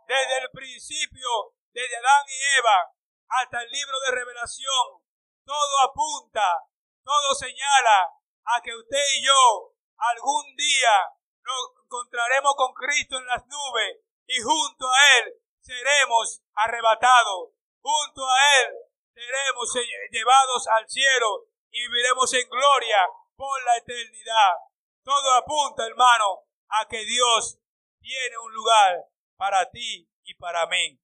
Desde 0.07 0.38
el 0.38 0.50
principio, 0.50 1.28
desde 1.72 1.96
Adán 1.96 2.24
y 2.28 2.59
Eva 2.59 2.92
hasta 3.28 3.62
el 3.62 3.70
libro 3.70 3.98
de 4.07 4.12
revelación, 4.12 5.02
todo 5.44 5.80
apunta, 5.82 6.62
todo 7.02 7.34
señala 7.34 8.12
a 8.44 8.61
que 8.62 8.74
usted 8.74 9.04
y 9.18 9.26
yo 9.26 9.74
algún 9.98 10.54
día 10.54 11.11
nos 11.42 11.84
encontraremos 11.84 12.54
con 12.57 12.72
Cristo 12.74 13.18
en 13.18 13.26
las 13.26 13.44
nubes 13.46 13.98
y 14.26 14.40
junto 14.42 14.86
a 14.86 15.18
Él 15.18 15.34
seremos 15.61 16.40
arrebatados. 16.54 17.50
Junto 17.80 18.22
a 18.28 18.62
Él 18.62 18.74
seremos 19.12 19.74
llevados 20.11 20.68
al 20.68 20.88
cielo 20.88 21.46
y 21.70 21.80
viviremos 21.80 22.32
en 22.34 22.48
gloria 22.48 23.09
por 23.34 23.62
la 23.64 23.76
eternidad. 23.76 24.54
Todo 25.02 25.34
apunta, 25.34 25.84
hermano, 25.86 26.44
a 26.68 26.86
que 26.88 27.04
Dios 27.04 27.59
tiene 28.00 28.38
un 28.38 28.52
lugar 28.52 29.07
para 29.37 29.68
ti 29.70 30.09
y 30.24 30.34
para 30.34 30.66
mí. 30.66 31.01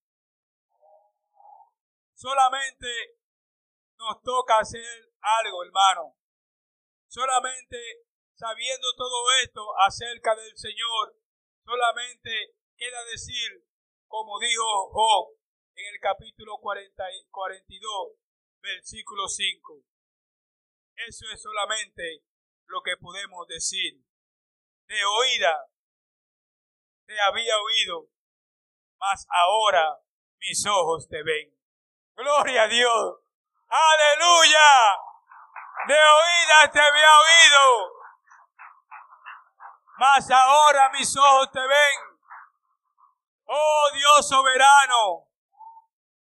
Solamente 2.15 2.89
nos 3.99 4.23
toca 4.23 4.59
hacer 4.59 5.13
algo, 5.21 5.65
hermano. 5.65 6.17
Solamente 7.09 7.79
sabiendo 8.35 8.89
todo 8.97 9.25
esto 9.43 9.63
acerca 9.87 10.35
del 10.35 10.57
Señor, 10.57 11.17
solamente 11.65 12.57
queda 12.77 13.05
decir, 13.05 13.65
como 14.09 14.39
dijo 14.41 14.91
Job 14.91 15.37
en 15.75 15.95
el 15.95 16.01
capítulo 16.01 16.59
40, 16.59 17.05
42, 17.31 18.13
versículo 18.61 19.29
5. 19.29 19.85
Eso 20.97 21.27
es 21.33 21.43
solamente 21.43 22.25
lo 22.67 22.83
que 22.83 22.97
podemos 23.01 23.47
decir. 23.47 24.03
De 24.87 25.05
oída 25.05 25.69
te 27.07 27.21
había 27.21 27.55
oído, 27.59 28.09
mas 29.03 29.27
ahora 29.29 29.99
mis 30.39 30.65
ojos 30.65 31.09
te 31.09 31.21
ven. 31.25 31.53
Gloria 32.15 32.63
a 32.63 32.69
Dios. 32.69 33.19
Aleluya. 33.69 34.71
De 35.89 35.95
oída 35.95 36.71
te 36.71 36.81
había 36.81 37.09
oído, 37.27 37.93
mas 39.99 40.31
ahora 40.31 40.91
mis 40.91 41.17
ojos 41.17 41.51
te 41.51 41.59
ven. 41.59 42.21
Oh 43.47 43.91
Dios 43.93 44.29
soberano, 44.29 45.27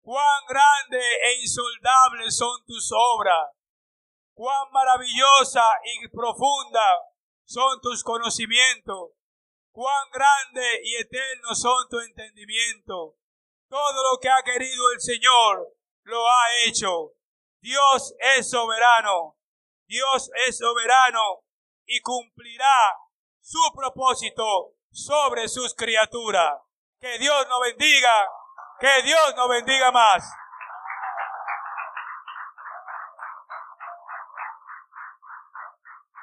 cuán 0.01 0.45
grande 0.45 0.99
e 0.99 1.41
insoldable 1.41 2.29
son 2.29 2.65
tus 2.65 2.91
obras, 2.93 3.51
cuán 4.33 4.69
maravillosa 4.71 5.65
y 5.85 6.09
profunda 6.09 6.83
son 7.45 7.79
tus 7.79 8.03
conocimientos, 8.03 9.11
cuán 9.75 10.09
grande 10.09 10.79
y 10.85 10.95
eterno 10.95 11.53
son 11.53 11.89
tu 11.89 11.99
entendimiento. 11.99 13.17
Todo 13.67 14.11
lo 14.11 14.19
que 14.21 14.29
ha 14.29 14.41
querido 14.41 14.91
el 14.93 15.01
Señor 15.01 15.67
lo 16.03 16.25
ha 16.25 16.45
hecho. 16.65 17.11
Dios 17.59 18.15
es 18.37 18.49
soberano. 18.49 19.37
Dios 19.85 20.31
es 20.47 20.57
soberano 20.59 21.43
y 21.85 21.99
cumplirá 21.99 22.97
su 23.41 23.59
propósito 23.75 24.75
sobre 24.89 25.49
sus 25.49 25.75
criaturas. 25.75 26.53
Que 27.01 27.19
Dios 27.19 27.45
nos 27.49 27.59
bendiga. 27.59 28.29
Que 28.79 29.01
Dios 29.03 29.35
nos 29.35 29.49
bendiga 29.49 29.91
más. 29.91 30.23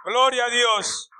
Gloria 0.04 0.46
a 0.46 0.48
Dios. 0.48 1.11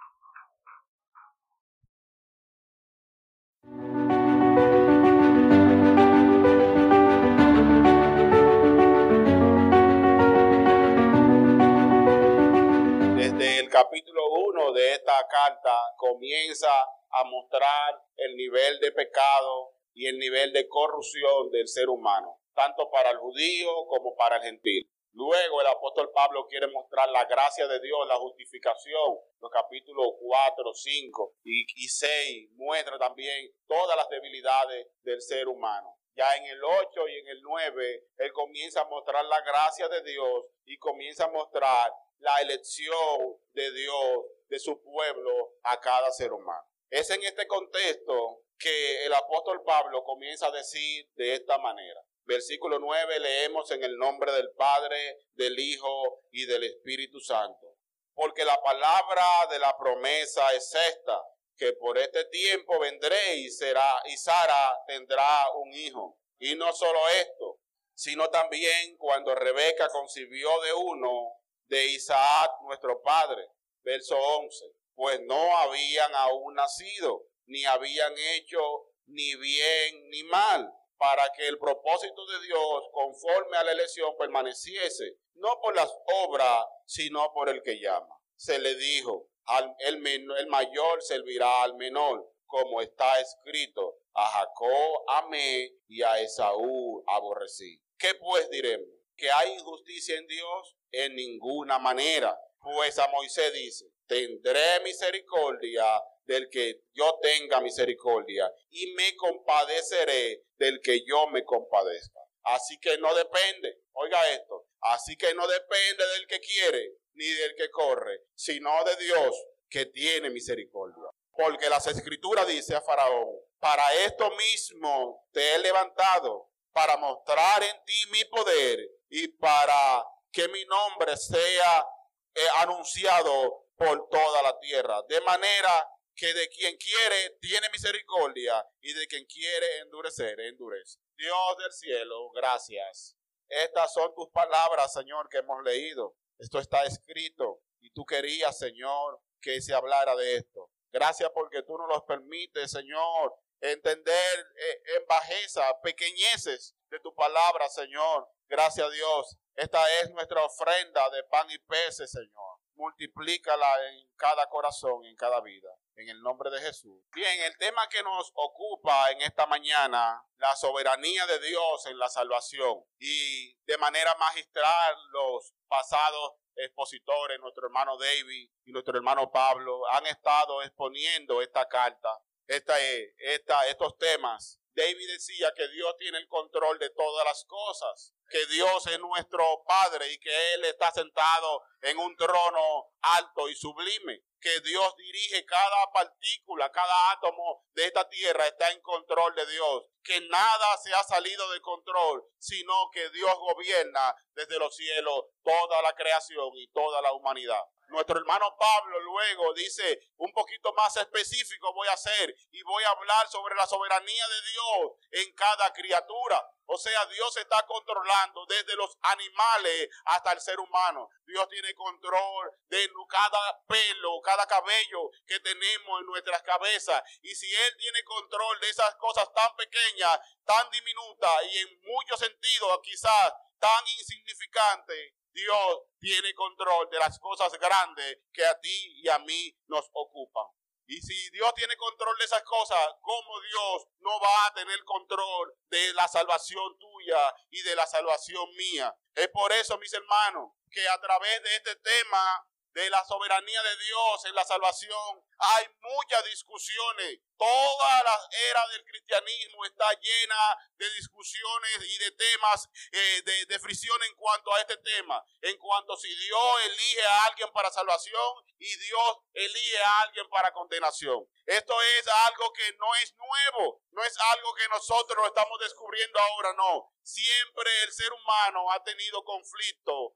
Capítulo 13.72 14.22
1 14.48 14.72
de 14.74 14.92
esta 14.92 15.26
carta 15.28 15.74
comienza 15.96 16.68
a 17.10 17.24
mostrar 17.24 18.02
el 18.16 18.36
nivel 18.36 18.78
de 18.80 18.92
pecado 18.92 19.72
y 19.94 20.06
el 20.06 20.18
nivel 20.18 20.52
de 20.52 20.68
corrupción 20.68 21.50
del 21.50 21.66
ser 21.66 21.88
humano, 21.88 22.38
tanto 22.54 22.90
para 22.90 23.10
el 23.10 23.16
judío 23.16 23.70
como 23.88 24.14
para 24.14 24.36
el 24.36 24.42
gentil. 24.42 24.91
Luego 25.14 25.60
el 25.60 25.66
apóstol 25.66 26.10
Pablo 26.12 26.46
quiere 26.48 26.68
mostrar 26.68 27.08
la 27.10 27.24
gracia 27.26 27.68
de 27.68 27.80
Dios, 27.80 28.06
la 28.08 28.16
justificación. 28.16 29.18
Los 29.40 29.50
capítulos 29.50 30.06
4, 30.20 30.74
5 30.74 31.34
y, 31.44 31.84
y 31.84 31.88
6 31.88 32.50
muestra 32.52 32.98
también 32.98 33.52
todas 33.66 33.96
las 33.96 34.08
debilidades 34.08 34.88
del 35.02 35.20
ser 35.20 35.48
humano. 35.48 35.98
Ya 36.14 36.34
en 36.36 36.44
el 36.44 36.62
8 36.62 37.08
y 37.08 37.18
en 37.20 37.28
el 37.28 37.42
9, 37.42 38.04
él 38.18 38.32
comienza 38.32 38.82
a 38.82 38.88
mostrar 38.88 39.24
la 39.24 39.40
gracia 39.40 39.88
de 39.88 40.02
Dios 40.02 40.44
y 40.64 40.78
comienza 40.78 41.24
a 41.24 41.30
mostrar 41.30 41.90
la 42.18 42.36
elección 42.40 43.36
de 43.52 43.72
Dios, 43.72 44.24
de 44.48 44.58
su 44.58 44.82
pueblo, 44.82 45.54
a 45.62 45.80
cada 45.80 46.10
ser 46.10 46.32
humano. 46.32 46.66
Es 46.90 47.10
en 47.10 47.22
este 47.24 47.46
contexto 47.46 48.42
que 48.58 49.06
el 49.06 49.14
apóstol 49.14 49.62
Pablo 49.64 50.04
comienza 50.04 50.46
a 50.46 50.52
decir 50.52 51.08
de 51.14 51.34
esta 51.34 51.58
manera. 51.58 52.00
Versículo 52.24 52.78
9 52.78 53.18
leemos 53.18 53.70
en 53.72 53.82
el 53.82 53.96
nombre 53.96 54.32
del 54.32 54.50
Padre, 54.52 55.18
del 55.34 55.58
Hijo 55.58 56.20
y 56.30 56.46
del 56.46 56.64
Espíritu 56.64 57.20
Santo. 57.20 57.76
Porque 58.14 58.44
la 58.44 58.60
palabra 58.62 59.24
de 59.50 59.58
la 59.58 59.76
promesa 59.78 60.52
es 60.54 60.72
esta, 60.74 61.20
que 61.56 61.72
por 61.74 61.98
este 61.98 62.24
tiempo 62.26 62.78
vendré 62.78 63.36
y 63.36 63.50
será 63.50 64.02
y 64.06 64.16
Sara 64.16 64.76
tendrá 64.86 65.50
un 65.54 65.72
hijo. 65.72 66.18
Y 66.38 66.54
no 66.54 66.72
solo 66.72 67.08
esto, 67.08 67.58
sino 67.94 68.28
también 68.30 68.96
cuando 68.96 69.34
Rebeca 69.34 69.88
concibió 69.88 70.48
de 70.62 70.72
uno, 70.72 71.36
de 71.66 71.86
Isaac 71.86 72.50
nuestro 72.62 73.00
padre. 73.02 73.46
Verso 73.82 74.16
11. 74.16 74.64
Pues 74.94 75.20
no 75.22 75.56
habían 75.58 76.14
aún 76.14 76.54
nacido, 76.54 77.24
ni 77.46 77.64
habían 77.64 78.14
hecho 78.16 78.58
ni 79.06 79.34
bien 79.36 80.08
ni 80.10 80.22
mal, 80.24 80.72
para 81.02 81.32
que 81.36 81.48
el 81.48 81.58
propósito 81.58 82.24
de 82.26 82.46
Dios 82.46 82.84
conforme 82.92 83.56
a 83.56 83.64
la 83.64 83.72
elección 83.72 84.16
permaneciese, 84.16 85.16
no 85.34 85.58
por 85.60 85.74
las 85.74 85.90
obras, 86.24 86.64
sino 86.86 87.32
por 87.32 87.48
el 87.48 87.60
que 87.60 87.80
llama. 87.80 88.14
Se 88.36 88.60
le 88.60 88.76
dijo, 88.76 89.28
al, 89.46 89.74
el, 89.80 90.06
el 90.06 90.46
mayor 90.46 91.02
servirá 91.02 91.64
al 91.64 91.74
menor, 91.74 92.32
como 92.46 92.80
está 92.80 93.18
escrito, 93.18 93.96
a 94.14 94.26
Jacob 94.26 95.04
amé 95.08 95.72
y 95.88 96.02
a 96.02 96.20
Esaú 96.20 97.02
aborrecí. 97.08 97.82
¿Qué 97.98 98.14
pues 98.14 98.48
diremos? 98.50 98.86
¿Que 99.16 99.28
hay 99.28 99.54
injusticia 99.54 100.16
en 100.16 100.28
Dios? 100.28 100.76
en 100.92 101.16
ninguna 101.16 101.78
manera, 101.78 102.38
Pues 102.60 102.96
a 103.00 103.08
Moisés 103.08 103.52
dice, 103.54 103.86
tendré 104.06 104.78
misericordia 104.84 105.84
del 106.24 106.48
que 106.48 106.82
yo 106.92 107.18
tenga 107.20 107.60
misericordia 107.60 108.52
y 108.70 108.92
me 108.94 109.16
compadeceré 109.16 110.44
del 110.62 110.80
que 110.80 111.04
yo 111.04 111.26
me 111.26 111.44
compadezca. 111.44 112.20
Así 112.44 112.78
que 112.78 112.98
no 112.98 113.12
depende, 113.14 113.82
oiga 113.92 114.30
esto, 114.30 114.66
así 114.80 115.16
que 115.16 115.34
no 115.34 115.46
depende 115.46 116.06
del 116.14 116.26
que 116.26 116.40
quiere 116.40 116.96
ni 117.14 117.26
del 117.26 117.54
que 117.56 117.70
corre, 117.70 118.22
sino 118.34 118.84
de 118.84 118.96
Dios 118.96 119.34
que 119.68 119.86
tiene 119.86 120.30
misericordia. 120.30 121.04
Porque 121.32 121.68
las 121.68 121.86
escrituras 121.86 122.46
dice 122.46 122.74
a 122.76 122.80
Faraón, 122.80 123.28
para 123.58 123.92
esto 124.04 124.30
mismo 124.36 125.26
te 125.32 125.54
he 125.54 125.58
levantado, 125.58 126.50
para 126.72 126.96
mostrar 126.96 127.62
en 127.62 127.84
ti 127.84 128.10
mi 128.10 128.24
poder 128.26 128.78
y 129.08 129.28
para 129.28 130.04
que 130.30 130.48
mi 130.48 130.64
nombre 130.64 131.16
sea 131.16 131.86
eh, 132.34 132.40
anunciado 132.60 133.66
por 133.76 134.08
toda 134.08 134.42
la 134.42 134.58
tierra. 134.58 135.02
De 135.08 135.20
manera 135.20 135.88
que 136.14 136.32
de 136.34 136.48
quien 136.48 136.76
quiere 136.76 137.38
tiene 137.40 137.68
misericordia 137.70 138.66
y 138.80 138.92
de 138.92 139.06
quien 139.06 139.24
quiere 139.26 139.78
endurecer, 139.78 140.38
endurece. 140.40 140.98
Dios 141.16 141.56
del 141.58 141.72
cielo, 141.72 142.30
gracias. 142.32 143.16
Estas 143.48 143.92
son 143.92 144.14
tus 144.14 144.28
palabras, 144.30 144.92
Señor, 144.92 145.28
que 145.28 145.38
hemos 145.38 145.62
leído. 145.62 146.16
Esto 146.38 146.58
está 146.58 146.84
escrito 146.84 147.60
y 147.80 147.90
tú 147.90 148.04
querías, 148.04 148.58
Señor, 148.58 149.20
que 149.40 149.60
se 149.60 149.74
hablara 149.74 150.16
de 150.16 150.36
esto. 150.36 150.70
Gracias 150.90 151.30
porque 151.34 151.62
tú 151.62 151.76
nos 151.78 151.88
lo 151.88 152.04
permites, 152.04 152.70
Señor, 152.70 153.34
entender 153.60 154.46
eh, 154.56 154.82
en 154.96 155.06
bajeza, 155.06 155.80
pequeñeces 155.82 156.74
de 156.90 157.00
tu 157.00 157.14
palabra, 157.14 157.68
Señor. 157.68 158.28
Gracias 158.48 158.86
a 158.86 158.90
Dios. 158.90 159.38
Esta 159.54 160.00
es 160.00 160.10
nuestra 160.10 160.44
ofrenda 160.44 161.08
de 161.10 161.24
pan 161.24 161.50
y 161.50 161.58
peces, 161.58 162.10
Señor. 162.10 162.41
Multiplícala 162.82 163.90
en 163.90 164.08
cada 164.16 164.48
corazón, 164.48 165.04
en 165.04 165.14
cada 165.14 165.40
vida. 165.40 165.68
En 165.94 166.08
el 166.08 166.20
nombre 166.20 166.50
de 166.50 166.60
Jesús. 166.60 167.00
Bien, 167.14 167.40
el 167.42 167.56
tema 167.56 167.88
que 167.88 168.02
nos 168.02 168.32
ocupa 168.34 169.12
en 169.12 169.22
esta 169.22 169.46
mañana, 169.46 170.20
la 170.38 170.56
soberanía 170.56 171.24
de 171.26 171.38
Dios 171.38 171.86
en 171.86 171.96
la 171.96 172.08
salvación. 172.08 172.84
Y 172.98 173.54
de 173.66 173.78
manera 173.78 174.16
magistral, 174.16 174.96
los 175.12 175.54
pasados 175.68 176.32
expositores, 176.56 177.38
nuestro 177.38 177.66
hermano 177.66 177.96
David 177.96 178.50
y 178.64 178.72
nuestro 178.72 178.96
hermano 178.96 179.30
Pablo, 179.30 179.86
han 179.92 180.04
estado 180.08 180.60
exponiendo 180.62 181.40
esta 181.40 181.68
carta, 181.68 182.10
esta, 182.48 182.74
esta, 182.80 183.64
estos 183.68 183.96
temas. 183.96 184.58
David 184.74 185.06
decía 185.06 185.52
que 185.54 185.68
Dios 185.68 185.94
tiene 185.98 186.18
el 186.18 186.26
control 186.26 186.80
de 186.80 186.90
todas 186.90 187.24
las 187.26 187.44
cosas, 187.44 188.12
que 188.32 188.46
Dios 188.46 188.86
es 188.86 188.98
nuestro 188.98 189.62
Padre 189.66 190.10
y 190.10 190.18
que 190.18 190.54
Él 190.54 190.64
está 190.64 190.90
sentado 190.90 191.62
en 191.82 191.98
un 191.98 192.16
trono 192.16 192.86
alto 193.02 193.46
y 193.50 193.54
sublime 193.54 194.22
que 194.40 194.60
Dios 194.60 194.96
dirige 194.96 195.44
cada 195.44 195.92
partícula, 195.92 196.70
cada 196.72 197.12
átomo 197.12 197.62
de 197.74 197.86
esta 197.86 198.08
tierra 198.08 198.46
está 198.46 198.70
en 198.70 198.80
control 198.80 199.34
de 199.36 199.46
Dios, 199.46 199.84
que 200.02 200.20
nada 200.22 200.76
se 200.82 200.92
ha 200.92 201.02
salido 201.04 201.48
de 201.52 201.60
control, 201.60 202.24
sino 202.38 202.90
que 202.92 203.08
Dios 203.10 203.34
gobierna 203.38 204.16
desde 204.32 204.58
los 204.58 204.74
cielos 204.74 205.26
toda 205.44 205.80
la 205.82 205.94
creación 205.94 206.50
y 206.56 206.66
toda 206.72 207.00
la 207.02 207.12
humanidad. 207.12 207.62
Nuestro 207.92 208.18
hermano 208.18 208.56
Pablo 208.58 208.98
luego 209.00 209.52
dice, 209.52 210.00
un 210.16 210.32
poquito 210.32 210.72
más 210.72 210.96
específico 210.96 211.74
voy 211.74 211.86
a 211.88 211.92
hacer 211.92 212.34
y 212.50 212.62
voy 212.62 212.82
a 212.84 212.88
hablar 212.88 213.28
sobre 213.28 213.54
la 213.54 213.66
soberanía 213.66 214.28
de 214.28 214.42
Dios 214.50 214.92
en 215.10 215.34
cada 215.34 215.70
criatura. 215.74 216.42
O 216.64 216.78
sea, 216.78 217.04
Dios 217.04 217.36
está 217.36 217.66
controlando 217.66 218.46
desde 218.46 218.74
los 218.76 218.96
animales 219.02 219.90
hasta 220.06 220.32
el 220.32 220.40
ser 220.40 220.58
humano. 220.58 221.10
Dios 221.26 221.46
tiene 221.50 221.74
control 221.74 222.50
de 222.68 222.90
cada 223.10 223.62
pelo, 223.66 224.22
cada 224.22 224.46
cabello 224.46 225.10
que 225.26 225.38
tenemos 225.40 226.00
en 226.00 226.06
nuestras 226.06 226.42
cabezas. 226.42 227.02
Y 227.20 227.34
si 227.34 227.54
Él 227.54 227.76
tiene 227.76 228.02
control 228.04 228.58
de 228.60 228.70
esas 228.70 228.94
cosas 228.94 229.30
tan 229.34 229.54
pequeñas, 229.56 230.18
tan 230.46 230.70
diminutas 230.70 231.44
y 231.50 231.58
en 231.58 231.80
muchos 231.82 232.18
sentidos 232.18 232.80
quizás 232.82 233.34
tan 233.58 233.84
insignificantes, 233.98 235.12
Dios 235.32 235.82
tiene 235.98 236.34
control 236.34 236.88
de 236.90 236.98
las 236.98 237.18
cosas 237.18 237.52
grandes 237.58 238.18
que 238.32 238.44
a 238.44 238.58
ti 238.60 239.00
y 239.02 239.08
a 239.08 239.18
mí 239.20 239.56
nos 239.66 239.88
ocupan. 239.92 240.46
Y 240.86 241.00
si 241.00 241.30
Dios 241.30 241.54
tiene 241.54 241.76
control 241.76 242.16
de 242.18 242.24
esas 242.24 242.42
cosas, 242.42 242.78
¿cómo 243.00 243.40
Dios 243.40 243.86
no 244.00 244.20
va 244.20 244.46
a 244.46 244.54
tener 244.54 244.84
control 244.84 245.54
de 245.70 245.94
la 245.94 246.06
salvación 246.08 246.78
tuya 246.78 247.34
y 247.50 247.62
de 247.62 247.76
la 247.76 247.86
salvación 247.86 248.44
mía? 248.56 248.94
Es 249.14 249.28
por 249.28 249.52
eso, 249.52 249.78
mis 249.78 249.92
hermanos, 249.92 250.50
que 250.70 250.86
a 250.88 251.00
través 251.00 251.42
de 251.42 251.56
este 251.56 251.76
tema 251.76 252.46
de 252.74 252.90
la 252.90 253.04
soberanía 253.04 253.62
de 253.62 253.76
Dios 253.84 254.24
en 254.24 254.34
la 254.34 254.44
salvación, 254.44 255.22
hay 255.38 255.66
muchas 255.80 256.24
discusiones. 256.24 257.20
Toda 257.36 258.02
la 258.04 258.18
era 258.50 258.66
del 258.68 258.84
cristianismo 258.84 259.64
está 259.64 259.90
llena 260.00 260.58
de 260.76 260.88
discusiones 260.94 261.78
y 261.82 261.98
de 261.98 262.10
temas 262.12 262.68
eh, 262.92 263.22
de, 263.48 263.58
fricción 263.58 264.00
en 264.04 264.14
cuanto 264.14 264.54
a 264.54 264.60
este 264.60 264.76
tema. 264.78 265.22
En 265.40 265.56
cuanto 265.58 265.96
si 265.96 266.14
Dios 266.14 266.54
elige 266.66 267.02
a 267.02 267.26
alguien 267.26 267.52
para 267.52 267.70
salvación 267.70 268.44
y 268.58 268.76
Dios 268.76 269.18
elige 269.34 269.78
a 269.78 270.00
alguien 270.02 270.28
para 270.28 270.52
condenación. 270.52 271.26
Esto 271.46 271.74
es 271.82 272.08
algo 272.08 272.52
que 272.52 272.72
no 272.78 272.94
es 273.02 273.14
nuevo, 273.16 273.82
no 273.90 274.04
es 274.04 274.16
algo 274.32 274.54
que 274.54 274.68
nosotros 274.68 275.26
estamos 275.26 275.58
descubriendo 275.58 276.20
ahora, 276.20 276.52
no. 276.54 276.92
Siempre 277.02 277.82
el 277.82 277.92
ser 277.92 278.12
humano 278.12 278.70
ha 278.70 278.82
tenido 278.84 279.24
conflicto 279.24 280.14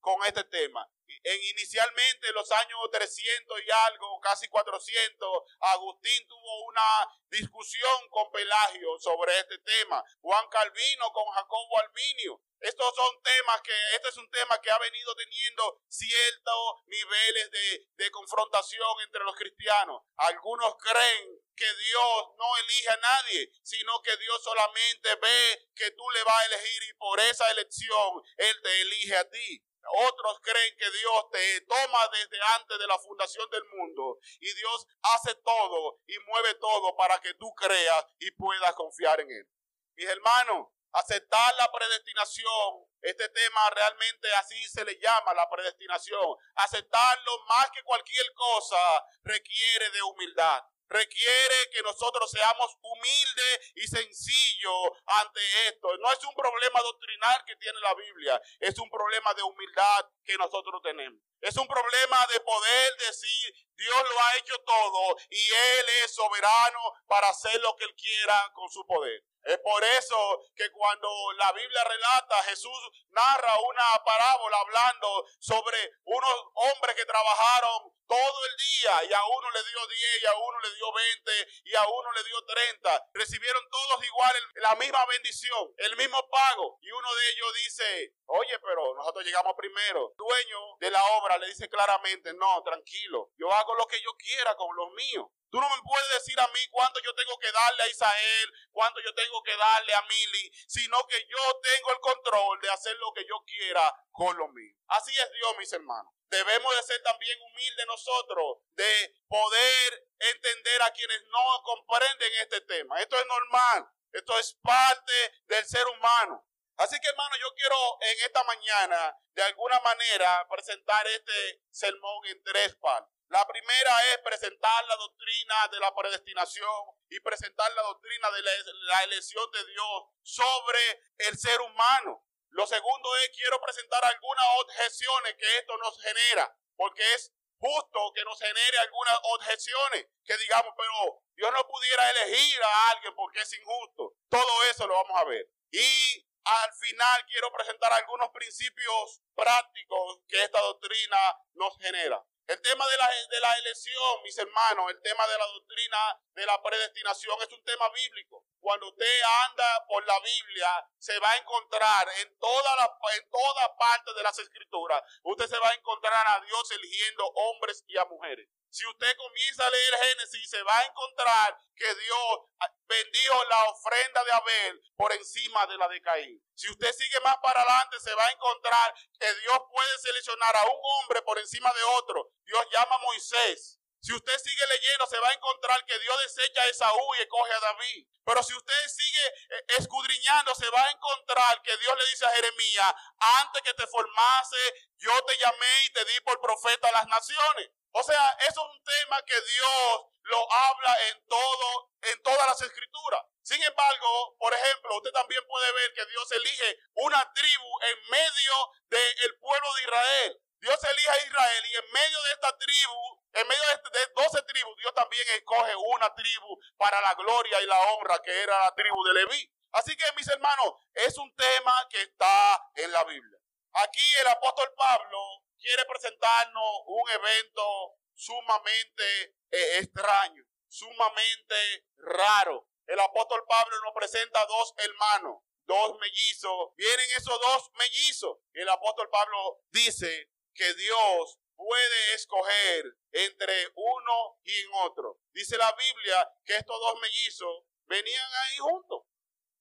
con 0.00 0.24
este 0.26 0.42
tema. 0.44 0.86
En 1.22 1.42
inicialmente 1.42 2.32
los 2.32 2.50
años 2.52 2.78
300 2.90 3.60
y 3.62 3.70
algo, 3.70 4.20
casi 4.20 4.48
400, 4.48 5.42
Agustín 5.60 6.26
tuvo 6.28 6.64
una 6.66 7.08
discusión 7.28 8.08
con 8.10 8.30
Pelagio 8.30 8.98
sobre 8.98 9.38
este 9.38 9.58
tema. 9.58 10.02
Juan 10.20 10.46
Calvino 10.48 11.12
con 11.12 11.26
Jacobo 11.32 11.78
Alminio. 11.80 12.40
Estos 12.60 12.94
son 12.94 13.22
temas 13.22 13.60
que, 13.62 13.72
este 13.94 14.08
es 14.08 14.16
un 14.16 14.30
tema 14.30 14.60
que 14.60 14.70
ha 14.70 14.78
venido 14.78 15.14
teniendo 15.14 15.82
ciertos 15.88 16.74
niveles 16.86 17.50
de, 17.50 17.86
de 17.96 18.10
confrontación 18.10 19.00
entre 19.04 19.22
los 19.24 19.36
cristianos. 19.36 20.02
Algunos 20.16 20.74
creen 20.76 21.38
que 21.54 21.66
Dios 21.66 22.28
no 22.36 22.56
elige 22.58 22.88
a 22.90 22.96
nadie, 22.96 23.50
sino 23.62 24.00
que 24.02 24.16
Dios 24.16 24.42
solamente 24.42 25.14
ve 25.16 25.68
que 25.74 25.90
tú 25.92 26.10
le 26.10 26.22
vas 26.24 26.42
a 26.42 26.46
elegir 26.46 26.82
y 26.82 26.94
por 26.94 27.20
esa 27.20 27.50
elección 27.50 28.22
Él 28.36 28.62
te 28.62 28.80
elige 28.82 29.16
a 29.16 29.28
ti. 29.28 29.65
Otros 30.08 30.40
creen 30.40 30.76
que 30.78 30.90
Dios 30.90 31.30
te 31.30 31.60
toma 31.62 32.08
desde 32.12 32.38
antes 32.54 32.78
de 32.78 32.86
la 32.86 32.98
fundación 32.98 33.48
del 33.50 33.64
mundo. 33.64 34.18
Y 34.40 34.52
Dios 34.54 34.86
hace 35.02 35.34
todo 35.36 35.98
y 36.06 36.18
mueve 36.20 36.54
todo 36.54 36.96
para 36.96 37.18
que 37.20 37.34
tú 37.34 37.52
creas 37.54 38.04
y 38.18 38.30
puedas 38.32 38.72
confiar 38.74 39.20
en 39.20 39.30
Él. 39.30 39.48
Mis 39.94 40.08
hermanos, 40.08 40.68
aceptar 40.92 41.54
la 41.56 41.70
predestinación, 41.70 42.86
este 43.00 43.28
tema 43.28 43.70
realmente 43.70 44.32
así 44.34 44.56
se 44.68 44.84
le 44.84 44.98
llama 44.98 45.34
la 45.34 45.48
predestinación, 45.48 46.36
aceptarlo 46.54 47.44
más 47.48 47.70
que 47.70 47.82
cualquier 47.82 48.32
cosa 48.34 49.04
requiere 49.22 49.90
de 49.90 50.02
humildad 50.02 50.62
requiere 50.88 51.70
que 51.72 51.82
nosotros 51.82 52.30
seamos 52.30 52.76
humildes 52.80 53.72
y 53.74 53.86
sencillos 53.86 54.90
ante 55.06 55.40
esto. 55.68 55.88
No 55.98 56.12
es 56.12 56.24
un 56.24 56.34
problema 56.34 56.80
doctrinal 56.80 57.44
que 57.46 57.56
tiene 57.56 57.80
la 57.80 57.94
Biblia, 57.94 58.40
es 58.60 58.78
un 58.78 58.90
problema 58.90 59.34
de 59.34 59.42
humildad 59.42 60.06
que 60.24 60.36
nosotros 60.36 60.80
tenemos. 60.82 61.20
Es 61.40 61.56
un 61.56 61.66
problema 61.66 62.26
de 62.32 62.40
poder 62.40 62.96
decir, 62.96 63.54
Dios 63.76 63.96
lo 63.96 64.20
ha 64.20 64.36
hecho 64.36 64.58
todo 64.64 65.16
y 65.30 65.36
Él 65.36 65.86
es 66.04 66.14
soberano 66.14 66.80
para 67.06 67.28
hacer 67.28 67.60
lo 67.60 67.76
que 67.76 67.84
Él 67.84 67.94
quiera 67.94 68.50
con 68.54 68.68
su 68.70 68.86
poder. 68.86 69.22
Es 69.46 69.58
por 69.60 69.82
eso 69.84 70.42
que 70.56 70.70
cuando 70.72 71.08
la 71.36 71.52
Biblia 71.52 71.84
relata, 71.84 72.42
Jesús 72.44 72.78
narra 73.10 73.60
una 73.60 74.04
parábola 74.04 74.58
hablando 74.58 75.24
sobre 75.38 75.78
unos 76.04 76.34
hombres 76.54 76.96
que 76.96 77.06
trabajaron 77.06 77.92
todo 78.08 78.38
el 78.46 78.56
día 78.56 79.04
y 79.04 79.12
a 79.12 79.24
uno 79.24 79.50
le 79.50 79.62
dio 79.62 79.86
10 79.86 80.22
y 80.22 80.26
a 80.26 80.34
uno 80.34 80.58
le 80.60 80.74
dio 80.74 80.92
20 80.92 81.48
y 81.64 81.74
a 81.74 81.86
uno 81.86 82.12
le 82.12 82.24
dio 82.24 82.44
30. 82.44 83.06
Recibieron 83.14 83.62
todos 83.70 84.04
igual 84.04 84.34
la 84.54 84.74
misma 84.76 85.06
bendición, 85.06 85.72
el 85.76 85.96
mismo 85.96 86.28
pago. 86.28 86.78
Y 86.80 86.90
uno 86.90 87.14
de 87.14 87.30
ellos 87.30 87.54
dice, 87.64 88.14
oye, 88.26 88.58
pero 88.60 88.94
nosotros 88.96 89.24
llegamos 89.24 89.54
primero. 89.56 90.12
Dueño 90.16 90.58
de 90.80 90.90
la 90.90 91.04
obra 91.18 91.38
le 91.38 91.46
dice 91.46 91.68
claramente, 91.68 92.32
no, 92.34 92.62
tranquilo, 92.64 93.30
yo 93.36 93.52
hago 93.52 93.74
lo 93.76 93.86
que 93.86 94.00
yo 94.02 94.10
quiera 94.18 94.56
con 94.56 94.74
los 94.74 94.90
míos. 94.92 95.26
Tú 95.50 95.60
no 95.60 95.68
me 95.68 95.82
puedes 95.82 96.08
decir 96.10 96.38
a 96.40 96.48
mí 96.48 96.60
cuánto 96.70 97.00
yo 97.00 97.14
tengo 97.14 97.38
que 97.38 97.52
darle 97.52 97.82
a 97.82 97.88
Isael, 97.88 98.52
cuánto 98.72 99.00
yo 99.00 99.14
tengo 99.14 99.42
que 99.42 99.56
darle 99.56 99.94
a 99.94 100.02
Mili, 100.02 100.50
sino 100.66 101.06
que 101.06 101.26
yo 101.28 101.60
tengo 101.62 101.92
el 101.92 102.00
control 102.00 102.60
de 102.60 102.70
hacer 102.70 102.96
lo 102.96 103.12
que 103.12 103.24
yo 103.26 103.42
quiera 103.46 103.94
con 104.10 104.36
lo 104.36 104.48
mío. 104.48 104.74
Así 104.88 105.12
es 105.16 105.32
Dios, 105.32 105.56
mis 105.58 105.72
hermanos. 105.72 106.12
Debemos 106.28 106.76
de 106.76 106.82
ser 106.82 107.02
también 107.02 107.40
humildes 107.40 107.86
nosotros, 107.86 108.58
de 108.74 109.14
poder 109.28 110.08
entender 110.18 110.82
a 110.82 110.90
quienes 110.90 111.22
no 111.26 111.62
comprenden 111.62 112.32
este 112.42 112.60
tema. 112.62 113.00
Esto 113.00 113.16
es 113.16 113.26
normal, 113.26 113.88
esto 114.12 114.38
es 114.38 114.54
parte 114.62 115.12
del 115.46 115.64
ser 115.64 115.86
humano. 115.86 116.44
Así 116.78 116.98
que 117.00 117.08
hermano, 117.08 117.36
yo 117.40 117.54
quiero 117.54 117.76
en 118.00 118.18
esta 118.26 118.44
mañana 118.44 119.16
de 119.34 119.42
alguna 119.44 119.80
manera 119.80 120.46
presentar 120.50 121.06
este 121.06 121.62
sermón 121.70 122.26
en 122.26 122.42
tres 122.42 122.74
partes. 122.76 123.15
La 123.28 123.44
primera 123.46 124.12
es 124.12 124.18
presentar 124.18 124.84
la 124.86 124.96
doctrina 124.96 125.68
de 125.72 125.80
la 125.80 125.94
predestinación 125.94 126.84
y 127.10 127.18
presentar 127.20 127.72
la 127.72 127.82
doctrina 127.82 128.30
de 128.30 128.42
la 128.42 129.02
elección 129.02 129.50
de 129.50 129.66
Dios 129.66 130.04
sobre 130.22 131.02
el 131.18 131.36
ser 131.36 131.60
humano. 131.60 132.24
Lo 132.50 132.66
segundo 132.66 133.16
es 133.16 133.30
quiero 133.36 133.60
presentar 133.60 134.04
algunas 134.04 134.46
objeciones 134.60 135.34
que 135.36 135.58
esto 135.58 135.76
nos 135.78 136.00
genera, 136.00 136.56
porque 136.76 137.02
es 137.14 137.32
justo 137.58 138.12
que 138.14 138.24
nos 138.24 138.38
genere 138.38 138.78
algunas 138.78 139.18
objeciones 139.22 140.06
que 140.24 140.36
digamos, 140.38 140.72
pero 140.76 141.22
Dios 141.34 141.52
no 141.52 141.66
pudiera 141.66 142.10
elegir 142.10 142.62
a 142.62 142.90
alguien 142.92 143.14
porque 143.16 143.40
es 143.40 143.52
injusto. 143.52 144.14
Todo 144.28 144.64
eso 144.70 144.86
lo 144.86 144.94
vamos 144.94 145.20
a 145.20 145.24
ver. 145.24 145.48
Y 145.72 146.26
al 146.44 146.72
final 146.74 147.26
quiero 147.26 147.52
presentar 147.52 147.92
algunos 147.92 148.30
principios 148.30 149.20
prácticos 149.34 150.20
que 150.28 150.44
esta 150.44 150.60
doctrina 150.60 151.18
nos 151.54 151.76
genera. 151.78 152.24
El 152.46 152.62
tema 152.62 152.86
de 152.86 152.96
la, 152.96 153.08
de 153.28 153.40
la 153.40 153.58
elección, 153.58 154.22
mis 154.22 154.38
hermanos, 154.38 154.90
el 154.90 155.02
tema 155.02 155.26
de 155.26 155.38
la 155.38 155.46
doctrina 155.46 155.98
de 156.32 156.46
la 156.46 156.62
predestinación 156.62 157.36
es 157.42 157.52
un 157.52 157.64
tema 157.64 157.90
bíblico. 157.90 158.44
Cuando 158.66 158.88
usted 158.88 159.22
anda 159.46 159.86
por 159.86 160.04
la 160.04 160.18
Biblia, 160.18 160.68
se 160.98 161.16
va 161.20 161.30
a 161.30 161.36
encontrar 161.36 162.08
en 162.18 162.36
toda, 162.36 162.74
la, 162.74 162.98
en 163.14 163.30
toda 163.30 163.76
parte 163.76 164.12
de 164.12 164.24
las 164.24 164.36
escrituras, 164.40 165.04
usted 165.22 165.46
se 165.46 165.58
va 165.60 165.68
a 165.68 165.74
encontrar 165.74 166.26
a 166.26 166.40
Dios 166.40 166.70
eligiendo 166.72 167.24
hombres 167.28 167.84
y 167.86 167.96
a 167.96 168.04
mujeres. 168.06 168.48
Si 168.68 168.84
usted 168.84 169.16
comienza 169.18 169.64
a 169.64 169.70
leer 169.70 169.94
Génesis, 169.94 170.50
se 170.50 170.60
va 170.64 170.78
a 170.78 170.84
encontrar 170.84 171.56
que 171.76 171.94
Dios 171.94 172.40
bendijo 172.88 173.44
la 173.44 173.64
ofrenda 173.70 174.24
de 174.24 174.32
Abel 174.32 174.82
por 174.96 175.12
encima 175.12 175.64
de 175.68 175.78
la 175.78 175.86
de 175.86 176.00
Caín. 176.00 176.42
Si 176.56 176.68
usted 176.68 176.92
sigue 176.92 177.20
más 177.20 177.36
para 177.40 177.62
adelante, 177.62 178.00
se 178.00 178.12
va 178.16 178.26
a 178.26 178.32
encontrar 178.32 178.92
que 179.20 179.32
Dios 179.42 179.60
puede 179.70 179.98
seleccionar 179.98 180.56
a 180.56 180.64
un 180.64 180.80
hombre 180.82 181.22
por 181.22 181.38
encima 181.38 181.72
de 181.72 181.84
otro. 181.84 182.32
Dios 182.42 182.66
llama 182.72 182.96
a 182.96 182.98
Moisés. 182.98 183.78
Si 184.00 184.12
usted 184.12 184.38
sigue 184.38 184.66
leyendo, 184.66 185.06
se 185.06 185.18
va 185.18 185.28
a 185.28 185.32
encontrar 185.32 185.84
que 185.84 185.98
Dios 185.98 186.16
desecha 186.22 186.62
a 186.62 186.66
Esaú 186.66 187.14
y 187.16 187.22
escoge 187.22 187.52
a 187.52 187.60
David. 187.60 188.06
Pero 188.24 188.42
si 188.42 188.54
usted 188.54 188.88
sigue 188.88 189.26
eh, 189.26 189.64
escudriñando, 189.78 190.54
se 190.54 190.68
va 190.70 190.82
a 190.82 190.90
encontrar 190.90 191.62
que 191.62 191.76
Dios 191.76 191.96
le 191.98 192.06
dice 192.10 192.26
a 192.26 192.30
Jeremías, 192.30 192.94
antes 193.18 193.62
que 193.62 193.74
te 193.74 193.86
formase, 193.86 194.90
yo 194.98 195.24
te 195.24 195.38
llamé 195.38 195.84
y 195.84 195.90
te 195.90 196.04
di 196.04 196.20
por 196.20 196.40
profeta 196.40 196.88
a 196.88 196.92
las 196.92 197.06
naciones. 197.06 197.70
O 197.92 198.02
sea, 198.02 198.36
eso 198.40 198.60
es 198.60 198.76
un 198.76 198.84
tema 198.84 199.22
que 199.22 199.40
Dios 199.40 200.06
lo 200.24 200.52
habla 200.52 200.96
en 201.08 201.26
todo, 201.26 201.90
en 202.02 202.22
todas 202.22 202.46
las 202.46 202.60
escrituras. 202.60 203.22
Sin 203.42 203.62
embargo, 203.62 204.36
por 204.38 204.52
ejemplo, 204.52 204.96
usted 204.96 205.12
también 205.12 205.40
puede 205.46 205.72
ver 205.72 205.94
que 205.94 206.04
Dios 206.06 206.30
elige 206.32 206.78
una 206.94 207.32
tribu 207.32 207.80
en 207.82 208.10
medio 208.10 208.72
del 208.88 209.38
pueblo 209.38 209.74
de 209.74 209.82
Israel. 209.82 210.42
Dios 210.60 210.82
elige 210.82 211.10
a 211.10 211.26
Israel 211.26 211.64
y 211.70 211.76
en 211.76 211.92
medio 211.92 212.22
de 212.22 212.32
esta 212.32 212.58
tribu, 212.58 213.24
en 213.36 213.46
medio 213.48 213.62
de, 213.92 214.12
12 214.14 214.42
tribus, 214.42 214.76
Dios 214.78 214.94
también 214.94 215.26
escoge 215.36 215.74
una 215.76 216.14
tribu 216.14 216.58
para 216.76 217.00
la 217.02 217.14
gloria 217.14 217.60
y 217.60 217.66
la 217.66 217.80
honra 217.92 218.18
que 218.22 218.42
era 218.42 218.58
la 218.62 218.74
tribu 218.74 219.04
de 219.04 219.14
Leví. 219.14 219.52
Así 219.72 219.94
que, 219.96 220.04
mis 220.16 220.26
hermanos, 220.28 220.72
es 220.94 221.18
un 221.18 221.34
tema 221.36 221.86
que 221.90 222.00
está 222.00 222.70
en 222.76 222.92
la 222.92 223.04
Biblia. 223.04 223.38
Aquí 223.74 224.14
el 224.20 224.28
apóstol 224.28 224.72
Pablo 224.74 225.18
quiere 225.58 225.84
presentarnos 225.84 226.82
un 226.86 227.10
evento 227.10 227.96
sumamente 228.14 229.36
eh, 229.50 229.78
extraño, 229.80 230.42
sumamente 230.66 231.84
raro. 231.98 232.68
El 232.86 232.98
apóstol 233.00 233.44
Pablo 233.46 233.76
nos 233.84 233.92
presenta 233.94 234.46
dos 234.46 234.72
hermanos, 234.78 235.42
dos 235.64 235.98
mellizos. 235.98 236.70
Vienen 236.76 237.06
esos 237.16 237.38
dos 237.38 237.70
mellizos. 237.74 238.38
El 238.54 238.68
apóstol 238.70 239.10
Pablo 239.10 239.60
dice 239.70 240.30
que 240.54 240.72
Dios 240.74 241.38
puede 241.56 242.14
escoger 242.14 242.84
entre 243.12 243.72
uno 243.74 244.38
y 244.44 244.60
en 244.60 244.74
otro. 244.84 245.20
Dice 245.32 245.56
la 245.56 245.72
Biblia 245.72 246.30
que 246.44 246.56
estos 246.56 246.78
dos 246.78 247.00
mellizos 247.00 247.64
venían 247.86 248.30
ahí 248.44 248.58
juntos. 248.58 249.02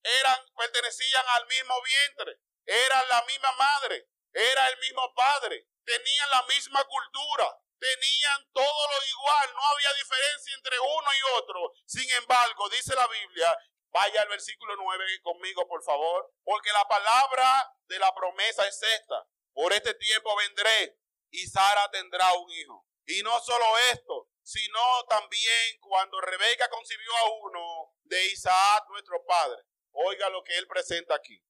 Eran, 0.03 0.37
pertenecían 0.55 1.25
al 1.29 1.47
mismo 1.47 1.73
vientre. 1.81 2.39
Eran 2.65 3.07
la 3.09 3.23
misma 3.25 3.51
madre. 3.53 4.07
Era 4.33 4.67
el 4.67 4.77
mismo 4.79 5.13
padre 5.15 5.67
tenían 5.85 6.29
la 6.31 6.43
misma 6.47 6.83
cultura, 6.83 7.47
tenían 7.79 8.51
todo 8.51 8.89
lo 8.89 9.05
igual, 9.05 9.53
no 9.53 9.61
había 9.67 9.93
diferencia 9.93 10.55
entre 10.55 10.79
uno 10.79 11.09
y 11.13 11.37
otro. 11.37 11.71
Sin 11.85 12.09
embargo, 12.11 12.67
dice 12.69 12.95
la 12.95 13.07
Biblia, 13.07 13.57
vaya 13.91 14.23
al 14.23 14.29
versículo 14.29 14.75
9 14.75 15.21
conmigo, 15.21 15.67
por 15.67 15.83
favor, 15.83 16.33
porque 16.43 16.71
la 16.73 16.85
palabra 16.87 17.71
de 17.87 17.99
la 17.99 18.13
promesa 18.13 18.67
es 18.67 18.81
esta. 18.81 19.25
Por 19.53 19.71
este 19.71 19.93
tiempo 19.93 20.35
vendré 20.35 20.97
y 21.41 21.47
Sara 21.47 21.89
tendrá 21.91 22.33
un 22.33 22.49
hijo. 22.51 22.86
Y 23.07 23.21
no 23.21 23.39
solo 23.39 23.65
esto, 23.91 24.29
sino 24.41 24.79
también 25.09 25.79
cuando 25.79 26.19
Rebeca 26.21 26.69
concibió 26.69 27.15
a 27.17 27.29
uno 27.41 27.93
de 28.03 28.25
Isaac, 28.27 28.86
nuestro 28.89 29.23
padre. 29.25 29.61
Oiga 29.91 30.29
lo 30.29 30.43
que 30.43 30.57
él 30.57 30.67
presenta 30.67 31.15
aquí. 31.15 31.41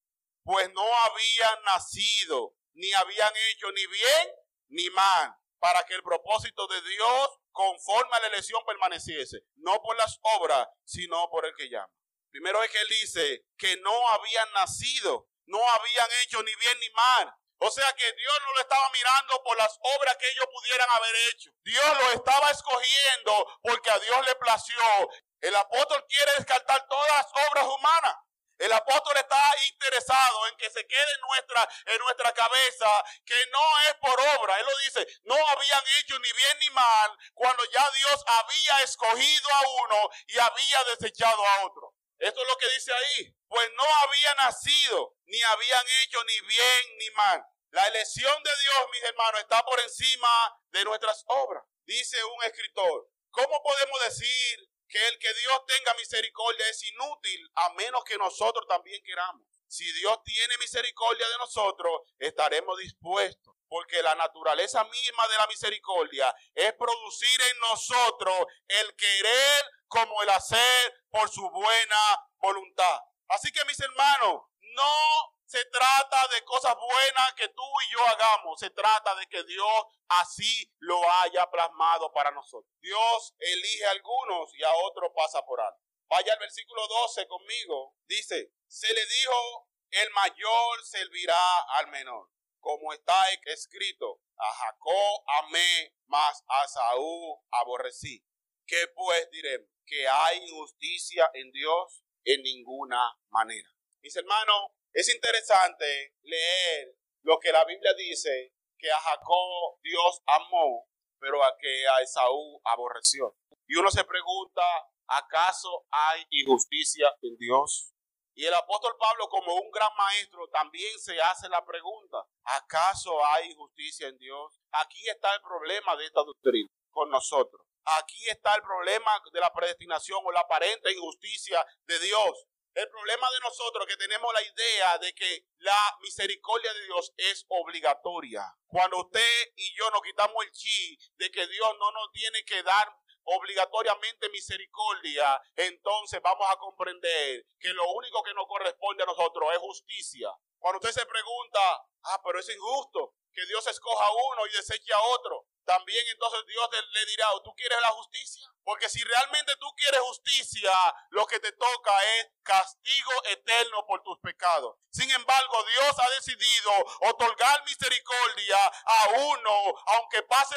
Pues 0.43 0.71
no 0.73 0.95
había 0.97 1.59
nacido 1.65 2.55
ni 2.73 2.91
habían 2.93 3.33
hecho 3.49 3.71
ni 3.71 3.87
bien 3.87 4.29
ni 4.67 4.89
mal, 4.89 5.33
para 5.59 5.83
que 5.83 5.95
el 5.95 6.03
propósito 6.03 6.67
de 6.67 6.81
Dios 6.81 7.29
conforme 7.51 8.15
a 8.17 8.19
la 8.19 8.27
elección 8.27 8.61
permaneciese, 8.65 9.43
no 9.55 9.81
por 9.81 9.95
las 9.95 10.19
obras, 10.21 10.67
sino 10.83 11.29
por 11.29 11.45
el 11.45 11.55
que 11.55 11.69
llama. 11.69 11.91
Primero 12.29 12.61
es 12.61 12.69
que 12.69 12.81
él 12.81 12.87
dice 12.89 13.45
que 13.57 13.77
no 13.77 14.09
habían 14.09 14.51
nacido, 14.53 15.29
no 15.45 15.57
habían 15.69 16.07
hecho 16.23 16.43
ni 16.43 16.53
bien 16.55 16.79
ni 16.81 16.89
mal. 16.89 17.33
O 17.59 17.71
sea 17.71 17.91
que 17.93 18.11
Dios 18.13 18.39
no 18.45 18.53
lo 18.53 18.59
estaba 18.59 18.89
mirando 18.89 19.43
por 19.43 19.57
las 19.57 19.77
obras 19.97 20.17
que 20.17 20.29
ellos 20.29 20.45
pudieran 20.51 20.89
haber 20.89 21.15
hecho. 21.29 21.51
Dios 21.63 21.97
lo 21.99 22.11
estaba 22.11 22.49
escogiendo 22.51 23.59
porque 23.61 23.89
a 23.89 23.99
Dios 23.99 24.25
le 24.25 24.35
plació. 24.35 25.09
El 25.41 25.55
apóstol 25.55 26.05
quiere 26.07 26.31
descartar 26.37 26.85
todas 26.87 27.11
las 27.11 27.47
obras 27.49 27.65
humanas. 27.65 28.15
El 28.57 28.71
apóstol 28.71 29.17
está 29.17 29.53
interesado 29.67 30.47
en 30.47 30.55
que 30.55 30.69
se 30.69 30.87
quede 30.87 31.11
en 31.15 31.21
nuestra, 31.21 31.69
en 31.87 31.99
nuestra 31.99 32.33
cabeza 32.33 33.03
que 33.25 33.35
no 33.51 33.79
es 33.89 33.95
por 33.95 34.19
obra. 34.37 34.57
Él 34.59 34.65
lo 34.65 34.77
dice, 34.77 35.07
no 35.23 35.35
habían 35.35 35.83
hecho 35.99 36.17
ni 36.19 36.31
bien 36.31 36.57
ni 36.59 36.69
mal 36.69 37.17
cuando 37.33 37.63
ya 37.71 37.89
Dios 37.91 38.23
había 38.25 38.81
escogido 38.81 39.49
a 39.53 39.61
uno 39.83 40.09
y 40.27 40.37
había 40.39 40.83
desechado 40.85 41.45
a 41.45 41.65
otro. 41.65 41.93
Esto 42.17 42.41
es 42.41 42.47
lo 42.47 42.57
que 42.57 42.69
dice 42.69 42.93
ahí. 42.93 43.35
Pues 43.55 43.69
no 43.77 43.83
había 43.83 44.33
nacido, 44.33 45.15
ni 45.27 45.41
habían 45.41 45.85
hecho 46.03 46.21
ni 46.25 46.41
bien 46.41 46.97
ni 46.99 47.09
mal. 47.11 47.41
La 47.69 47.87
elección 47.87 48.43
de 48.43 48.49
Dios, 48.49 48.87
mis 48.91 49.03
hermanos, 49.03 49.39
está 49.39 49.63
por 49.63 49.79
encima 49.79 50.59
de 50.71 50.83
nuestras 50.83 51.23
obras. 51.27 51.63
Dice 51.85 52.21
un 52.25 52.43
escritor, 52.43 53.09
¿cómo 53.31 53.63
podemos 53.63 54.03
decir 54.03 54.59
que 54.89 55.07
el 55.07 55.17
que 55.19 55.33
Dios 55.35 55.65
tenga 55.67 55.93
misericordia 55.93 56.67
es 56.67 56.83
inútil 56.83 57.49
a 57.55 57.73
menos 57.75 58.03
que 58.03 58.17
nosotros 58.17 58.65
también 58.67 59.01
queramos. 59.05 59.47
Si 59.69 59.89
Dios 59.93 60.21
tiene 60.25 60.57
misericordia 60.57 61.25
de 61.29 61.37
nosotros, 61.37 62.01
estaremos 62.19 62.77
dispuestos, 62.77 63.55
porque 63.69 64.03
la 64.03 64.15
naturaleza 64.15 64.83
misma 64.83 65.27
de 65.29 65.37
la 65.37 65.47
misericordia 65.47 66.35
es 66.53 66.73
producir 66.73 67.41
en 67.41 67.59
nosotros 67.59 68.47
el 68.67 68.95
querer 68.97 69.63
como 69.87 70.21
el 70.23 70.29
hacer 70.31 70.93
por 71.09 71.29
su 71.29 71.49
buena 71.49 72.19
voluntad. 72.39 72.99
Así 73.27 73.51
que 73.51 73.65
mis 73.65 73.79
hermanos, 73.79 74.43
no 74.75 75.35
se 75.45 75.63
trata 75.65 76.27
de 76.33 76.43
cosas 76.43 76.75
buenas 76.75 77.33
que 77.35 77.47
tú 77.49 77.63
y 77.87 77.93
yo 77.93 78.05
hagamos. 78.07 78.59
Se 78.59 78.69
trata 78.71 79.15
de 79.15 79.27
que 79.27 79.43
Dios 79.43 79.83
así 80.09 80.71
lo 80.79 80.99
haya 81.21 81.49
plasmado 81.49 82.11
para 82.11 82.31
nosotros. 82.31 82.71
Dios 82.81 83.35
elige 83.39 83.85
a 83.85 83.91
algunos 83.91 84.53
y 84.55 84.63
a 84.63 84.73
otros 84.83 85.11
pasa 85.15 85.45
por 85.45 85.61
alto. 85.61 85.81
Vaya 86.07 86.33
al 86.33 86.39
versículo 86.39 86.87
12 86.87 87.27
conmigo. 87.27 87.95
Dice, 88.07 88.51
se 88.67 88.93
le 88.93 89.05
dijo, 89.05 89.69
el 89.91 90.09
mayor 90.11 90.85
servirá 90.85 91.59
al 91.77 91.87
menor. 91.87 92.29
Como 92.59 92.93
está 92.93 93.23
escrito, 93.45 94.21
a 94.37 94.51
Jacob 94.51 95.23
amé, 95.43 95.95
mas 96.07 96.43
a 96.47 96.67
Saúl 96.67 97.37
aborrecí. 97.51 98.25
¿Qué 98.65 98.87
pues 98.95 99.29
diremos? 99.31 99.69
Que 99.85 100.07
hay 100.07 100.39
injusticia 100.39 101.29
en 101.35 101.51
Dios 101.51 102.04
en 102.25 102.41
ninguna 102.41 103.15
manera. 103.29 103.69
Mis 104.01 104.15
hermanos, 104.15 104.71
es 104.93 105.13
interesante 105.13 106.15
leer 106.23 106.95
lo 107.21 107.39
que 107.39 107.51
la 107.51 107.63
Biblia 107.65 107.93
dice 107.93 108.53
que 108.77 108.91
a 108.91 108.99
Jacob 108.99 109.79
Dios 109.81 110.21
amó, 110.25 110.87
pero 111.19 111.43
a 111.43 111.55
que 111.57 111.87
a 111.87 112.01
Esaú 112.01 112.61
aborreció. 112.65 113.35
Y 113.67 113.75
uno 113.75 113.89
se 113.89 114.03
pregunta, 114.03 114.61
¿acaso 115.07 115.85
hay 115.89 116.25
injusticia 116.29 117.11
en 117.21 117.37
Dios? 117.37 117.93
Y 118.35 118.45
el 118.45 118.53
apóstol 118.53 118.95
Pablo, 118.99 119.27
como 119.29 119.55
un 119.55 119.71
gran 119.71 119.91
maestro, 119.95 120.47
también 120.49 120.99
se 120.99 121.19
hace 121.21 121.47
la 121.47 121.65
pregunta, 121.65 122.17
¿acaso 122.43 123.25
hay 123.25 123.51
injusticia 123.51 124.07
en 124.09 124.17
Dios? 124.17 124.59
Aquí 124.71 125.07
está 125.07 125.33
el 125.33 125.41
problema 125.41 125.95
de 125.95 126.05
esta 126.05 126.21
doctrina 126.21 126.69
con 126.91 127.09
nosotros. 127.09 127.65
Aquí 127.85 128.27
está 128.29 128.55
el 128.55 128.63
problema 128.63 129.21
de 129.31 129.39
la 129.39 129.53
predestinación 129.53 130.19
o 130.23 130.31
la 130.31 130.39
aparente 130.39 130.91
injusticia 130.91 131.63
de 131.85 131.99
Dios. 131.99 132.47
El 132.73 132.89
problema 132.89 133.29
de 133.31 133.39
nosotros 133.41 133.85
que 133.87 133.95
tenemos 133.95 134.33
la 134.33 134.41
idea 134.41 134.97
de 134.97 135.13
que 135.13 135.45
la 135.59 135.97
misericordia 136.01 136.73
de 136.73 136.85
Dios 136.85 137.13
es 137.15 137.45
obligatoria. 137.47 138.43
Cuando 138.67 138.97
usted 138.97 139.53
y 139.55 139.77
yo 139.77 139.89
nos 139.91 140.01
quitamos 140.01 140.35
el 140.43 140.51
chi 140.51 140.97
de 141.15 141.29
que 141.29 141.47
Dios 141.47 141.69
no 141.79 141.91
nos 141.91 142.11
tiene 142.11 142.43
que 142.43 142.63
dar 142.63 142.91
obligatoriamente 143.23 144.29
misericordia, 144.29 145.41
entonces 145.55 146.19
vamos 146.23 146.47
a 146.49 146.57
comprender 146.57 147.45
que 147.59 147.69
lo 147.69 147.89
único 147.91 148.23
que 148.23 148.33
nos 148.33 148.47
corresponde 148.47 149.03
a 149.03 149.07
nosotros 149.07 149.47
es 149.53 149.59
justicia. 149.59 150.29
Cuando 150.57 150.79
usted 150.79 151.01
se 151.01 151.05
pregunta, 151.05 151.59
ah, 152.03 152.21
pero 152.23 152.39
es 152.39 152.49
injusto 152.49 153.13
que 153.31 153.45
Dios 153.45 153.65
escoja 153.67 154.05
a 154.05 154.11
uno 154.11 154.47
y 154.47 154.51
deseche 154.51 154.91
a 154.91 155.01
otro 155.01 155.45
también 155.65 156.05
entonces 156.07 156.45
Dios 156.47 156.69
le 156.91 157.05
dirá, 157.05 157.27
¿tú 157.43 157.53
quieres 157.55 157.79
la 157.81 157.89
justicia? 157.89 158.47
Porque 158.63 158.89
si 158.89 159.03
realmente 159.03 159.53
tú 159.59 159.67
quieres 159.75 159.99
justicia, 160.01 160.71
lo 161.09 161.25
que 161.27 161.39
te 161.39 161.51
toca 161.51 162.03
es 162.17 162.27
castigo 162.43 163.11
eterno 163.25 163.85
por 163.85 164.01
tus 164.03 164.17
pecados. 164.19 164.75
Sin 164.89 165.09
embargo, 165.11 165.63
Dios 165.65 165.95
ha 165.99 166.09
decidido 166.11 166.71
otorgar 167.01 167.63
misericordia 167.65 168.57
a 168.85 169.09
uno, 169.09 169.73
aunque 169.87 170.23
pase 170.23 170.55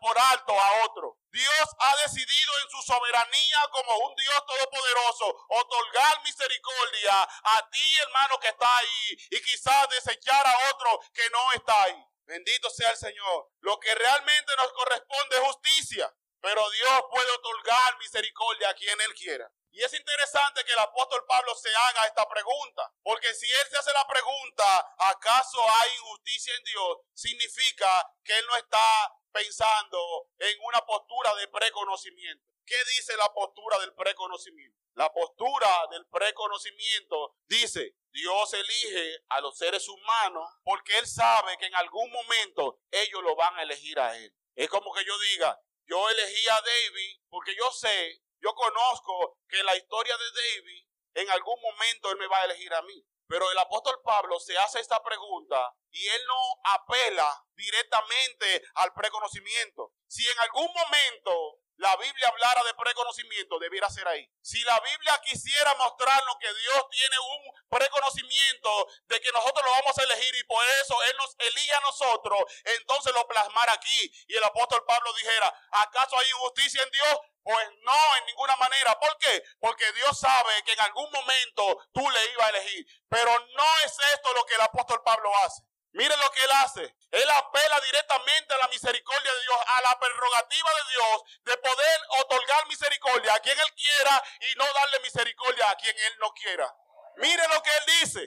por 0.00 0.18
alto 0.18 0.58
a 0.58 0.84
otro. 0.84 1.18
Dios 1.30 1.68
ha 1.78 1.96
decidido 2.02 2.52
en 2.64 2.70
su 2.70 2.82
soberanía 2.82 3.68
como 3.72 3.96
un 3.98 4.14
Dios 4.16 4.46
todopoderoso 4.46 5.46
otorgar 5.48 6.22
misericordia 6.22 7.22
a 7.22 7.68
ti, 7.70 7.96
hermano, 7.98 8.38
que 8.40 8.48
está 8.48 8.76
ahí, 8.78 9.18
y 9.30 9.40
quizás 9.42 9.88
desechar 9.90 10.46
a 10.46 10.70
otro 10.70 11.00
que 11.12 11.28
no 11.30 11.52
está 11.52 11.82
ahí. 11.82 12.04
Bendito 12.30 12.70
sea 12.70 12.88
el 12.90 12.96
Señor. 12.96 13.50
Lo 13.58 13.80
que 13.80 13.92
realmente 13.92 14.52
nos 14.56 14.72
corresponde 14.72 15.36
es 15.36 15.42
justicia, 15.42 16.14
pero 16.40 16.70
Dios 16.70 17.02
puede 17.10 17.28
otorgar 17.32 17.98
misericordia 17.98 18.68
a 18.68 18.74
quien 18.74 19.00
Él 19.00 19.12
quiera. 19.14 19.50
Y 19.72 19.82
es 19.82 19.92
interesante 19.94 20.64
que 20.64 20.72
el 20.72 20.78
apóstol 20.78 21.26
Pablo 21.26 21.52
se 21.56 21.74
haga 21.74 22.06
esta 22.06 22.28
pregunta, 22.28 22.88
porque 23.02 23.34
si 23.34 23.50
él 23.50 23.66
se 23.70 23.78
hace 23.78 23.92
la 23.92 24.06
pregunta, 24.06 24.94
¿acaso 24.98 25.58
hay 25.60 25.90
injusticia 25.94 26.54
en 26.56 26.64
Dios? 26.64 26.98
Significa 27.14 28.12
que 28.24 28.36
él 28.36 28.46
no 28.46 28.56
está 28.56 29.14
pensando 29.32 30.28
en 30.38 30.56
una 30.62 30.84
postura 30.84 31.34
de 31.36 31.48
preconocimiento. 31.48 32.49
¿Qué 32.66 32.76
dice 32.96 33.16
la 33.16 33.32
postura 33.32 33.78
del 33.78 33.94
preconocimiento? 33.94 34.78
La 34.94 35.12
postura 35.12 35.86
del 35.90 36.06
preconocimiento 36.06 37.36
dice, 37.46 37.96
Dios 38.12 38.54
elige 38.54 39.24
a 39.28 39.40
los 39.40 39.56
seres 39.56 39.88
humanos 39.88 40.48
porque 40.62 40.98
Él 40.98 41.06
sabe 41.06 41.56
que 41.58 41.66
en 41.66 41.74
algún 41.76 42.10
momento 42.10 42.80
ellos 42.90 43.22
lo 43.22 43.36
van 43.36 43.58
a 43.58 43.62
elegir 43.62 43.98
a 43.98 44.16
Él. 44.16 44.34
Es 44.54 44.68
como 44.68 44.92
que 44.92 45.04
yo 45.04 45.18
diga, 45.18 45.60
yo 45.86 46.08
elegí 46.08 46.48
a 46.48 46.60
David 46.60 47.20
porque 47.28 47.54
yo 47.56 47.70
sé, 47.72 48.22
yo 48.40 48.54
conozco 48.54 49.38
que 49.48 49.62
la 49.62 49.76
historia 49.76 50.16
de 50.16 50.24
David 50.24 50.86
en 51.14 51.30
algún 51.30 51.60
momento 51.60 52.10
Él 52.10 52.18
me 52.18 52.26
va 52.26 52.38
a 52.38 52.44
elegir 52.44 52.72
a 52.74 52.82
mí. 52.82 53.06
Pero 53.30 53.48
el 53.48 53.58
apóstol 53.58 54.00
Pablo 54.02 54.40
se 54.40 54.58
hace 54.58 54.80
esta 54.80 55.00
pregunta 55.04 55.72
y 55.92 56.04
él 56.04 56.20
no 56.26 56.60
apela 56.64 57.46
directamente 57.54 58.60
al 58.74 58.92
preconocimiento. 58.92 59.92
Si 60.08 60.28
en 60.28 60.38
algún 60.40 60.66
momento 60.66 61.60
la 61.80 61.96
Biblia 61.96 62.28
hablara 62.28 62.62
de 62.62 62.74
preconocimiento, 62.74 63.58
debiera 63.58 63.88
ser 63.88 64.06
ahí. 64.06 64.28
Si 64.42 64.62
la 64.64 64.78
Biblia 64.80 65.18
quisiera 65.24 65.74
mostrarnos 65.76 66.36
que 66.38 66.52
Dios 66.52 66.84
tiene 66.90 67.16
un 67.18 67.52
preconocimiento 67.70 68.86
de 69.06 69.18
que 69.18 69.32
nosotros 69.32 69.64
lo 69.64 69.72
vamos 69.72 69.96
a 69.96 70.02
elegir 70.02 70.34
y 70.34 70.44
por 70.44 70.62
eso 70.82 71.02
Él 71.04 71.16
nos 71.16 71.34
elige 71.38 71.72
a 71.72 71.80
nosotros, 71.80 72.40
entonces 72.76 73.14
lo 73.14 73.26
plasmar 73.26 73.70
aquí. 73.70 74.12
Y 74.28 74.36
el 74.36 74.44
apóstol 74.44 74.84
Pablo 74.84 75.10
dijera, 75.14 75.54
¿acaso 75.70 76.18
hay 76.18 76.28
injusticia 76.28 76.82
en 76.82 76.90
Dios? 76.90 77.18
Pues 77.42 77.68
no, 77.80 78.16
en 78.18 78.26
ninguna 78.26 78.56
manera. 78.56 78.98
¿Por 79.00 79.16
qué? 79.16 79.42
Porque 79.58 79.90
Dios 79.92 80.20
sabe 80.20 80.62
que 80.64 80.72
en 80.72 80.80
algún 80.80 81.10
momento 81.10 81.78
tú 81.94 82.10
le 82.10 82.32
ibas 82.32 82.46
a 82.46 82.50
elegir. 82.50 82.86
Pero 83.08 83.38
no 83.56 83.78
es 83.86 83.96
esto 84.12 84.34
lo 84.34 84.44
que 84.44 84.54
el 84.54 84.60
apóstol 84.60 85.02
Pablo 85.02 85.34
hace. 85.44 85.62
Mire 85.92 86.14
lo 86.18 86.30
que 86.30 86.44
él 86.44 86.50
hace. 86.52 86.94
Él 87.10 87.28
apela 87.30 87.80
directamente 87.80 88.54
a 88.54 88.58
la 88.58 88.68
misericordia 88.68 89.32
de 89.32 89.40
Dios, 89.40 89.58
a 89.66 89.80
la 89.82 89.98
prerrogativa 89.98 90.70
de 90.74 90.92
Dios 90.92 91.22
de 91.42 91.56
poder 91.58 92.00
otorgar 92.20 92.66
misericordia 92.68 93.34
a 93.34 93.40
quien 93.40 93.58
él 93.58 93.74
quiera 93.74 94.22
y 94.40 94.54
no 94.56 94.64
darle 94.72 95.00
misericordia 95.00 95.70
a 95.70 95.76
quien 95.76 95.98
él 95.98 96.18
no 96.20 96.32
quiera. 96.32 96.72
Mire 97.16 97.48
lo 97.48 97.62
que 97.62 97.70
él 97.70 97.84
dice 98.00 98.20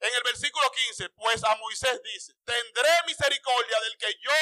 en 0.00 0.14
el 0.14 0.22
versículo 0.22 0.70
15. 0.70 1.10
Pues 1.10 1.42
a 1.44 1.56
Moisés 1.56 2.00
dice, 2.02 2.32
tendré 2.44 2.90
misericordia 3.06 3.80
del 3.80 3.96
que 3.98 4.14
yo 4.20 4.32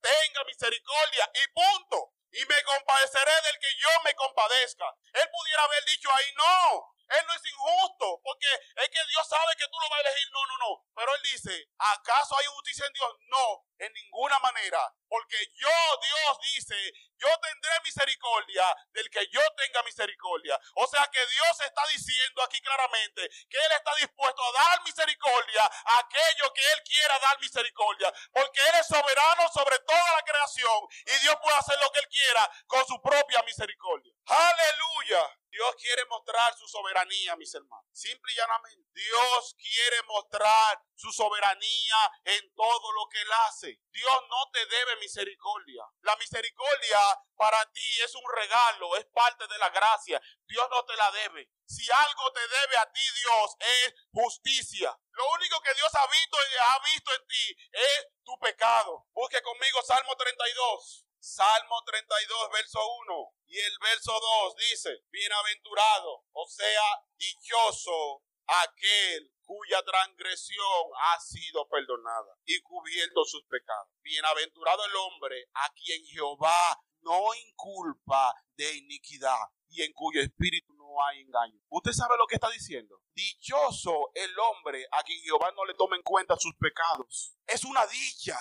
tenga 0.00 0.44
misericordia 0.44 1.30
y 1.34 1.48
punto. 1.48 2.12
Y 2.32 2.44
me 2.44 2.62
compadeceré 2.64 3.32
del 3.32 3.58
que 3.58 3.74
yo 3.78 3.88
me 4.04 4.14
compadezca. 4.14 4.84
Él 5.14 5.28
pudiera 5.32 5.62
haber 5.62 5.84
dicho 5.84 6.10
ahí, 6.12 6.32
no, 6.36 6.94
él 7.08 7.22
no 7.26 7.34
es 7.34 7.44
injusto, 7.46 8.20
porque 8.22 8.46
es 8.50 8.88
que 8.88 9.02
Dios 9.08 9.28
sabe 9.28 9.54
que 9.56 9.68
tú 9.68 9.78
lo 9.80 9.88
vas 9.88 9.98
a 9.98 10.08
elegir. 10.08 10.28
No, 10.32 10.46
no, 10.46 10.58
no. 10.58 10.84
Pero 10.94 11.14
Él 11.14 11.22
dice, 11.22 11.68
¿acaso 11.78 12.36
hay 12.36 12.46
justicia 12.46 12.86
en 12.86 12.92
Dios? 12.92 13.12
No, 13.28 13.65
en 13.78 13.92
ninguna 13.92 14.38
manera. 14.40 14.80
Porque 15.08 15.36
yo, 15.54 15.70
Dios 16.02 16.38
dice, 16.54 16.76
yo 17.16 17.28
tendré 17.40 17.70
misericordia 17.84 18.76
del 18.92 19.08
que 19.10 19.26
yo 19.28 19.40
tenga 19.56 19.82
misericordia. 19.82 20.58
O 20.74 20.86
sea 20.86 21.08
que 21.12 21.24
Dios 21.26 21.60
está 21.60 21.82
diciendo 21.92 22.42
aquí 22.42 22.60
claramente 22.60 23.28
que 23.48 23.56
Él 23.56 23.72
está 23.72 23.94
dispuesto 23.96 24.42
a 24.42 24.52
dar 24.52 24.82
misericordia 24.84 25.64
a 25.64 25.98
aquello 25.98 26.52
que 26.52 26.72
Él 26.72 26.82
quiera 26.84 27.18
dar 27.20 27.38
misericordia. 27.40 28.12
Porque 28.32 28.60
Él 28.60 28.74
es 28.80 28.86
soberano 28.86 29.48
sobre 29.52 29.78
toda 29.80 30.12
la 30.14 30.22
creación 30.22 30.80
y 31.06 31.18
Dios 31.22 31.36
puede 31.42 31.56
hacer 31.56 31.78
lo 31.82 31.90
que 31.92 32.00
Él 32.00 32.08
quiera 32.08 32.50
con 32.66 32.86
su 32.86 33.00
propia 33.00 33.42
misericordia. 33.42 34.12
Aleluya. 34.26 35.22
Dios 35.56 35.74
quiere 35.76 36.04
mostrar 36.10 36.54
su 36.54 36.68
soberanía, 36.68 37.34
mis 37.36 37.54
hermanos. 37.54 37.86
Simple 37.90 38.30
y 38.30 38.36
llanamente. 38.36 38.90
Dios 38.92 39.56
quiere 39.56 40.02
mostrar 40.02 40.78
su 40.94 41.10
soberanía 41.12 42.12
en 42.24 42.54
todo 42.54 42.92
lo 42.92 43.08
que 43.08 43.22
Él 43.22 43.32
hace. 43.46 43.65
Dios 43.74 44.18
no 44.28 44.50
te 44.52 44.64
debe 44.66 44.96
misericordia. 44.96 45.82
La 46.02 46.16
misericordia 46.16 46.98
para 47.36 47.64
ti 47.72 48.00
es 48.04 48.14
un 48.14 48.24
regalo, 48.34 48.96
es 48.96 49.06
parte 49.06 49.46
de 49.46 49.58
la 49.58 49.70
gracia. 49.70 50.20
Dios 50.46 50.66
no 50.70 50.84
te 50.84 50.96
la 50.96 51.10
debe. 51.10 51.50
Si 51.66 51.90
algo 51.90 52.32
te 52.32 52.40
debe 52.40 52.76
a 52.78 52.92
ti, 52.92 53.00
Dios, 53.22 53.56
es 53.58 53.94
justicia. 54.12 54.96
Lo 55.10 55.30
único 55.32 55.60
que 55.60 55.74
Dios 55.74 55.94
ha 55.94 56.06
visto, 56.06 56.38
ha 56.60 56.78
visto 56.92 57.14
en 57.14 57.26
ti 57.26 57.56
es 57.72 58.06
tu 58.24 58.38
pecado. 58.38 59.06
Busque 59.12 59.42
conmigo 59.42 59.82
Salmo 59.82 60.14
32. 60.16 61.06
Salmo 61.18 61.82
32, 61.84 62.50
verso 62.52 62.78
1 63.08 63.34
y 63.46 63.58
el 63.58 63.78
verso 63.80 64.12
2 64.12 64.56
dice, 64.70 64.90
bienaventurado, 65.10 66.24
o 66.32 66.46
sea, 66.48 67.02
dichoso 67.16 68.22
aquel 68.46 69.35
cuya 69.46 69.82
transgresión 69.82 70.84
ha 71.00 71.20
sido 71.20 71.66
perdonada 71.68 72.36
y 72.44 72.60
cubierto 72.60 73.24
sus 73.24 73.44
pecados. 73.44 73.88
Bienaventurado 74.02 74.84
el 74.84 74.96
hombre 74.96 75.48
a 75.54 75.72
quien 75.72 76.04
Jehová 76.04 76.82
no 77.00 77.32
inculpa 77.48 78.34
de 78.56 78.76
iniquidad 78.76 79.38
y 79.68 79.82
en 79.82 79.92
cuyo 79.92 80.20
espíritu 80.20 80.74
no 80.74 81.02
hay 81.04 81.20
engaño. 81.20 81.60
¿Usted 81.68 81.92
sabe 81.92 82.16
lo 82.18 82.26
que 82.26 82.34
está 82.34 82.50
diciendo? 82.50 83.00
Dichoso 83.14 84.10
el 84.14 84.36
hombre 84.38 84.86
a 84.90 85.02
quien 85.02 85.22
Jehová 85.22 85.52
no 85.56 85.64
le 85.64 85.74
toma 85.74 85.96
en 85.96 86.02
cuenta 86.02 86.36
sus 86.36 86.54
pecados. 86.56 87.36
Es 87.46 87.64
una 87.64 87.86
dicha 87.86 88.38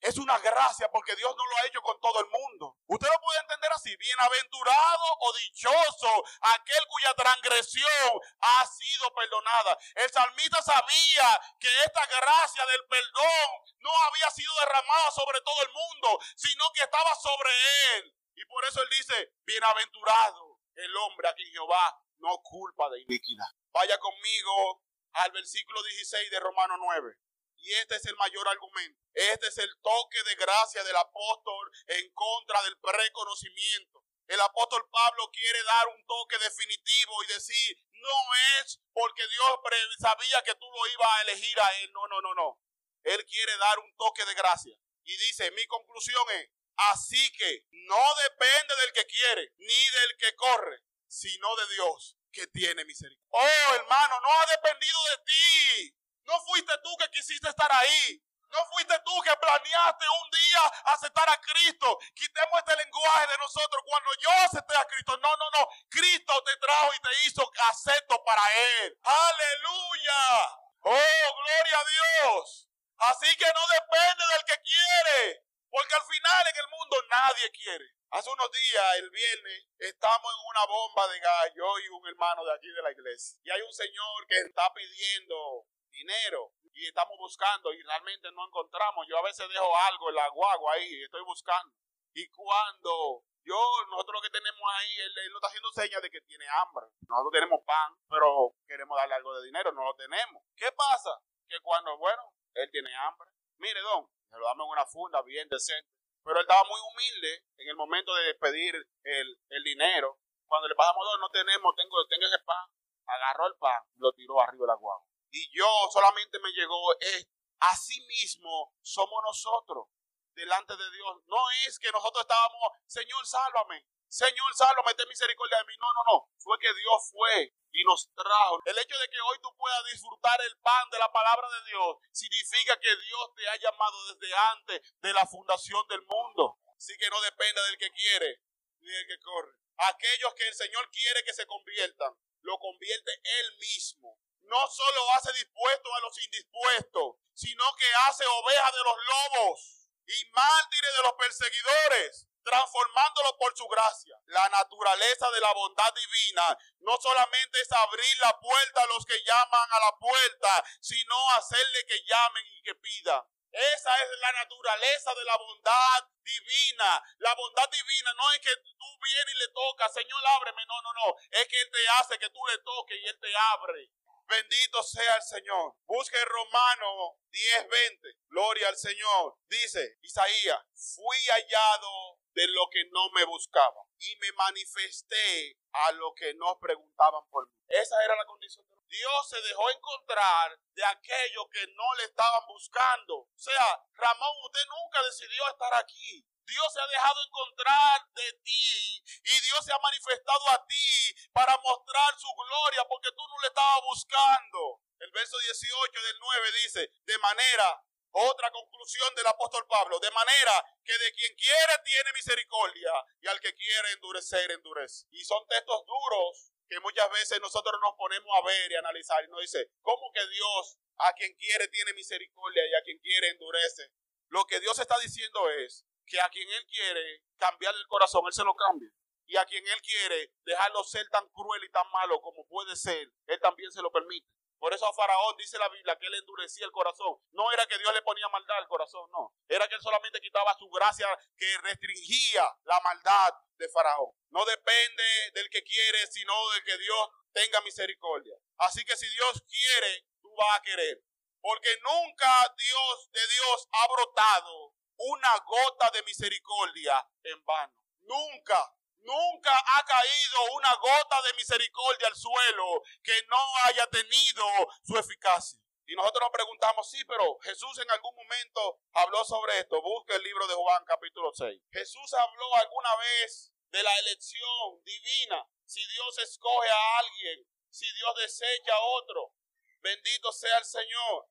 es 0.00 0.16
una 0.18 0.38
gracia 0.38 0.88
porque 0.90 1.14
Dios 1.16 1.34
no 1.36 1.44
lo 1.44 1.56
ha 1.56 1.66
hecho 1.66 1.80
con 1.82 2.00
todo 2.00 2.20
el 2.20 2.26
mundo. 2.26 2.76
Usted 2.86 3.08
lo 3.08 3.20
puede 3.20 3.40
entender 3.40 3.72
así. 3.72 3.96
Bienaventurado 3.96 5.04
o 5.20 5.32
dichoso 5.32 6.24
aquel 6.40 6.86
cuya 6.88 7.14
transgresión 7.14 8.20
ha 8.40 8.66
sido 8.66 9.12
perdonada. 9.14 9.78
El 9.94 10.10
salmista 10.10 10.62
sabía 10.62 11.40
que 11.58 11.68
esta 11.84 12.06
gracia 12.06 12.66
del 12.66 12.86
perdón 12.86 13.48
no 13.78 13.90
había 14.06 14.30
sido 14.30 14.52
derramada 14.60 15.10
sobre 15.10 15.40
todo 15.40 15.62
el 15.62 15.72
mundo, 15.72 16.18
sino 16.36 16.64
que 16.74 16.82
estaba 16.82 17.14
sobre 17.14 17.50
él. 17.96 18.14
Y 18.34 18.44
por 18.46 18.64
eso 18.64 18.80
él 18.82 18.88
dice, 18.90 19.32
bienaventurado 19.44 20.60
el 20.74 20.96
hombre 20.96 21.28
a 21.28 21.34
quien 21.34 21.50
Jehová 21.50 22.00
no 22.18 22.38
culpa 22.42 22.88
de 22.90 23.00
iniquidad. 23.00 23.46
Vaya 23.72 23.98
conmigo 23.98 24.82
al 25.12 25.32
versículo 25.32 25.82
16 25.82 26.30
de 26.30 26.40
Romano 26.40 26.76
9. 26.78 27.16
Y 27.58 27.74
este 27.74 27.96
es 27.96 28.06
el 28.06 28.16
mayor 28.16 28.48
argumento. 28.48 29.00
Este 29.12 29.48
es 29.48 29.58
el 29.58 29.70
toque 29.82 30.22
de 30.24 30.34
gracia 30.36 30.82
del 30.84 30.96
apóstol 30.96 31.70
en 31.86 32.10
contra 32.14 32.62
del 32.62 32.78
preconocimiento. 32.78 34.04
El 34.26 34.40
apóstol 34.40 34.86
Pablo 34.90 35.28
quiere 35.32 35.62
dar 35.64 35.88
un 35.88 36.04
toque 36.06 36.38
definitivo 36.38 37.22
y 37.24 37.32
decir, 37.32 37.78
no 37.92 38.34
es 38.60 38.80
porque 38.92 39.26
Dios 39.26 39.58
sabía 39.98 40.42
que 40.44 40.54
tú 40.54 40.66
lo 40.70 40.86
ibas 40.92 41.08
a 41.10 41.22
elegir 41.22 41.60
a 41.60 41.78
él. 41.80 41.92
No, 41.92 42.06
no, 42.08 42.20
no, 42.20 42.34
no. 42.34 42.60
Él 43.04 43.24
quiere 43.24 43.56
dar 43.56 43.78
un 43.78 43.94
toque 43.96 44.24
de 44.24 44.34
gracia. 44.34 44.76
Y 45.04 45.16
dice, 45.16 45.50
mi 45.52 45.66
conclusión 45.66 46.22
es, 46.32 46.50
así 46.76 47.32
que 47.32 47.64
no 47.70 48.14
depende 48.22 48.76
del 48.76 48.92
que 48.92 49.06
quiere, 49.06 49.52
ni 49.56 49.90
del 50.00 50.16
que 50.18 50.36
corre, 50.36 50.82
sino 51.06 51.56
de 51.56 51.74
Dios 51.74 52.16
que 52.30 52.46
tiene 52.48 52.84
misericordia. 52.84 53.26
Oh, 53.30 53.74
hermano, 53.74 54.20
no 54.20 54.28
ha 54.30 54.46
dependido 54.46 54.98
de 55.10 55.24
ti. 55.24 55.97
No 56.28 56.38
fuiste 56.44 56.72
tú 56.84 56.94
que 56.98 57.08
quisiste 57.08 57.48
estar 57.48 57.72
ahí. 57.72 58.22
No 58.50 58.64
fuiste 58.66 58.94
tú 59.04 59.20
que 59.22 59.34
planeaste 59.36 60.04
un 60.22 60.30
día 60.30 60.62
aceptar 60.92 61.28
a 61.28 61.40
Cristo. 61.40 61.98
Quitemos 62.14 62.58
este 62.58 62.76
lenguaje 62.76 63.26
de 63.32 63.38
nosotros 63.38 63.82
cuando 63.84 64.10
yo 64.20 64.30
acepté 64.44 64.76
a 64.76 64.84
Cristo. 64.84 65.16
No, 65.22 65.36
no, 65.36 65.50
no. 65.56 65.68
Cristo 65.88 66.42
te 66.44 66.56
trajo 66.58 66.90
y 66.94 67.00
te 67.00 67.08
hizo 67.24 67.50
acepto 67.70 68.22
para 68.24 68.42
Él. 68.54 68.98
Aleluya. 69.02 70.58
Oh, 70.80 71.34
gloria 71.44 71.78
a 71.78 71.84
Dios. 71.84 72.68
Así 72.98 73.34
que 73.36 73.46
no 73.46 73.64
depende 73.72 74.24
del 74.32 74.44
que 74.44 74.62
quiere. 74.62 75.44
Porque 75.70 75.94
al 75.94 76.04
final 76.04 76.46
en 76.46 76.56
el 76.56 76.68
mundo 76.68 76.96
nadie 77.08 77.50
quiere. 77.52 77.84
Hace 78.10 78.30
unos 78.30 78.50
días, 78.50 78.96
el 78.96 79.10
viernes, 79.10 79.66
estamos 79.78 80.32
en 80.32 80.48
una 80.48 80.64
bomba 80.66 81.08
de 81.08 81.20
gas, 81.20 81.52
yo 81.54 81.78
y 81.78 81.88
un 81.88 82.06
hermano 82.08 82.44
de 82.44 82.54
aquí 82.54 82.68
de 82.68 82.82
la 82.82 82.90
iglesia. 82.90 83.38
Y 83.44 83.50
hay 83.50 83.60
un 83.60 83.72
señor 83.72 84.26
que 84.26 84.38
está 84.40 84.72
pidiendo 84.72 85.66
dinero 85.90 86.52
y 86.72 86.86
estamos 86.86 87.16
buscando 87.18 87.72
y 87.72 87.82
realmente 87.82 88.30
no 88.32 88.46
encontramos. 88.46 89.06
Yo 89.08 89.18
a 89.18 89.22
veces 89.22 89.48
dejo 89.48 89.76
algo 89.90 90.08
en 90.10 90.14
la 90.14 90.28
guagua 90.28 90.74
ahí, 90.74 91.02
estoy 91.02 91.22
buscando. 91.22 91.74
Y 92.14 92.28
cuando 92.28 93.22
yo, 93.44 93.56
nosotros 93.90 94.20
lo 94.20 94.22
que 94.22 94.30
tenemos 94.30 94.62
ahí, 94.76 94.92
él, 94.98 95.12
él 95.24 95.32
nos 95.32 95.38
está 95.40 95.48
haciendo 95.48 95.70
señas 95.72 96.02
de 96.02 96.10
que 96.10 96.20
tiene 96.20 96.44
hambre. 96.48 96.86
Nosotros 97.08 97.32
tenemos 97.32 97.60
pan, 97.64 97.94
pero 98.08 98.54
queremos 98.66 98.96
darle 98.96 99.14
algo 99.14 99.34
de 99.40 99.46
dinero, 99.46 99.72
no 99.72 99.84
lo 99.84 99.94
tenemos. 99.94 100.42
¿Qué 100.54 100.70
pasa? 100.72 101.18
Que 101.48 101.58
cuando, 101.60 101.96
bueno, 101.96 102.22
él 102.54 102.70
tiene 102.70 102.94
hambre. 102.94 103.30
Mire, 103.56 103.80
don, 103.80 104.06
se 104.30 104.38
lo 104.38 104.44
damos 104.46 104.66
en 104.66 104.72
una 104.72 104.86
funda 104.86 105.22
bien 105.22 105.48
decente. 105.48 105.88
Pero 106.22 106.40
él 106.40 106.46
estaba 106.46 106.68
muy 106.68 106.80
humilde 106.92 107.46
en 107.56 107.68
el 107.70 107.76
momento 107.76 108.14
de 108.14 108.34
pedir 108.34 108.74
el, 109.02 109.40
el 109.48 109.64
dinero. 109.64 110.18
Cuando 110.46 110.68
le 110.68 110.74
pasamos 110.74 111.04
dos, 111.04 111.20
no 111.20 111.30
tenemos, 111.30 111.74
tengo, 111.74 112.06
tengo 112.06 112.26
ese 112.26 112.38
pan. 112.44 112.68
Agarró 113.06 113.46
el 113.46 113.56
pan, 113.56 113.82
lo 113.96 114.12
tiró 114.12 114.40
arriba 114.40 114.64
de 114.64 114.66
la 114.66 114.74
guagua. 114.74 115.07
Y 115.30 115.50
yo 115.56 115.66
solamente 115.92 116.38
me 116.38 116.50
llegó 116.52 116.80
esto. 117.00 117.32
Así 117.60 118.00
mismo 118.06 118.72
somos 118.82 119.22
nosotros 119.24 119.88
delante 120.32 120.76
de 120.76 120.90
Dios. 120.92 121.16
No 121.26 121.50
es 121.66 121.78
que 121.78 121.90
nosotros 121.90 122.22
estábamos, 122.22 122.72
Señor, 122.86 123.26
sálvame. 123.26 123.84
Señor, 124.08 124.54
sálvame, 124.56 124.94
ten 124.94 125.08
misericordia 125.08 125.58
de 125.58 125.64
mí. 125.64 125.74
No, 125.78 125.86
no, 125.92 126.02
no. 126.12 126.28
Fue 126.38 126.56
que 126.58 126.72
Dios 126.72 127.10
fue 127.10 127.52
y 127.72 127.84
nos 127.84 128.08
trajo. 128.14 128.62
El 128.64 128.78
hecho 128.78 128.96
de 128.98 129.08
que 129.08 129.20
hoy 129.20 129.38
tú 129.42 129.54
puedas 129.56 129.84
disfrutar 129.92 130.40
el 130.40 130.56
pan 130.58 130.88
de 130.90 130.98
la 130.98 131.12
palabra 131.12 131.48
de 131.50 131.68
Dios 131.68 131.96
significa 132.12 132.78
que 132.80 132.96
Dios 132.96 133.34
te 133.36 133.48
ha 133.48 133.56
llamado 133.56 134.14
desde 134.14 134.34
antes 134.34 134.94
de 135.00 135.12
la 135.12 135.26
fundación 135.26 135.86
del 135.88 136.02
mundo. 136.02 136.58
Así 136.76 136.96
que 136.96 137.10
no 137.10 137.20
depende 137.20 137.60
del 137.62 137.78
que 137.78 137.90
quiere 137.90 138.40
ni 138.80 138.90
del 138.90 139.06
que 139.06 139.20
corre. 139.20 139.52
Aquellos 139.76 140.34
que 140.34 140.48
el 140.48 140.54
Señor 140.54 140.90
quiere 140.90 141.22
que 141.24 141.34
se 141.34 141.46
conviertan, 141.46 142.14
lo 142.40 142.58
convierte 142.58 143.12
Él 143.22 143.56
mismo. 143.58 144.18
No 144.48 144.66
solo 144.68 145.12
hace 145.12 145.32
dispuestos 145.32 145.92
a 145.94 146.00
los 146.00 146.18
indispuestos, 146.24 147.16
sino 147.34 147.64
que 147.76 147.94
hace 148.06 148.24
ovejas 148.26 148.72
de 148.72 148.82
los 148.82 148.96
lobos 148.96 149.88
y 150.06 150.30
mártires 150.32 150.96
de 150.96 151.02
los 151.02 151.12
perseguidores 151.14 152.28
transformándolo 152.48 153.36
por 153.36 153.54
su 153.56 153.66
gracia. 153.68 154.16
La 154.26 154.48
naturaleza 154.48 155.30
de 155.30 155.40
la 155.40 155.52
bondad 155.52 155.92
divina 155.92 156.56
no 156.80 156.96
solamente 157.00 157.60
es 157.60 157.70
abrir 157.72 158.16
la 158.20 158.38
puerta 158.40 158.82
a 158.82 158.86
los 158.86 159.04
que 159.04 159.22
llaman 159.22 159.68
a 159.70 159.80
la 159.80 159.92
puerta, 159.98 160.64
sino 160.80 161.14
hacerle 161.32 161.84
que 161.86 162.02
llamen 162.04 162.44
y 162.46 162.62
que 162.62 162.74
pidan. 162.76 163.22
Esa 163.50 163.94
es 164.02 164.08
la 164.20 164.32
naturaleza 164.32 165.14
de 165.14 165.24
la 165.24 165.36
bondad 165.36 166.04
divina. 166.22 167.02
La 167.18 167.34
bondad 167.34 167.68
divina 167.70 168.12
no 168.14 168.32
es 168.32 168.40
que 168.40 168.56
tú 168.56 168.98
vienes 169.02 169.34
y 169.34 169.38
le 169.38 169.48
tocas, 169.48 169.92
Señor, 169.92 170.22
ábreme. 170.26 170.64
No, 170.66 170.82
no, 170.82 170.92
no. 170.92 171.16
Es 171.30 171.48
que 171.48 171.60
Él 171.60 171.70
te 171.70 171.88
hace 171.88 172.18
que 172.18 172.30
tú 172.30 172.40
le 172.46 172.58
toques 172.58 172.98
y 172.98 173.06
Él 173.08 173.18
te 173.20 173.36
abre. 173.36 173.90
Bendito 174.28 174.82
sea 174.82 175.16
el 175.16 175.22
Señor. 175.22 175.74
Busque 175.86 176.22
Romano 176.24 177.18
10:20. 177.30 178.18
Gloria 178.28 178.68
al 178.68 178.76
Señor. 178.76 179.38
Dice 179.48 179.96
Isaías, 180.02 180.60
fui 180.74 181.16
hallado 181.30 182.18
de 182.32 182.46
lo 182.48 182.68
que 182.70 182.84
no 182.90 183.10
me 183.10 183.24
buscaban 183.24 183.86
y 183.98 184.16
me 184.16 184.30
manifesté 184.32 185.58
a 185.72 185.92
lo 185.92 186.12
que 186.14 186.34
no 186.34 186.58
preguntaban 186.60 187.26
por 187.30 187.48
mí. 187.48 187.56
Esa 187.68 188.04
era 188.04 188.16
la 188.16 188.26
condición 188.26 188.66
de 188.68 188.78
Dios 188.88 189.28
se 189.28 189.40
dejó 189.42 189.70
encontrar 189.70 190.58
de 190.72 190.84
aquellos 190.84 191.46
que 191.52 191.66
no 191.68 191.94
le 191.98 192.04
estaban 192.04 192.46
buscando. 192.48 193.16
O 193.16 193.28
sea, 193.36 193.84
Ramón, 193.92 194.36
usted 194.46 194.64
nunca 194.66 195.02
decidió 195.02 195.46
estar 195.48 195.74
aquí. 195.74 196.24
Dios 196.48 196.72
se 196.72 196.80
ha 196.80 196.86
dejado 196.86 197.20
encontrar 197.26 198.00
de 198.14 198.32
ti 198.42 199.04
y 199.22 199.40
Dios 199.40 199.64
se 199.64 199.72
ha 199.72 199.78
manifestado 199.78 200.48
a 200.50 200.66
ti 200.66 201.14
para 201.32 201.56
mostrar 201.58 202.18
su 202.18 202.28
gloria 202.32 202.84
porque 202.88 203.12
tú 203.12 203.22
no 203.28 203.38
le 203.42 203.48
estabas 203.48 203.82
buscando. 203.84 204.80
El 204.98 205.10
verso 205.12 205.38
18 205.38 206.02
del 206.02 206.18
9 206.18 206.52
dice, 206.64 206.90
de 207.04 207.18
manera, 207.18 207.84
otra 208.12 208.50
conclusión 208.50 209.14
del 209.14 209.26
apóstol 209.26 209.66
Pablo, 209.68 210.00
de 210.00 210.10
manera 210.10 210.64
que 210.82 210.96
de 210.96 211.12
quien 211.12 211.36
quiere 211.36 211.74
tiene 211.84 212.12
misericordia 212.14 212.92
y 213.20 213.28
al 213.28 213.38
que 213.40 213.54
quiere 213.54 213.92
endurecer, 213.92 214.50
endurece. 214.50 215.06
Y 215.10 215.24
son 215.24 215.46
textos 215.46 215.84
duros 215.86 216.52
que 216.68 216.80
muchas 216.80 217.10
veces 217.10 217.40
nosotros 217.40 217.78
nos 217.80 217.94
ponemos 217.96 218.28
a 218.36 218.46
ver 218.46 218.72
y 218.72 218.76
analizar 218.76 219.22
y 219.24 219.28
nos 219.28 219.40
dice, 219.40 219.70
¿cómo 219.82 220.10
que 220.12 220.26
Dios 220.26 220.78
a 220.96 221.12
quien 221.12 221.34
quiere 221.36 221.68
tiene 221.68 221.92
misericordia 221.92 222.66
y 222.66 222.74
a 222.74 222.82
quien 222.82 222.98
quiere 222.98 223.28
endurece? 223.28 223.92
Lo 224.28 224.44
que 224.46 224.60
Dios 224.60 224.78
está 224.78 224.98
diciendo 224.98 225.48
es 225.50 225.86
que 226.08 226.20
a 226.20 226.28
quien 226.28 226.48
Él 226.48 226.64
quiere 226.66 227.22
cambiar 227.36 227.74
el 227.74 227.86
corazón, 227.86 228.22
Él 228.26 228.32
se 228.32 228.44
lo 228.44 228.54
cambia. 228.54 228.90
Y 229.26 229.36
a 229.36 229.44
quien 229.44 229.66
Él 229.66 229.80
quiere 229.82 230.32
dejarlo 230.44 230.82
ser 230.84 231.08
tan 231.10 231.28
cruel 231.28 231.62
y 231.64 231.70
tan 231.70 231.88
malo 231.90 232.20
como 232.20 232.46
puede 232.46 232.74
ser, 232.76 233.12
Él 233.26 233.38
también 233.40 233.70
se 233.70 233.82
lo 233.82 233.90
permite. 233.90 234.26
Por 234.58 234.74
eso 234.74 234.86
a 234.86 234.92
Faraón 234.92 235.36
dice 235.36 235.56
la 235.58 235.68
Biblia 235.68 235.96
que 236.00 236.06
él 236.06 236.14
endurecía 236.14 236.66
el 236.66 236.72
corazón. 236.72 237.16
No 237.30 237.50
era 237.52 237.64
que 237.66 237.78
Dios 237.78 237.94
le 237.94 238.02
ponía 238.02 238.28
maldad 238.28 238.58
al 238.58 238.66
corazón, 238.66 239.08
no. 239.12 239.32
Era 239.46 239.68
que 239.68 239.76
él 239.76 239.80
solamente 239.80 240.20
quitaba 240.20 240.52
su 240.58 240.68
gracia 240.68 241.06
que 241.36 241.58
restringía 241.62 242.44
la 242.64 242.80
maldad 242.80 243.34
de 243.56 243.68
Faraón. 243.68 244.10
No 244.30 244.44
depende 244.44 245.30
del 245.34 245.48
que 245.48 245.62
quiere, 245.62 246.06
sino 246.08 246.32
del 246.54 246.64
que 246.64 246.76
Dios 246.76 247.08
tenga 247.32 247.60
misericordia. 247.60 248.34
Así 248.58 248.84
que 248.84 248.96
si 248.96 249.08
Dios 249.10 249.42
quiere, 249.48 250.06
tú 250.20 250.34
vas 250.36 250.58
a 250.58 250.62
querer. 250.62 251.02
Porque 251.40 251.70
nunca 251.82 252.54
Dios 252.56 253.10
de 253.12 253.26
Dios 253.28 253.68
ha 253.70 253.86
brotado 253.86 254.67
una 254.98 255.38
gota 255.46 255.90
de 255.90 256.02
misericordia 256.02 257.06
en 257.22 257.44
vano. 257.44 257.74
Nunca, 258.00 258.74
nunca 258.98 259.52
ha 259.52 259.84
caído 259.84 260.54
una 260.56 260.74
gota 260.74 261.22
de 261.22 261.34
misericordia 261.34 262.08
al 262.08 262.16
suelo 262.16 262.82
que 263.02 263.22
no 263.28 263.56
haya 263.64 263.86
tenido 263.88 264.44
su 264.84 264.96
eficacia. 264.96 265.60
Y 265.86 265.94
nosotros 265.96 266.20
nos 266.20 266.32
preguntamos, 266.32 266.90
sí, 266.90 267.02
pero 267.06 267.38
Jesús 267.38 267.78
en 267.78 267.90
algún 267.90 268.14
momento 268.14 268.78
habló 268.92 269.24
sobre 269.24 269.58
esto. 269.58 269.80
Busca 269.80 270.16
el 270.16 270.22
libro 270.22 270.46
de 270.46 270.54
Juan 270.54 270.84
capítulo 270.84 271.32
6. 271.32 271.62
Jesús 271.72 272.12
habló 272.14 272.54
alguna 272.56 272.94
vez 272.96 273.52
de 273.70 273.82
la 273.82 273.98
elección 274.00 274.82
divina. 274.84 275.48
Si 275.64 275.80
Dios 275.86 276.18
escoge 276.18 276.68
a 276.68 276.98
alguien, 276.98 277.46
si 277.70 277.86
Dios 277.94 278.14
desecha 278.16 278.74
a 278.74 278.80
otro. 278.80 279.32
Bendito 279.80 280.32
sea 280.32 280.58
el 280.58 280.64
Señor. 280.64 281.28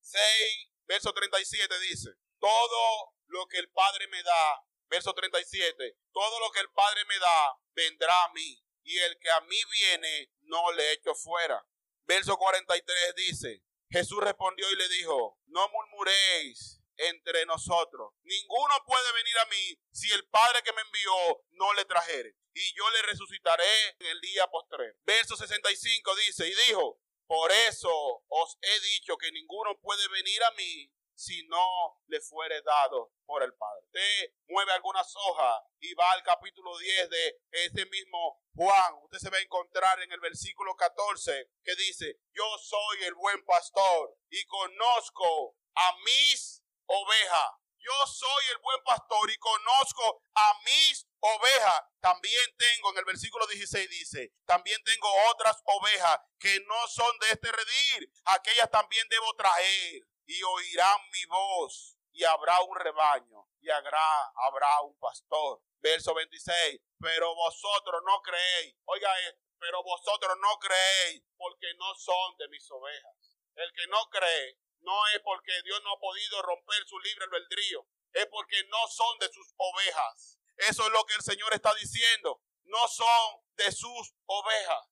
6, 0.00 0.68
verso 0.84 1.12
37 1.14 1.78
dice, 1.80 2.10
todo 2.42 3.14
lo 3.28 3.46
que 3.46 3.58
el 3.58 3.70
Padre 3.70 4.08
me 4.08 4.20
da, 4.20 4.66
verso 4.88 5.14
37, 5.14 5.96
todo 6.12 6.40
lo 6.40 6.50
que 6.50 6.58
el 6.58 6.70
Padre 6.72 7.04
me 7.04 7.16
da 7.20 7.56
vendrá 7.72 8.24
a 8.24 8.32
mí, 8.32 8.60
y 8.82 8.98
el 8.98 9.16
que 9.20 9.30
a 9.30 9.40
mí 9.42 9.56
viene 9.70 10.32
no 10.40 10.72
le 10.72 10.92
echo 10.92 11.14
fuera. 11.14 11.64
Verso 12.04 12.36
43 12.36 13.14
dice, 13.14 13.62
Jesús 13.90 14.18
respondió 14.24 14.68
y 14.72 14.74
le 14.74 14.88
dijo, 14.88 15.38
no 15.46 15.68
murmuréis 15.68 16.80
entre 16.96 17.46
nosotros. 17.46 18.12
Ninguno 18.24 18.74
puede 18.86 19.12
venir 19.12 19.38
a 19.38 19.46
mí 19.46 19.78
si 19.92 20.10
el 20.10 20.26
Padre 20.26 20.62
que 20.64 20.72
me 20.72 20.82
envió 20.82 21.44
no 21.50 21.72
le 21.74 21.84
trajere. 21.84 22.34
Y 22.54 22.74
yo 22.74 22.90
le 22.90 23.02
resucitaré 23.02 23.90
en 24.00 24.06
el 24.08 24.20
día 24.20 24.48
postrero. 24.48 24.94
Verso 25.04 25.36
65 25.36 26.16
dice, 26.26 26.48
y 26.48 26.54
dijo, 26.66 26.98
por 27.28 27.52
eso 27.52 27.88
os 28.26 28.58
he 28.60 28.80
dicho 28.80 29.16
que 29.16 29.30
ninguno 29.30 29.78
puede 29.80 30.08
venir 30.08 30.42
a 30.42 30.50
mí 30.52 30.90
si 31.22 31.46
no 31.46 32.00
le 32.08 32.20
fuere 32.20 32.60
dado 32.62 33.12
por 33.24 33.44
el 33.44 33.54
Padre. 33.54 33.86
Usted 33.86 34.34
mueve 34.48 34.72
algunas 34.72 35.06
hojas 35.14 35.62
y 35.78 35.94
va 35.94 36.10
al 36.12 36.22
capítulo 36.24 36.76
10 36.76 37.10
de 37.10 37.40
este 37.52 37.86
mismo 37.86 38.42
Juan. 38.56 38.94
Usted 39.04 39.18
se 39.18 39.30
va 39.30 39.36
a 39.36 39.40
encontrar 39.40 40.02
en 40.02 40.10
el 40.10 40.18
versículo 40.18 40.74
14 40.74 41.50
que 41.62 41.76
dice, 41.76 42.18
yo 42.32 42.44
soy 42.58 43.04
el 43.04 43.14
buen 43.14 43.44
pastor 43.44 44.16
y 44.30 44.44
conozco 44.46 45.56
a 45.76 45.96
mis 46.04 46.64
ovejas. 46.86 47.50
Yo 47.78 48.06
soy 48.06 48.44
el 48.52 48.58
buen 48.58 48.82
pastor 48.84 49.30
y 49.30 49.36
conozco 49.38 50.24
a 50.34 50.52
mis 50.64 51.06
ovejas. 51.20 51.82
También 52.00 52.56
tengo, 52.56 52.90
en 52.90 52.98
el 52.98 53.04
versículo 53.04 53.46
16 53.46 53.88
dice, 53.90 54.32
también 54.44 54.82
tengo 54.84 55.08
otras 55.30 55.56
ovejas 55.64 56.18
que 56.38 56.60
no 56.66 56.88
son 56.88 57.16
de 57.20 57.30
este 57.30 57.50
redil. 57.50 58.12
Aquellas 58.24 58.70
también 58.70 59.06
debo 59.08 59.34
traer 59.34 60.02
y 60.26 60.42
oirán 60.42 61.00
mi 61.10 61.24
voz 61.26 61.96
y 62.12 62.24
habrá 62.24 62.60
un 62.62 62.76
rebaño 62.76 63.48
y 63.60 63.70
habrá, 63.70 64.32
habrá 64.46 64.80
un 64.82 64.98
pastor. 64.98 65.62
Verso 65.80 66.14
26, 66.14 66.80
pero 67.00 67.34
vosotros 67.34 68.02
no 68.06 68.20
creéis. 68.22 68.76
Oiga, 68.84 69.10
pero 69.58 69.82
vosotros 69.82 70.36
no 70.40 70.58
creéis 70.58 71.22
porque 71.36 71.74
no 71.78 71.94
son 71.94 72.36
de 72.38 72.48
mis 72.48 72.70
ovejas. 72.70 73.38
El 73.54 73.72
que 73.72 73.86
no 73.88 74.08
cree 74.10 74.58
no 74.80 75.06
es 75.08 75.20
porque 75.22 75.52
Dios 75.62 75.80
no 75.82 75.92
ha 75.92 75.98
podido 75.98 76.42
romper 76.42 76.84
su 76.86 76.98
libre 76.98 77.24
albedrío, 77.24 77.86
es 78.12 78.26
porque 78.26 78.64
no 78.64 78.86
son 78.88 79.18
de 79.18 79.28
sus 79.32 79.52
ovejas. 79.56 80.38
Eso 80.56 80.86
es 80.86 80.92
lo 80.92 81.04
que 81.04 81.14
el 81.14 81.22
Señor 81.22 81.52
está 81.54 81.72
diciendo. 81.74 82.42
No 82.64 82.88
son 82.88 83.40
de 83.56 83.72
sus 83.72 84.14
ovejas. 84.26 84.88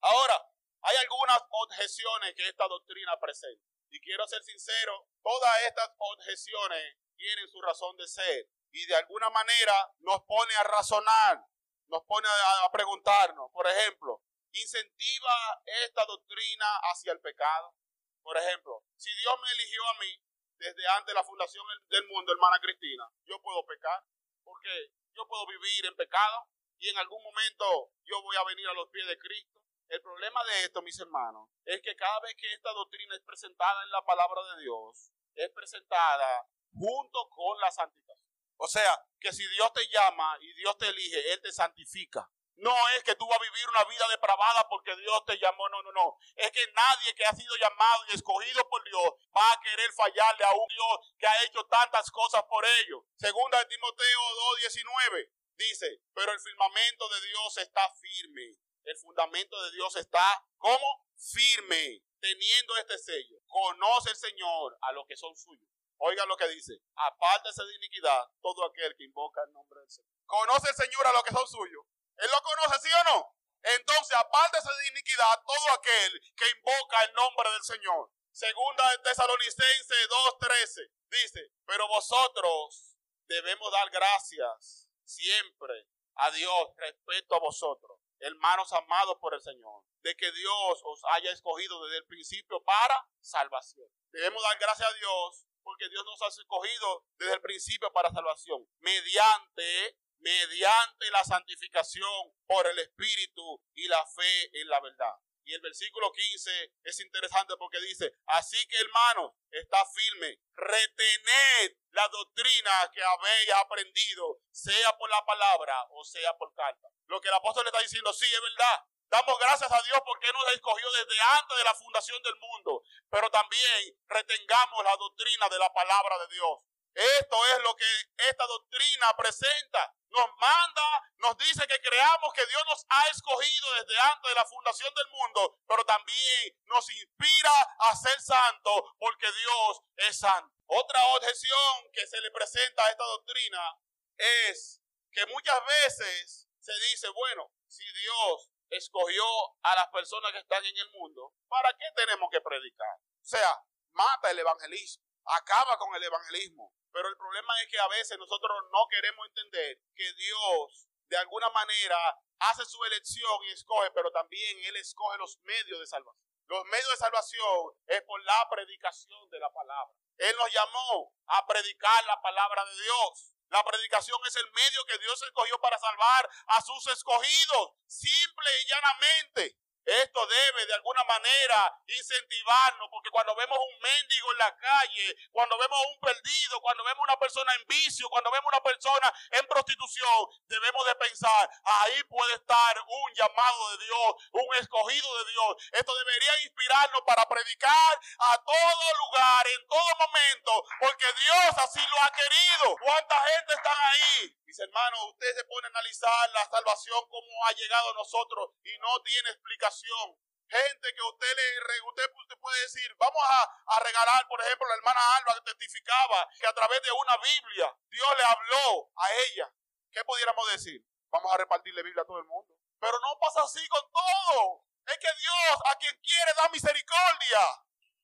Ahora, 0.00 0.46
hay 0.82 0.96
algunas 0.96 1.40
objeciones 1.50 2.34
que 2.34 2.48
esta 2.48 2.66
doctrina 2.68 3.18
presenta. 3.20 3.69
Y 3.90 4.00
quiero 4.00 4.26
ser 4.26 4.42
sincero, 4.42 5.08
todas 5.22 5.62
estas 5.66 5.90
objeciones 5.98 6.96
tienen 7.16 7.48
su 7.48 7.60
razón 7.60 7.96
de 7.96 8.06
ser. 8.08 8.48
Y 8.72 8.86
de 8.86 8.96
alguna 8.96 9.30
manera 9.30 9.92
nos 10.00 10.22
pone 10.22 10.54
a 10.56 10.64
razonar, 10.64 11.44
nos 11.88 12.04
pone 12.04 12.28
a, 12.62 12.70
preguntarnos. 12.70 13.50
Por 13.52 13.66
ejemplo, 13.66 14.22
¿incentiva 14.52 15.62
esta 15.84 16.04
doctrina 16.06 16.66
hacia 16.92 17.12
el 17.12 17.20
pecado? 17.20 17.74
Por 18.22 18.36
ejemplo, 18.36 18.84
si 18.96 19.10
Dios 19.16 19.34
me 19.42 19.50
eligió 19.52 19.88
a 19.88 19.94
mí 19.94 20.24
desde 20.56 20.86
antes 20.88 21.06
de 21.06 21.14
la 21.14 21.24
fundación 21.24 21.64
del 21.88 22.06
mundo, 22.06 22.32
hermana 22.32 22.60
Cristina, 22.60 23.10
yo 23.24 23.40
puedo 23.42 23.64
pecar. 23.66 24.04
Porque 24.44 24.92
yo 25.14 25.26
puedo 25.26 25.46
vivir 25.46 25.86
en 25.86 25.96
pecado 25.96 26.48
y 26.78 26.88
en 26.88 26.98
algún 26.98 27.22
momento 27.22 27.92
yo 28.04 28.22
voy 28.22 28.36
a 28.36 28.44
venir 28.44 28.66
a 28.68 28.74
los 28.74 28.88
pies 28.90 29.06
de 29.06 29.18
Cristo. 29.18 29.59
El 29.90 30.00
problema 30.02 30.44
de 30.44 30.64
esto, 30.66 30.82
mis 30.82 31.00
hermanos, 31.00 31.50
es 31.64 31.82
que 31.82 31.96
cada 31.96 32.20
vez 32.20 32.36
que 32.36 32.52
esta 32.52 32.70
doctrina 32.70 33.12
es 33.16 33.22
presentada 33.22 33.82
en 33.82 33.90
la 33.90 34.04
palabra 34.04 34.40
de 34.54 34.62
Dios, 34.62 35.10
es 35.34 35.50
presentada 35.50 36.46
junto 36.72 37.28
con 37.28 37.58
la 37.58 37.72
santificación. 37.72 38.30
O 38.56 38.68
sea, 38.68 39.04
que 39.18 39.32
si 39.32 39.44
Dios 39.48 39.72
te 39.72 39.84
llama 39.88 40.38
y 40.42 40.52
Dios 40.54 40.78
te 40.78 40.86
elige, 40.86 41.32
Él 41.32 41.40
te 41.42 41.50
santifica. 41.50 42.30
No 42.54 42.72
es 42.90 43.02
que 43.02 43.16
tú 43.16 43.26
vas 43.26 43.40
a 43.40 43.42
vivir 43.42 43.68
una 43.68 43.82
vida 43.82 44.06
depravada 44.10 44.68
porque 44.68 44.94
Dios 44.94 45.24
te 45.26 45.36
llamó, 45.38 45.68
no, 45.68 45.82
no, 45.82 45.90
no. 45.90 46.18
Es 46.36 46.52
que 46.52 46.70
nadie 46.72 47.12
que 47.16 47.24
ha 47.24 47.34
sido 47.34 47.56
llamado 47.56 48.04
y 48.06 48.14
escogido 48.14 48.68
por 48.68 48.84
Dios 48.84 49.10
va 49.36 49.52
a 49.52 49.60
querer 49.60 49.90
fallarle 49.92 50.44
a 50.44 50.52
un 50.52 50.68
Dios 50.68 51.14
que 51.18 51.26
ha 51.26 51.42
hecho 51.42 51.66
tantas 51.66 52.08
cosas 52.12 52.44
por 52.44 52.64
ellos. 52.64 53.02
Segunda 53.16 53.58
de 53.58 53.64
Timoteo 53.64 54.20
2.19 54.62 55.32
dice, 55.56 56.00
pero 56.14 56.30
el 56.30 56.38
firmamento 56.38 57.08
de 57.08 57.26
Dios 57.26 57.58
está 57.58 57.92
firme 57.94 58.56
el 58.84 58.96
fundamento 58.96 59.62
de 59.64 59.70
Dios 59.72 59.96
está 59.96 60.44
como 60.58 61.06
firme, 61.16 62.02
teniendo 62.20 62.76
este 62.76 62.98
sello. 62.98 63.38
Conoce 63.46 64.10
el 64.10 64.16
Señor 64.16 64.76
a 64.80 64.92
los 64.92 65.06
que 65.06 65.16
son 65.16 65.36
suyos. 65.36 65.68
Oiga 65.98 66.24
lo 66.26 66.36
que 66.36 66.48
dice, 66.48 66.80
apártese 66.94 67.62
de 67.64 67.74
iniquidad 67.76 68.24
todo 68.40 68.64
aquel 68.64 68.96
que 68.96 69.04
invoca 69.04 69.42
el 69.46 69.52
nombre 69.52 69.80
del 69.80 69.90
Señor. 69.90 70.10
Conoce 70.24 70.70
el 70.70 70.74
Señor 70.74 71.06
a 71.06 71.12
los 71.12 71.22
que 71.22 71.34
son 71.34 71.46
suyos. 71.46 71.84
Él 72.16 72.30
lo 72.30 72.40
conoce, 72.42 72.88
¿sí 72.88 72.88
o 73.00 73.04
no? 73.04 73.36
Entonces, 73.62 74.16
apártese 74.16 74.68
de 74.68 74.88
iniquidad 74.88 75.42
todo 75.44 75.74
aquel 75.74 76.20
que 76.34 76.50
invoca 76.56 77.04
el 77.04 77.12
nombre 77.12 77.50
del 77.50 77.62
Señor. 77.62 78.10
Segunda 78.32 78.90
de 78.92 78.98
Tesalonicense 78.98 79.94
2.13 80.40 80.90
dice, 81.10 81.52
pero 81.66 81.86
vosotros 81.88 82.96
debemos 83.26 83.70
dar 83.72 83.90
gracias 83.90 84.88
siempre 85.04 85.86
a 86.14 86.30
Dios 86.30 86.68
respecto 86.76 87.34
a 87.34 87.40
vosotros 87.40 87.99
hermanos 88.20 88.72
amados 88.72 89.16
por 89.20 89.34
el 89.34 89.40
Señor, 89.40 89.82
de 90.02 90.14
que 90.14 90.30
Dios 90.32 90.80
os 90.84 91.00
haya 91.12 91.32
escogido 91.32 91.84
desde 91.84 91.98
el 91.98 92.06
principio 92.06 92.62
para 92.62 93.06
salvación. 93.20 93.88
Debemos 94.12 94.42
dar 94.42 94.58
gracias 94.58 94.88
a 94.88 94.96
Dios 94.96 95.46
porque 95.62 95.88
Dios 95.88 96.04
nos 96.04 96.22
ha 96.22 96.28
escogido 96.28 97.04
desde 97.18 97.34
el 97.34 97.40
principio 97.40 97.92
para 97.92 98.10
salvación, 98.10 98.66
mediante 98.80 99.96
mediante 100.20 101.10
la 101.10 101.24
santificación 101.24 102.34
por 102.46 102.66
el 102.66 102.78
Espíritu 102.78 103.62
y 103.74 103.88
la 103.88 104.04
fe 104.06 104.60
en 104.60 104.68
la 104.68 104.80
verdad. 104.80 105.14
Y 105.44 105.54
el 105.54 105.60
versículo 105.60 106.12
15 106.12 106.72
es 106.84 107.00
interesante 107.00 107.56
porque 107.56 107.80
dice, 107.80 108.12
así 108.26 108.66
que 108.68 108.78
hermanos, 108.78 109.32
está 109.50 109.84
firme, 109.86 110.38
retened 110.54 111.76
la 111.90 112.06
doctrina 112.08 112.70
que 112.92 113.02
habéis 113.02 113.52
aprendido, 113.54 114.38
sea 114.50 114.96
por 114.96 115.10
la 115.10 115.24
palabra 115.24 115.86
o 115.90 116.04
sea 116.04 116.36
por 116.36 116.54
carta. 116.54 116.88
Lo 117.06 117.20
que 117.20 117.28
el 117.28 117.34
apóstol 117.34 117.64
le 117.64 117.70
está 117.70 117.82
diciendo, 117.82 118.12
sí, 118.12 118.26
es 118.26 118.40
verdad. 118.40 118.84
Damos 119.10 119.36
gracias 119.40 119.72
a 119.72 119.82
Dios 119.82 119.98
porque 120.06 120.32
nos 120.32 120.52
escogió 120.54 120.86
desde 120.92 121.20
antes 121.20 121.58
de 121.58 121.64
la 121.64 121.74
fundación 121.74 122.22
del 122.22 122.36
mundo, 122.36 122.82
pero 123.10 123.28
también 123.28 123.98
retengamos 124.06 124.84
la 124.84 124.96
doctrina 124.96 125.48
de 125.48 125.58
la 125.58 125.72
palabra 125.72 126.16
de 126.18 126.34
Dios. 126.34 126.58
Esto 126.94 127.36
es 127.54 127.62
lo 127.62 127.74
que 127.76 127.86
esta 128.28 128.46
doctrina 128.46 129.16
presenta. 129.16 129.94
Nos 130.10 130.26
manda, 130.38 131.10
nos 131.18 131.36
dice 131.38 131.66
que 131.68 131.80
creamos 131.80 132.32
que 132.34 132.44
Dios 132.46 132.62
nos 132.66 132.84
ha 132.88 133.08
escogido 133.08 133.74
desde 133.74 134.00
antes 134.00 134.28
de 134.28 134.34
la 134.34 134.44
fundación 134.44 134.92
del 134.94 135.08
mundo, 135.08 135.58
pero 135.68 135.84
también 135.84 136.58
nos 136.64 136.90
inspira 136.90 137.52
a 137.78 137.94
ser 137.94 138.20
santos 138.20 138.82
porque 138.98 139.30
Dios 139.30 139.80
es 139.96 140.18
santo. 140.18 140.52
Otra 140.66 141.04
objeción 141.14 141.90
que 141.92 142.06
se 142.06 142.20
le 142.20 142.30
presenta 142.32 142.84
a 142.84 142.90
esta 142.90 143.04
doctrina 143.04 143.78
es 144.16 144.82
que 145.12 145.26
muchas 145.26 145.58
veces 145.64 146.48
se 146.58 146.72
dice, 146.90 147.08
bueno, 147.10 147.52
si 147.68 147.84
Dios 147.84 148.50
escogió 148.68 149.24
a 149.62 149.74
las 149.74 149.88
personas 149.88 150.32
que 150.32 150.38
están 150.38 150.64
en 150.64 150.76
el 150.76 150.90
mundo, 150.90 151.34
¿para 151.48 151.72
qué 151.72 151.86
tenemos 151.94 152.28
que 152.30 152.40
predicar? 152.40 152.96
O 152.96 153.24
sea, 153.24 153.62
mata 153.92 154.30
el 154.30 154.38
evangelismo, 154.38 155.04
acaba 155.24 155.76
con 155.78 155.94
el 155.94 156.02
evangelismo. 156.02 156.72
Pero 156.92 157.08
el 157.08 157.16
problema 157.16 157.60
es 157.62 157.68
que 157.70 157.78
a 157.78 157.88
veces 157.88 158.18
nosotros 158.18 158.52
no 158.72 158.86
queremos 158.90 159.26
entender 159.28 159.78
que 159.94 160.12
Dios 160.14 160.88
de 161.06 161.16
alguna 161.16 161.50
manera 161.50 161.98
hace 162.38 162.64
su 162.64 162.82
elección 162.84 163.42
y 163.44 163.52
escoge, 163.52 163.90
pero 163.92 164.10
también 164.10 164.58
Él 164.64 164.76
escoge 164.76 165.18
los 165.18 165.38
medios 165.42 165.80
de 165.80 165.86
salvación. 165.86 166.30
Los 166.46 166.64
medios 166.64 166.90
de 166.90 166.96
salvación 166.96 167.70
es 167.86 168.02
por 168.02 168.20
la 168.24 168.48
predicación 168.50 169.30
de 169.30 169.38
la 169.38 169.52
palabra. 169.52 169.94
Él 170.18 170.34
nos 170.36 170.52
llamó 170.52 171.14
a 171.26 171.46
predicar 171.46 172.04
la 172.04 172.20
palabra 172.20 172.64
de 172.64 172.82
Dios. 172.82 173.34
La 173.50 173.64
predicación 173.64 174.18
es 174.26 174.36
el 174.36 174.50
medio 174.52 174.84
que 174.86 174.98
Dios 174.98 175.22
escogió 175.22 175.60
para 175.60 175.78
salvar 175.78 176.28
a 176.46 176.60
sus 176.60 176.86
escogidos, 176.88 177.70
simple 177.86 178.50
y 178.62 178.68
llanamente. 178.68 179.56
Esto 179.84 180.26
debe 180.26 180.66
de 180.66 180.74
alguna 180.74 181.02
manera 181.04 181.74
incentivarnos, 181.86 182.88
porque 182.90 183.10
cuando 183.10 183.34
vemos 183.34 183.58
un 183.58 183.80
mendigo 183.80 184.32
en 184.32 184.38
la 184.38 184.56
calle, 184.56 185.16
cuando 185.32 185.58
vemos 185.58 185.78
un 185.94 186.00
perdido, 186.00 186.60
cuando 186.60 186.84
vemos 186.84 187.02
una 187.02 187.18
persona 187.18 187.54
en 187.54 187.66
vicio, 187.66 188.08
cuando 188.10 188.30
vemos 188.30 188.52
una 188.52 188.62
persona 188.62 189.12
en 189.32 189.46
prostitución, 189.46 190.26
debemos 190.46 190.86
de 190.86 190.94
pensar, 190.96 191.50
ahí 191.64 192.02
puede 192.04 192.34
estar 192.34 192.78
un 192.86 193.14
llamado 193.14 193.70
de 193.70 193.84
Dios, 193.84 194.14
un 194.32 194.54
escogido 194.56 195.24
de 195.24 195.30
Dios. 195.32 195.56
Esto 195.72 195.94
debería 195.96 196.42
inspirarnos 196.44 197.02
para 197.06 197.26
predicar 197.26 198.00
a 198.18 198.36
todo 198.44 198.84
lugar, 198.98 199.46
en 199.48 199.66
todo 199.66 199.90
momento, 199.98 200.64
porque 200.78 201.06
Dios 201.12 201.54
así 201.56 201.80
lo 201.80 202.02
ha 202.02 202.12
querido. 202.12 202.76
¿Cuánta 202.80 203.18
gente 203.20 203.54
está 203.54 203.88
ahí? 203.88 204.36
Mis 204.44 204.58
hermanos, 204.58 205.00
usted 205.14 205.32
se 205.36 205.44
pone 205.44 205.66
a 205.68 205.70
analizar 205.70 206.30
la 206.30 206.44
salvación, 206.50 206.98
cómo 207.08 207.46
ha 207.46 207.52
llegado 207.52 207.90
a 207.90 207.94
nosotros 207.94 208.50
y 208.64 208.76
no 208.78 209.00
tiene 209.04 209.30
explicación. 209.30 209.69
Gente 209.70 210.94
que 210.94 211.02
usted 211.02 211.36
le 211.36 211.80
usted, 211.86 212.10
puede 212.40 212.60
decir, 212.62 212.92
vamos 212.98 213.22
a, 213.22 213.80
regalar, 213.80 214.26
por 214.26 214.40
ejemplo, 214.40 214.66
la 214.66 214.74
hermana 214.74 215.16
Alba 215.16 215.34
que 215.34 215.52
testificaba 215.52 216.28
que 216.40 216.46
a 216.46 216.52
través 216.52 216.82
de 216.82 216.90
una 216.90 217.16
Biblia 217.18 217.72
Dios 217.88 218.08
le 218.18 218.24
habló 218.24 218.90
a 218.96 219.12
ella. 219.12 219.52
¿Qué 219.92 220.04
pudiéramos 220.04 220.50
decir? 220.50 220.84
Vamos 221.10 221.32
a 221.32 221.36
repartirle 221.36 221.84
Biblia 221.84 222.02
a 222.02 222.06
todo 222.06 222.18
el 222.18 222.24
mundo. 222.24 222.52
Pero 222.80 222.98
no 222.98 223.18
pasa 223.20 223.42
así 223.42 223.66
con 223.68 223.82
todo. 223.92 224.64
Es 224.86 224.98
que 224.98 225.08
Dios 225.18 225.60
a 225.66 225.76
quien 225.76 225.94
quiere 226.02 226.34
da 226.34 226.48
misericordia. 226.48 227.40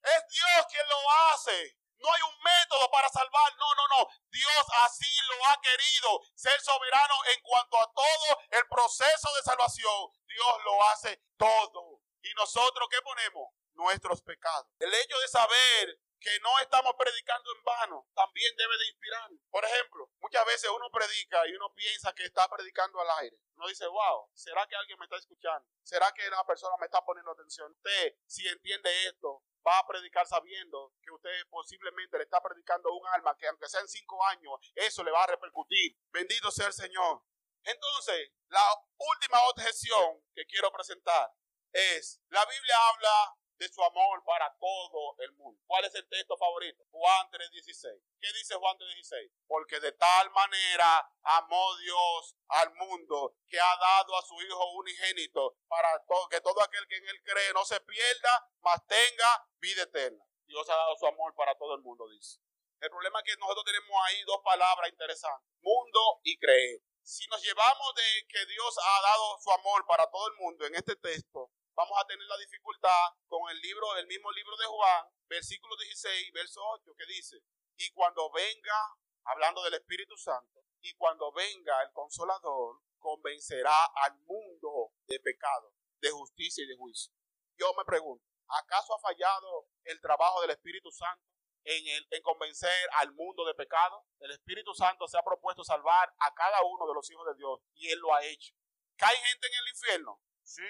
Es 0.02 0.22
Dios 0.28 0.66
quien 0.70 0.88
lo 0.88 1.10
hace. 1.10 1.78
No 1.98 2.12
hay 2.12 2.22
un 2.22 2.43
método 2.43 2.90
para 2.90 3.09
salvar. 3.09 3.56
No, 3.56 3.74
no, 3.74 3.88
no. 3.88 4.09
Dios 4.30 4.66
así 4.82 5.10
lo 5.28 5.47
ha 5.47 5.60
querido. 5.60 6.20
Ser 6.34 6.60
soberano 6.60 7.14
en 7.34 7.40
cuanto 7.43 7.80
a 7.80 7.93
todo 7.93 8.38
el 8.51 8.68
proceso 8.68 9.34
de 9.34 9.43
salvación. 9.43 10.12
Dios 10.36 10.64
lo 10.64 10.82
hace 10.90 11.22
todo. 11.38 12.02
¿Y 12.20 12.34
nosotros 12.34 12.88
qué 12.90 13.00
ponemos? 13.00 13.54
Nuestros 13.72 14.20
pecados. 14.20 14.66
El 14.78 14.92
hecho 14.92 15.18
de 15.18 15.28
saber 15.28 15.98
que 16.20 16.40
no 16.40 16.58
estamos 16.60 16.92
predicando 16.98 17.50
en 17.56 17.64
vano 17.64 18.08
también 18.14 18.54
debe 18.56 18.76
de 18.76 18.88
inspirarnos. 18.88 19.40
Por 19.50 19.64
ejemplo, 19.64 20.10
muchas 20.20 20.44
veces 20.44 20.70
uno 20.70 20.90
predica 20.90 21.46
y 21.46 21.54
uno 21.54 21.72
piensa 21.74 22.12
que 22.14 22.24
está 22.24 22.48
predicando 22.48 23.00
al 23.00 23.08
aire. 23.22 23.36
Uno 23.56 23.68
dice, 23.68 23.86
wow, 23.86 24.28
¿será 24.34 24.66
que 24.66 24.76
alguien 24.76 24.98
me 24.98 25.04
está 25.06 25.16
escuchando? 25.16 25.66
¿Será 25.82 26.12
que 26.12 26.28
la 26.28 26.44
persona 26.44 26.76
me 26.80 26.86
está 26.86 27.02
poniendo 27.04 27.32
atención? 27.32 27.72
Usted, 27.72 28.14
si 28.26 28.46
entiende 28.48 28.90
esto, 29.06 29.42
va 29.66 29.78
a 29.78 29.86
predicar 29.86 30.26
sabiendo 30.26 30.92
que 31.02 31.12
usted 31.12 31.46
posiblemente 31.48 32.18
le 32.18 32.24
está 32.24 32.42
predicando 32.42 32.92
un 32.92 33.06
alma 33.08 33.36
que 33.38 33.48
aunque 33.48 33.68
sean 33.68 33.88
cinco 33.88 34.22
años, 34.26 34.52
eso 34.74 35.02
le 35.02 35.10
va 35.10 35.24
a 35.24 35.28
repercutir. 35.28 35.96
Bendito 36.10 36.50
sea 36.50 36.66
el 36.66 36.72
Señor. 36.72 37.22
Entonces, 37.66 38.30
la 38.48 38.64
última 38.97 39.38
objeción 39.48 40.22
que 40.34 40.47
quiero 40.47 40.70
presentar 40.70 41.32
es, 41.72 42.20
la 42.28 42.44
Biblia 42.47 42.76
habla 42.88 43.36
de 43.59 43.68
su 43.68 43.82
amor 43.82 44.22
para 44.24 44.55
todo 44.60 45.16
el 45.18 45.32
mundo. 45.32 45.60
¿Cuál 45.66 45.84
es 45.84 45.94
el 45.97 46.09
texto 46.09 46.36
favorito? 46.36 46.84
Juan 46.90 47.28
3:16. 47.30 48.02
¿Qué 48.20 48.32
dice 48.34 48.55
Juan 48.55 48.76
3:16? 48.78 49.32
Porque 49.48 49.80
de 49.80 49.93
tal 49.93 50.30
manera 50.30 51.10
amó 51.22 51.76
Dios 51.78 52.36
al 52.48 52.72
mundo 52.74 53.34
que 53.48 53.59
ha 53.59 53.76
dado 53.78 54.16
a 54.16 54.22
su 54.22 54.40
Hijo 54.43 54.72
unigénito 54.72 55.56
para 55.66 55.88
que 56.30 56.40
todo 56.40 56.62
aquel 56.62 56.86
que 56.86 56.98
en 56.98 57.09
él 57.09 57.22
cree 57.24 57.52
no 57.52 57.64
se 57.64 57.80
pierda, 57.80 58.48
mas 58.60 58.86
tenga 58.86 59.48
vida 59.59 59.82
eterna. 59.82 60.24
Dios 60.47 60.68
ha 60.68 60.76
dado 60.76 60.97
su 60.97 61.06
amor 61.06 61.34
para 61.34 61.56
todo 61.56 61.74
el 61.74 61.82
mundo, 61.82 62.06
dice. 62.09 62.38
El 62.80 62.90
problema 62.90 63.18
es 63.20 63.24
que 63.24 63.40
nosotros 63.40 63.64
tenemos 63.64 63.90
ahí 64.05 64.22
dos 64.24 64.40
palabras 64.44 64.88
interesantes, 64.88 65.51
mundo 65.60 66.20
y 66.22 66.38
creer. 66.38 66.80
Si 67.06 67.24
nos 67.28 67.40
llevamos 67.40 67.94
de 67.94 68.26
que 68.26 68.44
Dios 68.46 68.76
ha 68.82 69.00
dado 69.00 69.38
su 69.38 69.48
amor 69.52 69.86
para 69.86 70.10
todo 70.10 70.26
el 70.26 70.34
mundo 70.38 70.66
en 70.66 70.74
este 70.74 70.96
texto, 70.96 71.52
vamos 71.76 71.96
a 72.02 72.04
tener 72.04 72.26
la 72.26 72.36
dificultad 72.36 73.14
con 73.28 73.48
el 73.48 73.60
libro, 73.60 73.96
el 73.98 74.08
mismo 74.08 74.28
libro 74.32 74.56
de 74.56 74.66
Juan, 74.66 75.06
versículo 75.28 75.76
16, 75.76 76.32
verso 76.32 76.60
8, 76.66 76.94
que 76.98 77.06
dice, 77.06 77.36
y 77.76 77.92
cuando 77.92 78.28
venga, 78.32 78.98
hablando 79.22 79.62
del 79.62 79.74
Espíritu 79.74 80.16
Santo, 80.16 80.64
y 80.80 80.94
cuando 80.94 81.30
venga 81.30 81.80
el 81.84 81.92
consolador, 81.92 82.82
convencerá 82.98 83.84
al 84.02 84.18
mundo 84.22 84.90
de 85.06 85.20
pecado, 85.20 85.74
de 86.00 86.10
justicia 86.10 86.64
y 86.64 86.66
de 86.66 86.76
juicio. 86.76 87.14
Yo 87.56 87.72
me 87.78 87.84
pregunto, 87.84 88.26
¿acaso 88.48 88.96
ha 88.96 88.98
fallado 88.98 89.68
el 89.84 90.00
trabajo 90.00 90.40
del 90.40 90.50
Espíritu 90.50 90.90
Santo 90.90 91.35
en, 91.66 91.86
el, 91.88 92.09
en 92.10 92.22
convencer 92.22 92.88
al 92.94 93.12
mundo 93.12 93.44
de 93.44 93.55
pecado? 93.55 94.06
El 94.20 94.30
Espíritu 94.30 94.72
Santo 94.74 95.06
se 95.09 95.18
ha 95.18 95.22
propuesto 95.22 95.64
salvar 95.64 96.14
a 96.18 96.32
cada 96.34 96.62
uno 96.64 96.86
de 96.86 96.94
los 96.94 97.10
hijos 97.10 97.26
de 97.26 97.34
Dios 97.34 97.60
y 97.74 97.90
Él 97.90 97.98
lo 97.98 98.14
ha 98.14 98.24
hecho. 98.24 98.55
¿Cae 98.97 99.16
gente 99.16 99.47
en 99.48 99.55
el 99.55 99.68
infierno? 99.68 100.22
Sí. 100.43 100.62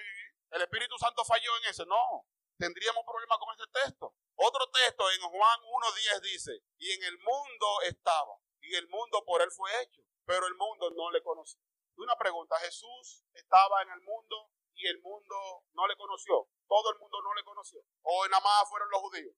¿El 0.51 0.63
Espíritu 0.63 0.97
Santo 0.99 1.25
falló 1.25 1.57
en 1.59 1.71
eso? 1.71 1.85
No. 1.85 2.27
Tendríamos 2.59 3.05
problemas 3.05 3.39
con 3.39 3.53
este 3.53 3.67
texto. 3.85 4.15
Otro 4.37 4.69
texto 4.71 5.05
en 5.13 5.21
Juan 5.21 5.61
1.10 5.61 6.21
dice, 6.23 6.53
y 6.79 6.93
en 6.93 7.05
el 7.05 7.19
mundo 7.19 7.67
estaba, 7.85 8.41
y 8.61 8.75
el 8.75 8.89
mundo 8.89 9.23
por 9.25 9.43
él 9.43 9.51
fue 9.51 9.71
hecho, 9.83 10.03
pero 10.25 10.47
el 10.47 10.55
mundo 10.55 10.91
no 10.91 11.11
le 11.11 11.23
conoció. 11.23 11.61
Una 11.97 12.17
pregunta, 12.17 12.59
Jesús 12.61 13.25
estaba 13.33 13.83
en 13.83 13.91
el 13.91 14.01
mundo 14.01 14.51
y 14.75 14.87
el 14.87 15.01
mundo 15.01 15.65
no 15.73 15.87
le 15.87 15.97
conoció. 15.97 16.49
Todo 16.69 16.93
el 16.93 16.99
mundo 16.99 17.23
no 17.23 17.35
le 17.35 17.45
conoció. 17.45 17.81
O 18.03 18.29
nada 18.29 18.43
más 18.43 18.69
fueron 18.69 18.91
los 18.91 19.01
judíos. 19.01 19.35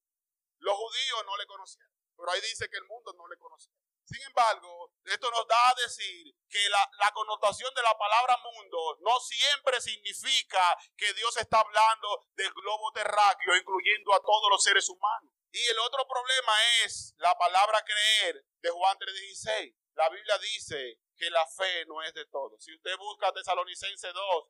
Los 0.58 0.76
judíos 0.76 1.24
no 1.26 1.36
le 1.36 1.46
conocieron. 1.46 1.92
Pero 2.16 2.30
ahí 2.32 2.40
dice 2.40 2.68
que 2.68 2.76
el 2.76 2.84
mundo 2.84 3.12
no 3.16 3.28
le 3.28 3.36
conoció. 3.38 3.72
Sin 4.04 4.20
embargo, 4.22 4.92
esto 5.04 5.30
nos 5.30 5.46
da 5.46 5.68
a 5.68 5.74
decir 5.74 6.34
que 6.48 6.68
la, 6.70 6.90
la, 6.98 7.12
connotación 7.12 7.72
de 7.74 7.82
la 7.82 7.96
palabra 7.96 8.38
mundo 8.38 8.96
no 9.00 9.20
siempre 9.20 9.80
significa 9.80 10.76
que 10.96 11.12
Dios 11.12 11.36
está 11.36 11.60
hablando 11.60 12.26
del 12.32 12.50
globo 12.54 12.90
terráqueo, 12.92 13.54
incluyendo 13.54 14.14
a 14.14 14.20
todos 14.20 14.50
los 14.50 14.62
seres 14.64 14.88
humanos. 14.88 15.30
Y 15.52 15.62
el 15.66 15.78
otro 15.80 16.06
problema 16.08 16.52
es 16.84 17.14
la 17.18 17.36
palabra 17.36 17.84
creer 17.84 18.44
de 18.60 18.70
Juan 18.70 18.98
3:16. 18.98 19.74
La 19.94 20.08
Biblia 20.08 20.38
dice 20.38 21.00
que 21.18 21.30
la 21.30 21.44
fe 21.46 21.84
no 21.86 22.00
es 22.02 22.14
de 22.14 22.24
todos. 22.26 22.62
Si 22.62 22.72
usted 22.72 22.96
busca 22.96 23.32
Tesalonicense 23.32 24.12
2, 24.12 24.44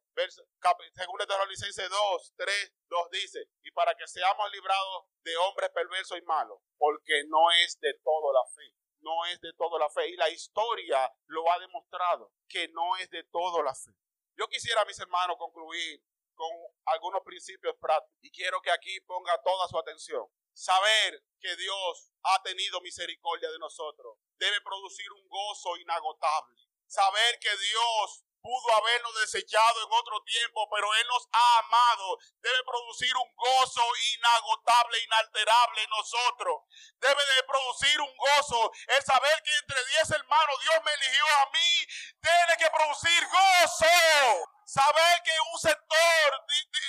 según 0.93 1.19
Tesalonicense 1.19 1.89
2, 1.89 2.35
3, 2.37 2.75
2 2.89 3.11
dice, 3.11 3.49
y 3.63 3.71
para 3.73 3.95
que 3.95 4.07
seamos 4.07 4.53
librados 4.53 5.07
de 5.23 5.37
hombres 5.39 5.71
perversos 5.71 6.19
y 6.19 6.23
malos, 6.23 6.61
porque 6.77 7.25
no 7.29 7.51
es 7.63 7.79
de 7.81 7.95
todo 8.05 8.33
la 8.33 8.45
fe. 8.55 8.75
No 9.01 9.25
es 9.27 9.41
de 9.41 9.53
todo 9.55 9.79
la 9.79 9.89
fe. 9.89 10.09
Y 10.09 10.17
la 10.17 10.29
historia 10.29 11.11
lo 11.27 11.51
ha 11.51 11.59
demostrado, 11.59 12.33
que 12.49 12.69
no 12.69 12.97
es 12.97 13.09
de 13.11 13.25
todo 13.25 13.63
la 13.63 13.75
fe. 13.75 13.93
Yo 14.37 14.47
quisiera, 14.49 14.85
mis 14.85 14.99
hermanos, 14.99 15.37
concluir 15.39 16.03
con 16.35 16.51
algunos 16.87 17.23
principios 17.25 17.77
prácticos. 17.81 18.19
Y 18.23 18.31
quiero 18.31 18.61
que 18.61 18.71
aquí 18.71 19.01
ponga 19.01 19.41
toda 19.43 19.67
su 19.69 19.79
atención. 19.79 20.27
Saber 20.59 21.23
que 21.41 21.55
Dios 21.55 22.11
ha 22.25 22.43
tenido 22.43 22.81
misericordia 22.81 23.49
de 23.49 23.61
nosotros 23.61 24.19
debe 24.39 24.61
producir 24.61 25.07
un 25.13 25.29
gozo 25.29 25.77
inagotable. 25.77 26.57
Saber 26.85 27.39
que 27.39 27.57
Dios 27.57 28.25
pudo 28.49 28.77
habernos 28.81 29.15
desechado 29.21 29.77
en 29.85 29.93
otro 29.93 30.23
tiempo, 30.25 30.67
pero 30.73 30.89
Él 30.95 31.07
nos 31.09 31.29
ha 31.33 31.59
amado. 31.59 32.17
Debe 32.41 32.65
producir 32.65 33.15
un 33.15 33.31
gozo 33.37 33.85
inagotable, 34.17 34.99
inalterable 35.05 35.83
en 35.83 35.91
nosotros. 35.91 36.57
Debe 36.97 37.23
de 37.37 37.43
producir 37.43 38.01
un 38.01 38.17
gozo. 38.17 38.73
El 38.89 39.05
saber 39.05 39.43
que 39.43 39.55
entre 39.55 39.85
diez 39.85 40.11
hermanos 40.11 40.57
Dios 40.63 40.77
me 40.83 40.93
eligió 40.95 41.25
a 41.43 41.47
mí, 41.53 41.87
tiene 42.23 42.55
que 42.57 42.71
producir 42.71 43.21
gozo. 43.29 44.49
Saber 44.65 45.23
que 45.25 45.33
un 45.53 45.61
sector, 45.61 46.29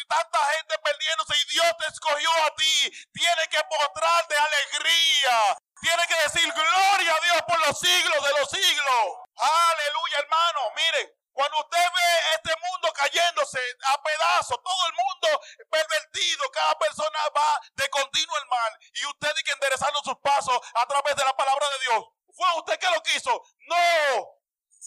tanta 0.07 0.45
gente 0.55 0.77
perdiéndose 0.79 1.37
y 1.37 1.45
Dios 1.51 1.67
te 1.77 1.87
escogió 1.87 2.29
a 2.45 2.55
ti, 2.55 2.91
tiene 3.11 3.47
que 3.49 3.59
mostrarte 3.69 4.35
alegría. 4.35 5.57
Tiene 5.81 6.07
que 6.07 6.15
decir 6.23 6.53
gloria 6.53 7.15
a 7.15 7.19
Dios 7.21 7.41
por 7.47 7.67
los 7.67 7.79
siglos 7.79 8.23
de 8.23 8.39
los 8.39 8.49
siglos. 8.49 9.05
Aleluya, 9.37 10.17
hermano. 10.19 10.59
Miren, 10.75 11.19
cuando 11.33 11.57
usted 11.59 11.79
ve 11.79 12.19
este 12.35 12.53
mundo 12.67 12.93
cayéndose 12.93 13.59
a 13.85 14.01
pedazos, 14.01 14.57
todo 14.63 14.87
el 14.87 14.93
mundo 14.93 15.41
pervertido, 15.69 16.49
cada 16.51 16.77
persona 16.77 17.19
va 17.35 17.59
de 17.75 17.89
continuo 17.89 18.37
el 18.37 18.47
mal 18.47 18.77
y 18.93 19.05
usted 19.05 19.33
tiene 19.33 19.43
que 19.43 19.51
enderezando 19.51 20.01
sus 20.03 20.17
pasos 20.17 20.59
a 20.73 20.85
través 20.85 21.15
de 21.15 21.23
la 21.25 21.35
palabra 21.35 21.67
de 21.69 21.79
Dios. 21.79 22.05
¿Fue 22.35 22.47
usted 22.57 22.79
que 22.79 22.89
lo 22.89 23.01
quiso? 23.03 23.41
No. 23.67 24.39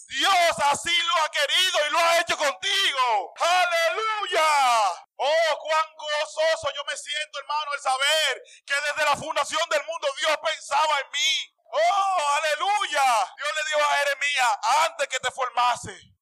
Dios 0.07 0.59
así 0.71 0.95
lo 1.03 1.23
ha 1.23 1.29
querido 1.29 1.87
y 1.87 1.91
lo 1.91 1.99
ha 1.99 2.19
hecho 2.19 2.37
contigo. 2.37 3.33
Aleluya. 3.39 5.05
Oh, 5.15 5.59
cuán 5.59 5.85
gozoso 5.95 6.71
yo 6.75 6.83
me 6.85 6.97
siento, 6.97 7.39
hermano, 7.39 7.73
el 7.73 7.79
saber 7.81 8.43
que 8.65 8.73
desde 8.73 9.05
la 9.05 9.15
fundación 9.15 9.69
del 9.69 9.83
mundo 9.85 10.07
Dios 10.19 10.37
pensaba 10.43 10.99
en 10.99 11.11
mí. 11.11 11.55
Oh, 11.71 12.37
aleluya. 12.37 13.33
Dios 13.37 13.49
le 13.55 13.63
dijo 13.69 13.89
a 13.89 13.95
Jeremías, 13.95 14.57
antes 14.85 15.07
que 15.07 15.19
te 15.19 15.31
formase, 15.31 16.12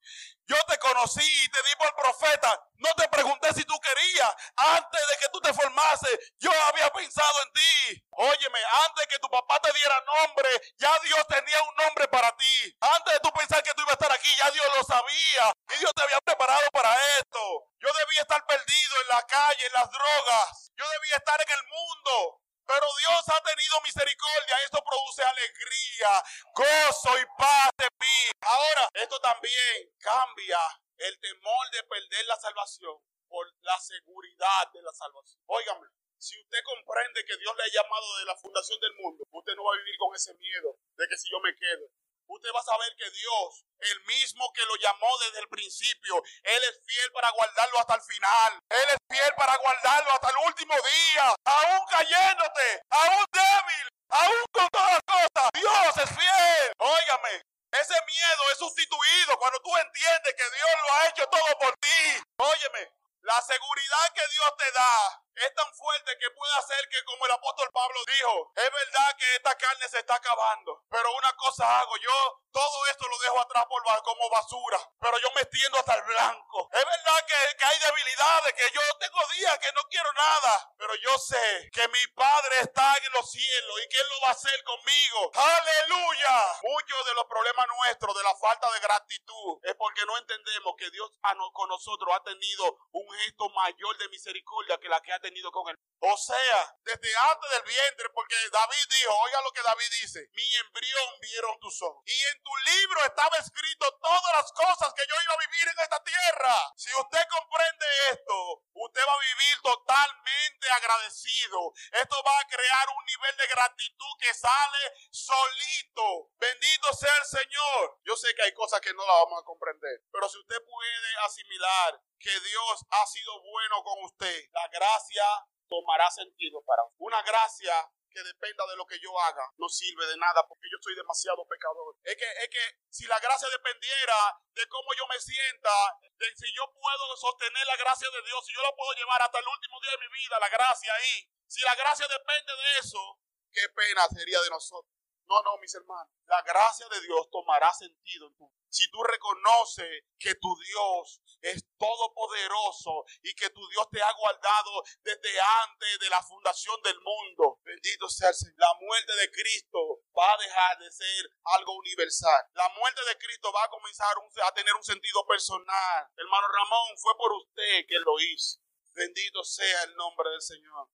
yo 0.52 0.58
te 0.68 0.78
conocí 0.80 1.24
y 1.24 1.50
te 1.50 1.64
di 1.64 1.76
por 1.78 1.96
profeta. 1.96 2.60
No 2.76 2.94
te 2.96 3.08
pregunté 3.08 3.54
si 3.54 3.64
tú 3.64 3.80
querías. 3.80 4.36
Antes 4.58 5.08
de 5.08 5.18
que 5.18 5.30
tú 5.32 5.40
te 5.40 5.54
formases, 5.54 6.34
yo 6.40 6.52
había 6.68 6.90
pensado 6.92 7.34
en 7.44 7.54
ti. 7.54 8.04
Óyeme, 8.10 8.60
antes 8.86 9.08
de 9.08 9.08
que 9.08 9.20
tu 9.20 9.30
papá 9.30 9.62
te 9.62 9.72
diera 9.72 10.04
nombre, 10.04 10.50
ya 10.78 10.92
Dios 11.04 11.26
tenía 11.30 11.62
un 11.64 11.76
nombre 11.86 12.08
para 12.10 12.36
ti. 12.36 12.76
Antes 12.82 13.14
de 13.14 13.20
tú 13.22 13.32
pensar 13.32 13.64
que 13.64 13.74
tú 13.76 13.82
ibas 13.84 13.92
a 13.92 13.94
estar 13.94 14.12
aquí, 14.12 14.36
ya 14.36 14.52
Dios 14.52 14.66
lo 14.76 14.84
sabía. 14.84 15.54
Y 15.74 15.78
Dios 15.78 15.92
te 15.96 16.04
había 16.04 16.20
preparado 16.20 16.68
para 16.74 16.94
esto. 17.20 17.40
Yo 17.80 17.88
debía 18.00 18.22
estar 18.22 18.46
perdido 18.46 19.02
en 19.04 19.08
la 19.08 19.22
calle, 19.24 19.66
en 19.66 19.74
las 19.74 19.90
drogas. 19.90 20.72
Yo 20.76 20.86
debía 20.90 21.16
estar 21.16 21.40
en 21.40 21.50
el 21.50 21.64
mundo. 21.64 22.41
Pero 22.72 22.88
Dios 23.04 23.24
ha 23.28 23.42
tenido 23.44 23.82
misericordia. 23.84 24.56
Esto 24.64 24.80
produce 24.80 25.24
alegría, 25.24 26.24
gozo 26.56 27.20
y 27.20 27.26
paz 27.38 27.70
en 27.84 27.92
mí. 28.00 28.32
Ahora, 28.40 28.88
esto 28.94 29.20
también 29.20 29.92
cambia 30.00 30.58
el 30.96 31.20
temor 31.20 31.70
de 31.72 31.84
perder 31.84 32.26
la 32.28 32.38
salvación 32.38 32.96
por 33.28 33.46
la 33.60 33.78
seguridad 33.78 34.72
de 34.72 34.82
la 34.84 34.94
salvación. 34.94 35.44
Óigame, 35.48 35.88
si 36.18 36.40
usted 36.40 36.64
comprende 36.64 37.26
que 37.26 37.36
Dios 37.36 37.54
le 37.58 37.64
ha 37.64 37.84
llamado 37.84 38.18
de 38.20 38.26
la 38.26 38.38
fundación 38.38 38.80
del 38.80 38.94
mundo, 39.04 39.26
usted 39.32 39.54
no 39.56 39.66
va 39.66 39.74
a 39.74 39.78
vivir 39.78 39.98
con 39.98 40.16
ese 40.16 40.34
miedo 40.36 40.78
de 40.96 41.08
que 41.10 41.18
si 41.18 41.30
yo 41.30 41.42
me 41.42 41.54
quedo, 41.54 41.92
usted 42.28 42.50
va 42.54 42.60
a 42.60 42.64
saber 42.64 42.96
que 42.98 43.10
Dios, 43.10 43.66
el 43.80 44.02
mismo 44.06 44.52
que 44.54 44.66
lo 44.66 44.76
llamó 44.78 45.18
desde 45.20 45.40
el 45.40 45.50
principio, 45.50 46.22
Él 46.44 46.64
es 46.64 46.80
fiel 46.86 47.12
para 47.14 47.30
guardarlo 47.32 47.80
hasta 47.80 47.96
el 47.96 48.02
final. 48.02 48.60
Él 48.70 48.90
es 48.90 48.98
fiel 49.10 49.34
para 49.36 49.58
guardarlo 49.58 50.12
hasta 50.12 50.30
el 50.30 50.38
último 50.48 50.76
día, 50.76 51.36
aún 51.46 51.86
cayéndote, 51.90 52.82
aún 52.90 53.26
débil, 53.32 53.88
aún 54.10 54.46
con 54.52 54.68
todas 54.70 54.92
las 54.94 55.04
cosas. 55.06 55.50
Dios 55.54 55.98
es 55.98 56.10
fiel. 56.18 56.74
Óigame, 56.78 57.44
ese 57.72 57.96
miedo 58.06 58.52
es 58.52 58.58
sustituido 58.58 59.38
cuando 59.40 59.60
tú 59.62 59.76
entiendes 59.78 60.36
que 60.36 60.50
Dios 60.56 60.72
lo 60.88 60.94
ha 60.94 61.08
hecho 61.08 61.26
todo 61.28 61.60
por 61.60 61.74
ti. 61.78 62.24
Óyeme, 62.38 62.92
la 63.22 63.42
seguridad 63.42 64.14
que 64.14 64.28
Dios 64.28 64.54
te 64.58 64.72
da 64.72 65.24
es 65.36 65.56
tan 65.56 65.74
fuerte 65.74 66.18
que 66.20 66.30
puede 66.32 66.54
hacer 66.56 66.88
que, 66.90 67.04
como 67.06 67.26
el 67.26 67.32
apóstol 67.32 67.70
Pablo 67.74 68.00
dijo, 68.06 68.52
es 68.56 68.72
verdad 68.72 69.16
que 69.18 69.36
esta 69.36 69.56
carne 69.56 69.88
se 69.90 70.00
está 70.00 70.16
acabando, 70.16 70.84
pero 70.90 71.12
una 71.16 71.34
cosa 71.36 71.80
hago, 71.80 71.98
yo 71.98 72.42
todo 72.52 72.86
esto 72.88 73.08
lo 73.08 73.18
dejo 73.20 73.40
atrás 73.40 73.66
por 73.68 73.82
como 74.04 74.30
basura, 74.30 74.80
pero 75.00 75.18
yo 75.20 75.32
me 75.36 75.42
extiendo 75.42 75.78
hasta 75.78 75.96
el 75.96 76.04
blanco. 76.04 76.70
Es 76.72 76.86
verdad 76.86 77.26
que, 77.26 77.58
que 77.58 77.66
hay 77.66 77.80
debilidades, 77.80 78.54
que 78.54 78.72
yo 78.74 78.82
tengo 79.00 79.20
días 79.36 79.58
que 79.60 79.72
no 79.74 79.82
quiero 79.90 80.12
nada, 80.14 80.74
pero 80.78 80.96
yo 80.96 81.18
sé 81.18 81.70
que 81.72 81.88
mi 81.88 82.08
Padre 82.16 82.60
está 82.62 82.96
en 82.98 83.14
los 83.14 83.30
cielos 83.30 83.82
y 83.84 83.90
que 83.90 83.98
Él 83.98 84.08
lo 84.10 84.22
va 84.22 84.28
a 84.30 84.32
hacer 84.32 84.64
conmigo. 84.64 85.32
Aleluya. 85.34 86.60
Muchos 86.64 87.06
de 87.06 87.14
los 87.14 87.26
problemas 87.26 87.68
nuestros, 87.68 88.16
de 88.16 88.24
la 88.24 88.36
falta 88.36 88.72
de 88.72 88.80
gratitud, 88.80 89.60
es 89.64 89.76
porque 89.76 90.06
no 90.06 90.18
entendemos 90.18 90.76
que 90.78 90.90
Dios 90.92 91.12
con 91.54 91.70
nosotros 91.70 92.14
ha 92.16 92.24
tenido 92.24 92.78
un 92.92 93.10
gesto 93.20 93.50
mayor 93.50 93.98
de 93.98 94.10
misericordia 94.10 94.78
que 94.78 94.90
la 94.90 95.02
que 95.02 95.14
ha 95.14 95.20
tenido 95.22 95.52
con 95.52 95.70
él. 95.70 95.78
O 96.00 96.18
sea, 96.18 96.76
desde 96.82 97.16
antes 97.16 97.50
del 97.52 97.64
vientre, 97.64 98.10
porque 98.14 98.36
David 98.52 98.86
dijo, 98.90 99.14
oiga 99.24 99.42
lo 99.42 99.52
que 99.52 99.62
David 99.62 99.90
dice, 100.02 100.28
mi 100.34 100.56
embrión 100.56 101.20
vieron 101.22 101.60
tus 101.60 101.82
ojos. 101.84 102.04
Y 102.08 102.22
en 102.24 102.42
tu 102.44 102.52
libro 102.58 103.06
estaba 103.06 103.38
escrito 103.38 103.86
todas 104.02 104.34
las 104.34 104.52
cosas 104.52 104.94
que 104.94 105.06
yo 105.08 105.16
iba 105.24 105.34
a 105.34 105.46
vivir 105.46 105.68
en 105.68 105.80
esta 105.80 106.04
tierra. 106.04 106.56
Si 106.76 106.90
usted 106.90 107.22
comprende 107.30 107.86
esto, 108.12 108.64
usted 108.74 109.02
va 109.08 109.14
a 109.14 109.20
vivir 109.20 109.62
totalmente 109.62 110.70
agradecido. 110.72 111.74
Esto 111.92 112.24
va 112.24 112.40
a 112.40 112.48
crear 112.48 112.90
un 112.90 113.06
nivel 113.06 113.38
de 113.38 113.48
gratitud 113.48 114.14
que 114.20 114.34
sale 114.34 114.94
solito. 115.12 116.32
Bendito 116.40 116.94
sea 116.94 117.16
el 117.18 117.26
Señor. 117.26 118.00
Yo 118.04 118.16
sé 118.16 118.34
que 118.34 118.44
hay 118.44 118.54
cosas 118.54 118.82
que 118.82 118.94
no 118.94 119.06
la 119.06 119.14
vamos 119.14 119.42
a 119.42 119.46
comprender, 119.46 120.02
pero 120.12 120.28
si 120.28 120.40
usted 120.40 120.58
puede 120.66 121.18
asimilar 121.26 122.02
que 122.22 122.40
Dios 122.40 122.86
ha 122.90 123.06
sido 123.06 123.42
bueno 123.42 123.84
con 123.84 124.04
usted, 124.06 124.46
la 124.54 124.68
gracia 124.70 125.26
tomará 125.68 126.10
sentido 126.12 126.62
para 126.64 126.84
una 126.98 127.22
gracia 127.24 127.74
que 128.12 128.22
dependa 128.24 128.68
de 128.68 128.76
lo 128.76 128.86
que 128.86 129.00
yo 129.00 129.10
haga 129.24 129.48
no 129.58 129.68
sirve 129.70 130.06
de 130.06 130.18
nada 130.18 130.46
porque 130.48 130.68
yo 130.70 130.78
soy 130.84 130.96
demasiado 130.96 131.48
pecador. 131.48 131.96
Es 132.04 132.16
que, 132.16 132.28
es 132.44 132.50
que 132.52 132.64
si 132.90 133.08
la 133.08 133.18
gracia 133.20 133.48
dependiera 133.50 134.38
de 134.52 134.68
cómo 134.68 134.92
yo 135.00 135.08
me 135.08 135.20
sienta, 135.20 135.72
de 136.20 136.28
si 136.36 136.52
yo 136.54 136.68
puedo 136.76 137.16
sostener 137.16 137.66
la 137.66 137.78
gracia 137.78 138.08
de 138.12 138.22
Dios, 138.28 138.46
si 138.46 138.54
yo 138.54 138.62
la 138.62 138.76
puedo 138.76 138.92
llevar 138.94 139.22
hasta 139.22 139.40
el 139.40 139.48
último 139.48 139.80
día 139.82 139.92
de 139.92 140.04
mi 140.04 140.12
vida, 140.12 140.40
la 140.40 140.50
gracia 140.50 140.94
ahí, 140.94 141.24
si 141.48 141.62
la 141.64 141.76
gracia 141.76 142.06
depende 142.08 142.52
de 142.52 142.80
eso, 142.80 143.20
qué 143.52 143.64
pena 143.70 144.08
sería 144.12 144.42
de 144.42 144.50
nosotros. 144.50 145.01
No, 145.32 145.42
no, 145.44 145.58
mis 145.60 145.74
hermanos. 145.74 146.12
La 146.26 146.42
gracia 146.42 146.90
de 146.90 147.00
Dios 147.08 147.30
tomará 147.32 147.72
sentido 147.74 148.28
en 148.28 148.36
tu 148.36 148.52
si 148.68 148.90
tú 148.90 149.04
reconoces 149.04 150.04
que 150.18 150.36
tu 150.36 150.56
Dios 150.56 151.22
es 151.42 151.64
todopoderoso 151.78 153.04
y 153.22 153.34
que 153.36 153.50
tu 153.50 153.60
Dios 153.68 153.86
te 153.92 154.02
ha 154.02 154.12
guardado 154.14 154.84
desde 155.04 155.40
antes 155.64 156.00
de 156.00 156.10
la 156.10 156.22
fundación 156.24 156.82
del 156.82 157.00
mundo, 157.02 157.60
bendito 157.64 158.08
sea 158.08 158.30
el 158.30 158.36
Señor. 158.36 158.56
La 158.58 158.74
muerte 158.80 159.14
de 159.16 159.30
Cristo 159.32 160.00
va 160.18 160.34
a 160.34 160.38
dejar 160.38 160.80
de 160.80 160.92
ser 160.92 161.30
algo 161.44 161.76
universal. 161.76 162.46
La 162.54 162.70
muerte 162.78 163.02
de 163.06 163.18
Cristo 163.18 163.52
va 163.52 163.64
a 163.64 163.70
comenzar 163.70 164.16
a 164.44 164.54
tener 164.54 164.74
un 164.74 164.84
sentido 164.84 165.26
personal. 165.28 166.08
Hermano 166.16 166.48
Ramón, 166.48 166.98
fue 166.98 167.14
por 167.18 167.32
usted 167.34 167.86
que 167.88 168.00
lo 168.00 168.20
hizo. 168.20 168.60
Bendito 168.94 169.44
sea 169.44 169.84
el 169.84 169.96
nombre 169.96 170.30
del 170.30 170.42
Señor. 170.42 170.88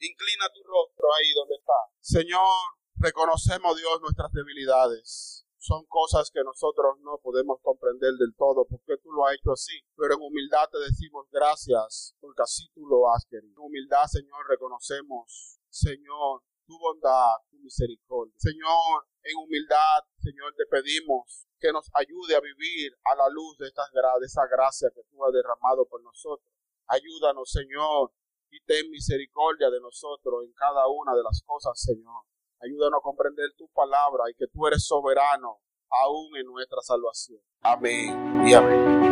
Inclina 0.00 0.48
tu 0.52 0.62
rostro 0.64 1.06
ahí 1.14 1.32
donde 1.34 1.54
está. 1.54 1.74
Señor, 2.00 2.79
reconocemos, 3.00 3.76
Dios, 3.76 4.00
nuestras 4.00 4.32
debilidades 4.32 5.46
son 5.60 5.84
cosas 5.86 6.30
que 6.32 6.42
nosotros 6.42 6.96
no 7.00 7.18
podemos 7.22 7.60
comprender 7.60 8.14
del 8.14 8.34
todo 8.34 8.64
porque 8.64 8.96
tú 9.02 9.12
lo 9.12 9.26
has 9.26 9.34
hecho 9.34 9.52
así. 9.52 9.76
Pero 9.96 10.14
en 10.14 10.22
humildad 10.22 10.68
te 10.72 10.78
decimos 10.80 11.26
gracias 11.30 12.16
porque 12.20 12.42
así 12.42 12.68
tú 12.74 12.86
lo 12.86 13.12
has 13.12 13.26
querido. 13.26 13.52
En 13.52 13.66
humildad, 13.66 14.06
Señor, 14.06 14.48
reconocemos, 14.48 15.60
Señor, 15.68 16.42
tu 16.66 16.78
bondad, 16.78 17.36
tu 17.50 17.58
misericordia. 17.58 18.34
Señor, 18.38 19.04
en 19.22 19.36
humildad, 19.36 20.00
Señor, 20.18 20.54
te 20.56 20.64
pedimos 20.64 21.46
que 21.58 21.72
nos 21.72 21.90
ayude 21.92 22.36
a 22.36 22.40
vivir 22.40 22.96
a 23.04 23.14
la 23.16 23.28
luz 23.28 23.58
de, 23.58 23.68
esta, 23.68 23.82
de 23.92 24.26
esa 24.26 24.46
gracia 24.46 24.88
que 24.94 25.02
tú 25.10 25.22
has 25.26 25.32
derramado 25.32 25.86
por 25.86 26.02
nosotros. 26.02 26.48
Ayúdanos, 26.86 27.50
Señor, 27.50 28.12
y 28.50 28.64
ten 28.64 28.90
misericordia 28.90 29.68
de 29.68 29.80
nosotros 29.80 30.44
en 30.44 30.52
cada 30.54 30.88
una 30.88 31.14
de 31.14 31.22
las 31.22 31.42
cosas, 31.44 31.78
Señor. 31.78 32.24
Ayúdanos 32.60 32.98
a 32.98 33.02
comprender 33.02 33.46
tu 33.56 33.68
palabra 33.68 34.24
y 34.30 34.34
que 34.34 34.46
tú 34.46 34.66
eres 34.66 34.84
soberano 34.84 35.60
aún 35.90 36.36
en 36.36 36.46
nuestra 36.46 36.80
salvación. 36.82 37.40
Amén 37.62 38.46
y 38.46 38.54
amén. 38.54 39.09